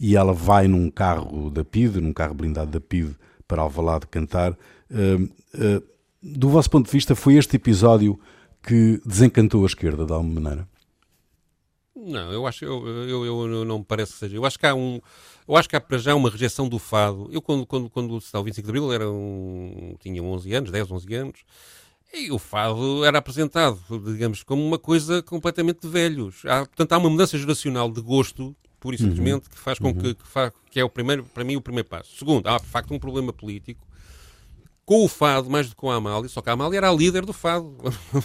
e 0.00 0.14
ela 0.16 0.32
vai 0.32 0.68
num 0.68 0.88
carro 0.90 1.50
da 1.50 1.64
PID, 1.64 2.00
num 2.00 2.12
carro 2.12 2.32
blindado 2.32 2.70
da 2.70 2.80
PID, 2.80 3.16
para 3.48 3.60
Alvalade 3.62 4.06
cantar. 4.06 4.56
Do 6.22 6.48
vosso 6.48 6.70
ponto 6.70 6.86
de 6.86 6.92
vista, 6.92 7.16
foi 7.16 7.34
este 7.34 7.56
episódio 7.56 8.18
que 8.62 9.00
desencantou 9.04 9.64
a 9.64 9.66
esquerda, 9.66 10.06
de 10.06 10.12
alguma 10.12 10.40
maneira? 10.40 10.68
Não, 12.06 12.32
eu 12.32 12.46
acho, 12.46 12.64
eu, 12.64 12.86
eu, 13.08 13.24
eu- 13.26 13.64
não 13.64 13.78
me 13.80 13.84
parece 13.84 14.12
que 14.12 14.18
seja. 14.18 14.36
Eu 14.36 14.44
acho 14.44 14.58
que 14.58 14.66
há 14.66 14.74
um, 14.74 15.00
eu 15.46 15.56
acho 15.56 15.68
que 15.68 15.74
há 15.76 15.80
para 15.80 15.98
já 15.98 16.14
uma 16.14 16.30
rejeição 16.30 16.68
do 16.68 16.78
fado. 16.78 17.28
Eu 17.32 17.42
quando 17.42 17.66
quando 17.66 17.90
quando 17.90 18.16
estava 18.18 18.42
o 18.42 18.44
25 18.44 18.64
de 18.66 18.70
Abril 18.70 18.92
era 18.92 19.10
um, 19.10 19.96
tinha 20.00 20.22
11 20.22 20.52
anos, 20.54 20.70
10, 20.70 20.90
11 20.90 21.14
anos. 21.14 21.40
E 22.12 22.30
o 22.30 22.38
fado 22.38 23.04
era 23.04 23.18
apresentado, 23.18 23.78
digamos, 24.06 24.42
como 24.42 24.64
uma 24.66 24.78
coisa 24.78 25.22
completamente 25.22 25.80
de 25.82 25.88
velhos. 25.88 26.42
Há, 26.46 26.60
portanto, 26.64 26.92
há 26.92 26.98
uma 26.98 27.10
mudança 27.10 27.36
geracional 27.36 27.90
de 27.90 28.00
gosto, 28.00 28.56
pura 28.80 28.94
e 28.96 28.98
simplesmente, 28.98 29.50
que 29.50 29.58
faz 29.58 29.78
com 29.78 29.92
que, 29.94 30.14
que, 30.14 30.26
fa- 30.26 30.52
que 30.70 30.80
é 30.80 30.84
o 30.84 30.88
primeiro, 30.88 31.24
para 31.24 31.44
mim, 31.44 31.56
o 31.56 31.60
primeiro 31.60 31.86
passo. 31.88 32.16
Segundo, 32.16 32.46
há 32.46 32.56
de 32.58 32.64
facto 32.66 32.94
um 32.94 32.98
problema 32.98 33.30
político 33.32 33.80
com 34.88 35.04
o 35.04 35.08
fado 35.08 35.50
mais 35.50 35.66
do 35.66 35.72
que 35.72 35.76
com 35.76 35.90
a 35.90 35.96
Amália, 35.96 36.30
só 36.30 36.40
que 36.40 36.48
a 36.48 36.54
Amália 36.54 36.78
era 36.78 36.88
a 36.88 36.94
líder 36.94 37.26
do 37.26 37.32
fado. 37.34 37.76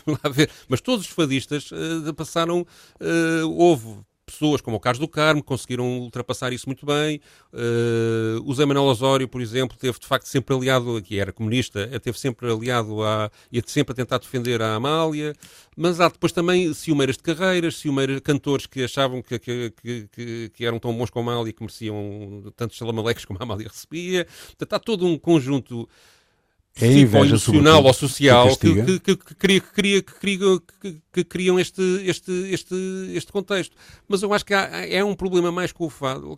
Mas 0.70 0.80
todos 0.80 1.06
os 1.06 1.12
fadistas 1.12 1.70
eh, 1.74 2.14
passaram. 2.14 2.66
eh, 3.02 3.44
houve 3.44 3.98
pessoas 4.26 4.62
como 4.62 4.78
o 4.78 4.80
Carlos 4.80 5.00
do 5.00 5.08
Carmo 5.08 5.44
conseguiram 5.44 6.00
ultrapassar 6.00 6.54
isso 6.54 6.68
muito 6.68 6.86
bem. 6.86 7.20
Uh, 7.52 8.42
o 8.46 8.54
Zé 8.54 8.66
Manuel 8.66 8.86
Osório, 8.86 9.28
por 9.28 9.42
exemplo, 9.42 9.78
teve 9.78 10.00
de 10.00 10.08
facto 10.08 10.26
sempre 10.28 10.56
aliado, 10.56 11.02
que 11.02 11.20
era 11.20 11.32
comunista, 11.34 11.88
teve 12.00 12.18
sempre 12.18 12.50
aliado 12.50 13.04
a, 13.04 13.30
e 13.52 13.62
sempre 13.66 13.92
a 13.92 13.96
tentar 13.96 14.20
defender 14.20 14.62
a 14.62 14.76
Amália. 14.76 15.36
Mas 15.76 16.00
há 16.00 16.08
depois 16.08 16.32
também 16.32 16.74
ciumeiras 16.74 17.18
de 17.18 17.24
carreiras, 17.24 17.76
ciumeiras, 17.76 18.22
cantores 18.22 18.66
que 18.66 18.84
achavam 18.84 19.22
que, 19.22 19.38
que, 19.38 19.74
que, 20.12 20.50
que 20.54 20.66
eram 20.66 20.80
tão 20.80 20.96
bons 20.96 21.10
como 21.10 21.30
a 21.30 21.34
Amália 21.34 21.52
que 21.52 21.62
mereciam 21.62 22.52
tantos 22.56 22.78
salamalecos 22.78 23.26
como 23.26 23.40
a 23.40 23.44
Amália 23.44 23.68
recebia. 23.68 24.26
Portanto, 24.48 24.74
há 24.74 24.80
todo 24.80 25.06
um 25.06 25.18
conjunto 25.18 25.88
é 26.82 26.92
inveja 26.92 27.36
emocional 27.36 27.84
ou 27.84 27.94
social 27.94 28.58
que, 28.58 28.84
que, 28.84 29.00
que, 29.00 29.16
que, 29.16 29.36
cria, 29.36 29.62
que, 29.62 29.72
cria, 29.72 30.02
que, 30.02 30.14
cria, 30.14 30.40
que, 30.82 31.02
que 31.12 31.24
criam 31.24 31.60
este, 31.60 31.82
este, 32.06 32.32
este, 32.52 32.76
este 33.14 33.32
contexto. 33.32 33.76
Mas 34.08 34.24
eu 34.24 34.34
acho 34.34 34.44
que 34.44 34.56
há, 34.56 34.88
é 34.88 35.04
um 35.04 35.14
problema 35.14 35.52
mais 35.52 35.72
com 35.72 35.86
o 35.86 35.90
fado. 35.90 36.36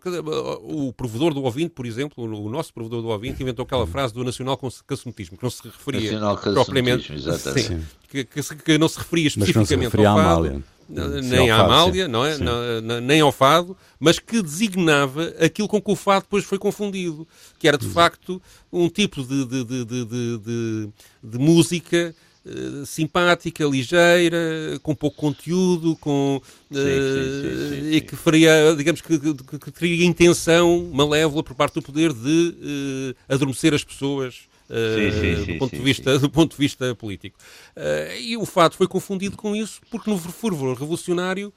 O 0.62 0.92
provedor 0.92 1.32
do 1.32 1.42
ouvinte, 1.42 1.70
por 1.70 1.86
exemplo, 1.86 2.24
o 2.24 2.50
nosso 2.50 2.72
provedor 2.74 3.00
do 3.00 3.08
ouvinte, 3.08 3.42
inventou 3.42 3.64
aquela 3.64 3.86
frase 3.86 4.12
do 4.12 4.22
nacional 4.22 4.60
cassonetismo, 4.86 5.38
que 5.38 5.42
não 5.42 5.50
se 5.50 5.62
referia 5.64 6.20
propriamente. 6.52 7.12
Sim, 7.38 7.82
que, 8.08 8.24
que, 8.24 8.78
não 8.78 8.88
se 8.88 8.98
referia 8.98 9.28
especificamente 9.28 9.66
se 9.66 9.74
referia 9.76 10.10
ao 10.10 10.18
fado 10.18 10.64
nem 10.88 11.50
à 11.50 11.64
Amália, 11.64 12.06
não 12.06 12.24
é? 12.24 12.38
Não, 12.38 13.00
nem 13.00 13.20
ao 13.20 13.32
fado, 13.32 13.76
mas 13.98 14.18
que 14.18 14.42
designava 14.42 15.34
aquilo 15.40 15.68
com 15.68 15.80
que 15.80 15.90
o 15.90 15.96
fado 15.96 16.22
depois 16.22 16.44
foi 16.44 16.58
confundido, 16.58 17.26
que 17.58 17.66
era 17.66 17.76
de 17.76 17.88
facto 17.88 18.40
um 18.72 18.88
tipo 18.88 19.22
de, 19.22 19.44
de, 19.44 19.64
de, 19.64 20.88
de, 21.22 21.38
música 21.38 22.14
uh, 22.44 22.86
simpática, 22.86 23.64
ligeira, 23.64 24.78
com 24.82 24.94
pouco 24.94 25.16
conteúdo, 25.16 25.96
com 25.96 26.40
uh, 26.70 26.74
sim, 26.74 26.80
sim, 26.80 27.80
sim, 27.80 27.90
e 27.90 28.00
que 28.00 28.14
faria, 28.14 28.74
digamos 28.76 29.00
que, 29.00 29.18
que, 29.18 29.58
que, 29.58 29.70
teria 29.72 30.06
intenção 30.06 30.88
malévola 30.92 31.42
por 31.42 31.54
parte 31.54 31.74
do 31.74 31.82
poder 31.82 32.12
de 32.12 33.14
uh, 33.28 33.34
adormecer 33.34 33.74
as 33.74 33.82
pessoas 33.82 34.46
sim, 34.68 35.20
sim, 35.20 35.44
sim, 35.44 35.52
do, 35.52 35.58
ponto 35.58 35.76
de 35.76 35.82
vista, 35.82 36.18
do 36.18 36.30
ponto 36.30 36.50
de 36.52 36.58
vista 36.58 36.94
político. 36.94 37.38
Uh, 37.76 38.20
e 38.20 38.36
o 38.36 38.46
fato 38.46 38.76
foi 38.76 38.86
confundido 38.86 39.36
com 39.36 39.54
isso 39.54 39.80
porque 39.90 40.10
no 40.10 40.18
fervor 40.18 40.76
revolucionário 40.78 41.52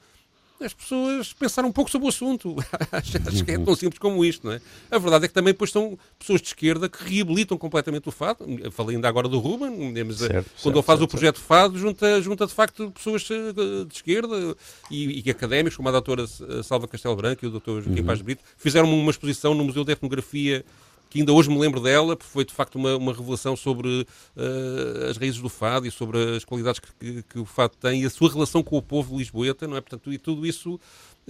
as 0.64 0.74
pessoas 0.74 1.32
pensaram 1.32 1.68
um 1.68 1.72
pouco 1.72 1.90
sobre 1.90 2.06
o 2.06 2.08
assunto. 2.08 2.54
Acho 2.92 3.44
que 3.44 3.52
é 3.52 3.58
tão 3.58 3.74
simples 3.74 3.98
como 3.98 4.24
isto, 4.24 4.46
não 4.46 4.52
é? 4.52 4.60
A 4.90 4.98
verdade 4.98 5.24
é 5.24 5.28
que 5.28 5.34
também 5.34 5.52
depois 5.54 5.70
são 5.70 5.98
pessoas 6.18 6.40
de 6.40 6.48
esquerda 6.48 6.88
que 6.88 7.02
reabilitam 7.02 7.56
completamente 7.56 8.08
o 8.08 8.12
fado. 8.12 8.44
falei 8.70 8.96
ainda 8.96 9.08
agora 9.08 9.26
do 9.26 9.38
Ruben, 9.38 9.70
mas 10.04 10.20
eh, 10.22 10.28
certo, 10.28 10.50
quando 10.62 10.74
certo, 10.74 10.76
ele 10.76 10.82
faz 10.82 10.98
certo, 10.98 11.02
o 11.02 11.08
projeto 11.08 11.40
Fado, 11.40 11.78
junta, 11.78 12.20
junta 12.20 12.46
de 12.46 12.52
facto 12.52 12.90
pessoas 12.90 13.26
eh, 13.30 13.52
de 13.86 13.94
esquerda 13.94 14.54
e, 14.90 15.22
e 15.26 15.30
académicos, 15.30 15.76
como 15.76 15.88
a 15.88 15.92
doutora 15.92 16.26
Salva 16.62 16.86
Castelo 16.86 17.16
Branco 17.16 17.44
e 17.44 17.48
o 17.48 17.50
doutor 17.50 17.82
Joaquim 17.82 18.00
uhum. 18.00 18.06
Paz 18.06 18.20
Brito, 18.20 18.44
fizeram 18.58 18.92
uma 18.92 19.10
exposição 19.10 19.54
no 19.54 19.64
Museu 19.64 19.84
de 19.84 19.92
Etnografia 19.92 20.64
que 21.10 21.18
ainda 21.18 21.32
hoje 21.32 21.50
me 21.50 21.58
lembro 21.58 21.80
dela, 21.80 22.16
porque 22.16 22.32
foi 22.32 22.44
de 22.44 22.54
facto 22.54 22.76
uma, 22.76 22.96
uma 22.96 23.12
revelação 23.12 23.56
sobre 23.56 24.06
uh, 24.36 25.10
as 25.10 25.16
raízes 25.16 25.40
do 25.40 25.48
fado 25.48 25.86
e 25.86 25.90
sobre 25.90 26.36
as 26.36 26.44
qualidades 26.44 26.78
que, 26.78 26.88
que, 26.98 27.22
que, 27.24 27.38
o 27.40 27.44
fado 27.44 27.76
tem 27.76 28.02
e 28.02 28.06
a 28.06 28.10
sua 28.10 28.30
relação 28.30 28.62
com 28.62 28.76
o 28.76 28.82
povo 28.82 29.18
lisboeta, 29.18 29.66
não 29.66 29.76
é? 29.76 29.80
Portanto, 29.80 30.12
e 30.12 30.18
tudo 30.18 30.46
isso 30.46 30.78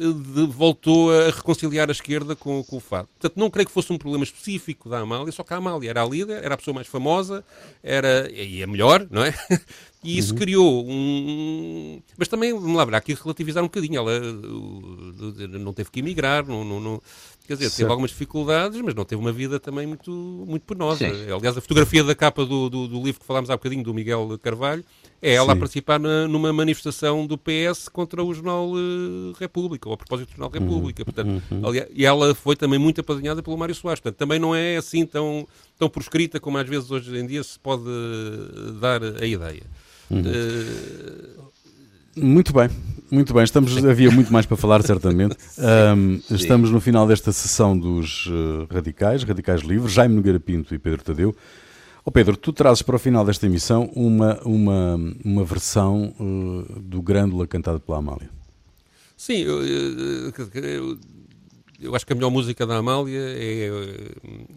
de, 0.01 0.47
voltou 0.47 1.13
a 1.13 1.27
reconciliar 1.27 1.89
a 1.89 1.93
esquerda 1.93 2.35
com, 2.35 2.65
com, 2.65 2.77
o 2.77 2.81
fado. 2.81 3.09
Portanto, 3.19 3.39
não 3.39 3.51
creio 3.51 3.67
que 3.67 3.73
fosse 3.73 3.93
um 3.93 3.99
problema 3.99 4.25
específico 4.25 4.89
da 4.89 4.99
Amália, 4.99 5.31
só 5.31 5.43
que 5.43 5.53
a 5.53 5.59
Amália 5.59 5.91
era 5.91 6.03
a 6.03 6.07
líder, 6.07 6.43
era 6.43 6.55
a 6.55 6.57
pessoa 6.57 6.75
mais 6.75 6.87
famosa, 6.87 7.45
era, 7.83 8.31
e 8.33 8.63
a 8.63 8.67
melhor, 8.67 9.07
não 9.11 9.25
é? 9.25 9.35
E 10.03 10.17
isso 10.17 10.33
uhum. 10.33 10.39
criou 10.39 10.87
um. 10.89 12.01
Mas 12.17 12.27
também, 12.27 12.55
vamos 12.55 12.75
lá 12.75 12.87
ver, 12.87 12.95
há 12.95 12.97
aqui 12.97 13.13
relativizar 13.13 13.63
um 13.63 13.67
bocadinho. 13.67 13.99
Ela 13.99 14.19
não 15.61 15.75
teve 15.75 15.91
que 15.91 16.01
emigrar, 16.01 16.47
não, 16.47 16.65
não, 16.65 16.81
não 16.81 17.03
Quer 17.51 17.55
dizer, 17.55 17.71
certo. 17.71 17.79
teve 17.79 17.91
algumas 17.91 18.13
dificuldades, 18.13 18.81
mas 18.81 18.95
não 18.95 19.05
teve 19.05 19.21
uma 19.21 19.33
vida 19.33 19.59
também 19.59 19.85
muito, 19.85 20.09
muito 20.09 20.63
penosa. 20.63 20.99
Sim. 20.99 21.33
Aliás, 21.33 21.57
a 21.57 21.61
fotografia 21.61 22.05
da 22.05 22.15
capa 22.15 22.47
do, 22.47 22.71
do, 22.71 22.87
do, 22.87 23.03
livro 23.03 23.21
que 23.21 23.27
falámos 23.27 23.51
há 23.51 23.57
bocadinho, 23.57 23.83
do 23.83 23.93
Miguel 23.93 24.39
Carvalho, 24.41 24.85
é 25.23 25.35
ela 25.35 25.47
Sim. 25.47 25.53
a 25.53 25.57
participar 25.57 26.01
na, 26.01 26.27
numa 26.27 26.53
manifestação 26.53 27.27
do 27.27 27.37
PS 27.37 27.89
contra 27.89 28.23
o 28.25 28.33
Jornal 28.33 28.71
uh, 28.71 29.33
República, 29.39 29.89
ou 29.89 29.95
a 29.95 29.97
propósito 29.97 30.29
do 30.29 30.37
Jornal 30.37 30.51
República. 30.51 31.03
Uhum. 31.03 31.05
Portanto, 31.05 31.43
uhum. 31.51 31.67
aliás, 31.67 31.89
e 31.95 32.07
ela 32.07 32.35
foi 32.35 32.57
também 32.57 32.79
muito 32.79 33.01
apadrinhada 33.01 33.43
pelo 33.43 33.57
Mário 33.59 33.75
Soares. 33.75 34.01
Portanto, 34.01 34.19
também 34.19 34.39
não 34.39 34.55
é 34.55 34.77
assim 34.77 35.05
tão, 35.05 35.47
tão 35.79 35.89
proscrita 35.89 36.41
como 36.41 36.57
às 36.59 36.69
vezes 36.69 36.91
hoje 36.91 37.17
em 37.17 37.27
dia 37.27 37.43
se 37.43 37.59
pode 37.59 37.85
dar 38.81 39.03
a 39.03 39.27
ideia. 39.27 39.63
Uhum. 40.11 40.21
Uh, 40.21 41.51
muito 42.17 42.53
bem, 42.53 42.69
muito 43.11 43.33
bem. 43.33 43.45
Estamos, 43.45 43.77
havia 43.85 44.11
muito 44.11 44.33
mais 44.33 44.47
para 44.47 44.57
falar, 44.57 44.83
certamente. 44.83 45.37
Um, 45.61 46.21
estamos 46.31 46.71
no 46.71 46.81
final 46.81 47.07
desta 47.07 47.33
sessão 47.33 47.79
dos 47.79 48.27
uh, 48.27 48.67
Radicais, 48.71 49.23
Radicais 49.23 49.61
Livres, 49.61 49.93
Jaime 49.93 50.15
Nogueira 50.15 50.41
Pinto 50.41 50.75
e 50.75 50.79
Pedro 50.79 51.05
Tadeu. 51.05 51.37
Oh 52.11 52.13
Pedro, 52.13 52.37
tu 52.37 52.53
trazes 52.53 52.83
para 52.83 52.97
o 52.97 52.99
final 52.99 53.25
desta 53.25 53.47
emissão 53.47 53.89
uma, 53.95 54.41
uma, 54.43 54.97
uma 55.25 55.45
versão 55.45 56.13
uh, 56.19 56.81
do 56.81 57.01
Grândola 57.01 57.47
cantado 57.47 57.79
pela 57.79 57.99
Amália. 57.99 58.29
Sim, 59.17 59.37
eu, 59.37 59.65
eu, 59.65 60.99
eu, 61.81 61.95
acho 61.95 62.05
que 62.05 62.13
a 62.13 62.17
melhor 62.17 62.31
música 62.31 62.67
da 62.67 62.79
Amália 62.79 63.17
é, 63.17 63.71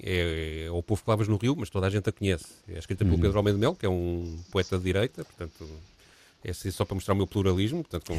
é, 0.01 0.65
é 0.65 0.71
O 0.71 0.81
Povo 0.81 1.03
que 1.03 1.09
Lavas 1.11 1.27
no 1.27 1.37
Rio, 1.37 1.55
mas 1.55 1.69
toda 1.69 1.85
a 1.85 1.91
gente 1.91 2.09
a 2.09 2.11
conhece. 2.11 2.47
É 2.67 2.79
escrita 2.79 3.05
pelo 3.05 3.17
uhum. 3.17 3.21
Pedro 3.21 3.37
Almeida 3.37 3.59
Melo, 3.59 3.75
que 3.75 3.85
é 3.85 3.89
um 3.89 4.35
poeta 4.51 4.75
de 4.79 4.83
direita, 4.85 5.23
portanto 5.23 5.69
é 6.43 6.49
assim 6.49 6.71
só 6.71 6.83
para 6.83 6.95
mostrar 6.95 7.13
o 7.13 7.17
meu 7.17 7.27
pluralismo, 7.27 7.83
portanto, 7.83 8.07
com, 8.07 8.15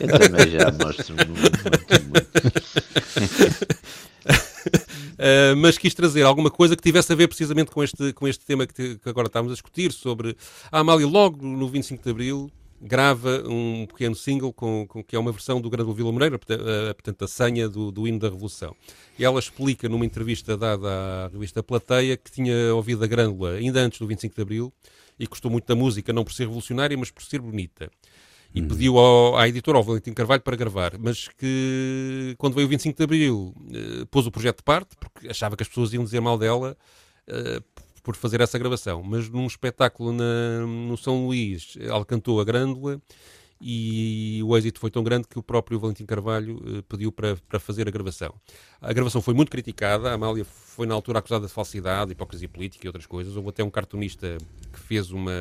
eu 0.00 0.18
também 0.18 0.50
já 0.50 0.72
mostro 0.72 1.14
muito, 1.14 1.30
muito. 2.08 3.79
Uh, 5.20 5.54
mas 5.54 5.76
quis 5.76 5.92
trazer 5.92 6.22
alguma 6.22 6.50
coisa 6.50 6.74
que 6.74 6.82
tivesse 6.82 7.12
a 7.12 7.14
ver 7.14 7.28
precisamente 7.28 7.70
com 7.70 7.84
este, 7.84 8.10
com 8.14 8.26
este 8.26 8.42
tema 8.46 8.66
que, 8.66 8.72
te, 8.72 8.98
que 8.98 9.06
agora 9.06 9.26
estamos 9.26 9.52
a 9.52 9.54
discutir, 9.54 9.92
sobre 9.92 10.34
a 10.72 10.78
Amália, 10.78 11.06
logo 11.06 11.46
no 11.46 11.68
25 11.68 12.02
de 12.02 12.10
Abril, 12.10 12.50
grava 12.80 13.42
um 13.46 13.86
pequeno 13.86 14.14
single 14.14 14.50
com, 14.50 14.86
com, 14.88 15.04
que 15.04 15.14
é 15.14 15.18
uma 15.18 15.30
versão 15.30 15.60
do 15.60 15.68
Grande 15.68 15.92
Vila 15.92 16.10
Moreira, 16.10 16.40
eh, 16.48 16.94
portanto, 16.94 17.22
a 17.22 17.28
senha 17.28 17.68
do, 17.68 17.90
do 17.90 18.08
hino 18.08 18.18
da 18.18 18.30
Revolução. 18.30 18.74
E 19.18 19.24
ela 19.24 19.38
explica 19.38 19.86
numa 19.90 20.06
entrevista 20.06 20.56
dada 20.56 20.88
à 20.88 21.28
revista 21.28 21.62
Plateia 21.62 22.16
que 22.16 22.30
tinha 22.30 22.74
ouvido 22.74 23.04
a 23.04 23.06
Grândola 23.06 23.52
ainda 23.52 23.80
antes 23.80 23.98
do 23.98 24.06
25 24.06 24.34
de 24.34 24.40
Abril 24.40 24.72
e 25.18 25.26
gostou 25.26 25.50
muito 25.50 25.66
da 25.66 25.74
música, 25.74 26.14
não 26.14 26.24
por 26.24 26.32
ser 26.32 26.44
revolucionária, 26.44 26.96
mas 26.96 27.10
por 27.10 27.22
ser 27.22 27.42
bonita. 27.42 27.90
E 28.52 28.60
pediu 28.62 28.98
ao, 28.98 29.36
à 29.36 29.48
editora, 29.48 29.78
ao 29.78 29.84
Valentim 29.84 30.12
Carvalho, 30.12 30.42
para 30.42 30.56
gravar, 30.56 30.98
mas 30.98 31.28
que 31.28 32.34
quando 32.36 32.54
veio 32.54 32.66
o 32.66 32.70
25 32.70 32.96
de 32.96 33.04
Abril 33.04 33.54
uh, 33.56 34.06
pôs 34.06 34.26
o 34.26 34.30
projeto 34.30 34.58
de 34.58 34.64
parte, 34.64 34.96
porque 34.98 35.28
achava 35.28 35.56
que 35.56 35.62
as 35.62 35.68
pessoas 35.68 35.92
iam 35.92 36.02
dizer 36.02 36.20
mal 36.20 36.36
dela 36.36 36.76
uh, 37.28 37.82
por 38.02 38.16
fazer 38.16 38.40
essa 38.40 38.58
gravação. 38.58 39.02
Mas 39.04 39.28
num 39.28 39.46
espetáculo 39.46 40.12
na, 40.12 40.66
no 40.66 40.96
São 40.96 41.26
Luís, 41.26 41.76
ela 41.80 42.04
cantou 42.04 42.40
a 42.40 42.44
Grândola 42.44 43.00
e 43.60 44.40
o 44.42 44.56
êxito 44.56 44.80
foi 44.80 44.90
tão 44.90 45.02
grande 45.02 45.28
que 45.28 45.38
o 45.38 45.42
próprio 45.42 45.78
Valentim 45.78 46.06
Carvalho 46.06 46.56
uh, 46.56 46.82
pediu 46.84 47.12
para, 47.12 47.36
para 47.48 47.60
fazer 47.60 47.86
a 47.86 47.90
gravação. 47.90 48.34
A 48.80 48.92
gravação 48.92 49.20
foi 49.20 49.34
muito 49.34 49.50
criticada, 49.50 50.10
a 50.10 50.14
Amália 50.14 50.44
foi 50.44 50.86
na 50.86 50.94
altura 50.94 51.18
acusada 51.18 51.46
de 51.46 51.52
falsidade, 51.52 52.12
hipocrisia 52.12 52.48
política 52.48 52.86
e 52.86 52.88
outras 52.88 53.04
coisas. 53.04 53.36
Houve 53.36 53.50
até 53.50 53.62
um 53.62 53.68
cartunista 53.68 54.38
que 54.72 54.80
fez 54.80 55.10
uma, 55.10 55.32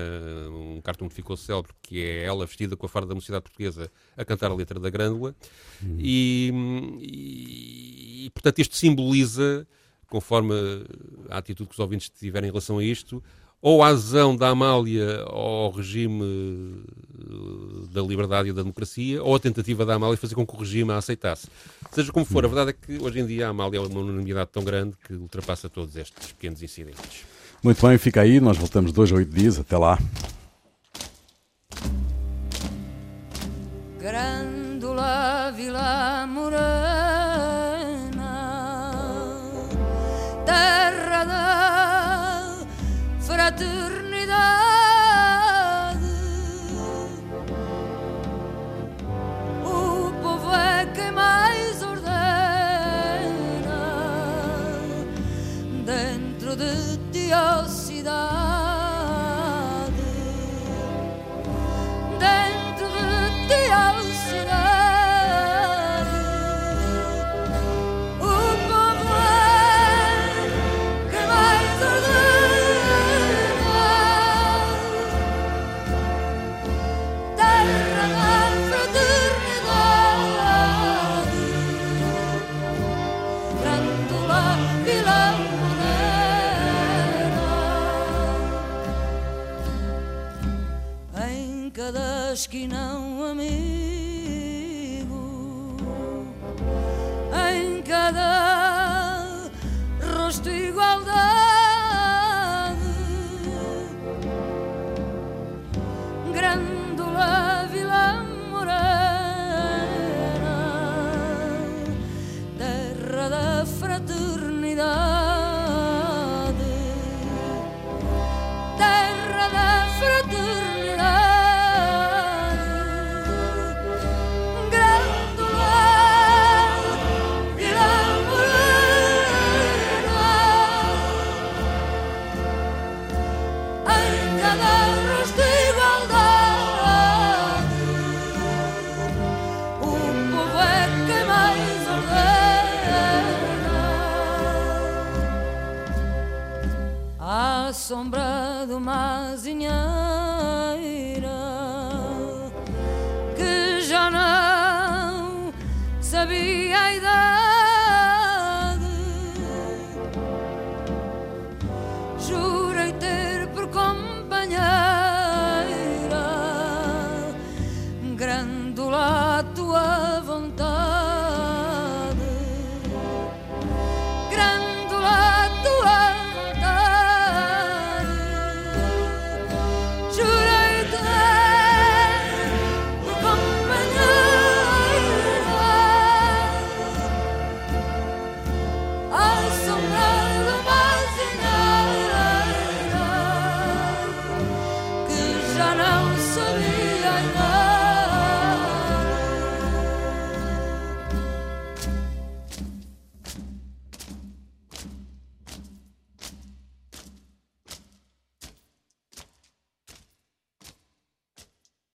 um 0.49 0.81
cartoon 0.81 1.07
que 1.07 1.15
ficou 1.15 1.37
célebre, 1.37 1.71
que 1.81 2.03
é 2.03 2.25
ela 2.25 2.45
vestida 2.45 2.75
com 2.75 2.85
a 2.85 2.89
farda 2.89 3.07
da 3.07 3.15
mocidade 3.15 3.43
portuguesa 3.43 3.89
a 4.17 4.25
cantar 4.25 4.51
a 4.51 4.53
letra 4.53 4.79
da 4.81 4.89
Grândola. 4.89 5.33
Hum. 5.81 5.95
E, 5.97 6.51
e, 6.99 8.25
e, 8.25 8.29
portanto, 8.31 8.59
isto 8.59 8.75
simboliza, 8.75 9.65
conforme 10.09 10.53
a 11.29 11.37
atitude 11.37 11.69
que 11.69 11.75
os 11.75 11.79
ouvintes 11.79 12.09
tiverem 12.09 12.49
em 12.49 12.51
relação 12.51 12.79
a 12.79 12.83
isto, 12.83 13.23
ou 13.61 13.83
a 13.83 13.89
adesão 13.89 14.35
da 14.35 14.49
Amália 14.49 15.23
ao 15.23 15.71
regime 15.71 16.83
eh, 17.19 17.93
da 17.93 18.01
liberdade 18.01 18.49
e 18.49 18.53
da 18.53 18.61
democracia, 18.61 19.21
ou 19.21 19.35
a 19.35 19.39
tentativa 19.39 19.85
da 19.85 19.95
Amália 19.95 20.15
de 20.15 20.21
fazer 20.21 20.35
com 20.35 20.45
que 20.45 20.55
o 20.55 20.59
regime 20.59 20.91
a 20.91 20.97
aceitasse. 20.97 21.47
Seja 21.91 22.11
como 22.11 22.25
for, 22.25 22.45
a 22.45 22.47
verdade 22.47 22.71
é 22.71 22.73
que 22.73 23.03
hoje 23.03 23.19
em 23.19 23.25
dia 23.25 23.47
a 23.47 23.49
Amália 23.49 23.77
é 23.77 23.81
uma 23.81 23.99
unanimidade 23.99 24.49
tão 24.51 24.63
grande 24.63 24.95
que 25.05 25.13
ultrapassa 25.13 25.69
todos 25.69 25.95
estes 25.95 26.31
pequenos 26.31 26.63
incidentes. 26.63 27.25
Muito 27.61 27.85
bem, 27.85 27.97
fica 27.97 28.21
aí, 28.21 28.39
nós 28.39 28.57
voltamos 28.57 28.93
dois 28.93 29.11
a 29.11 29.15
oito 29.15 29.33
dias, 29.33 29.59
até 29.59 29.77
lá. 29.77 29.99
Grândola 33.99 35.51
Vila 35.51 36.25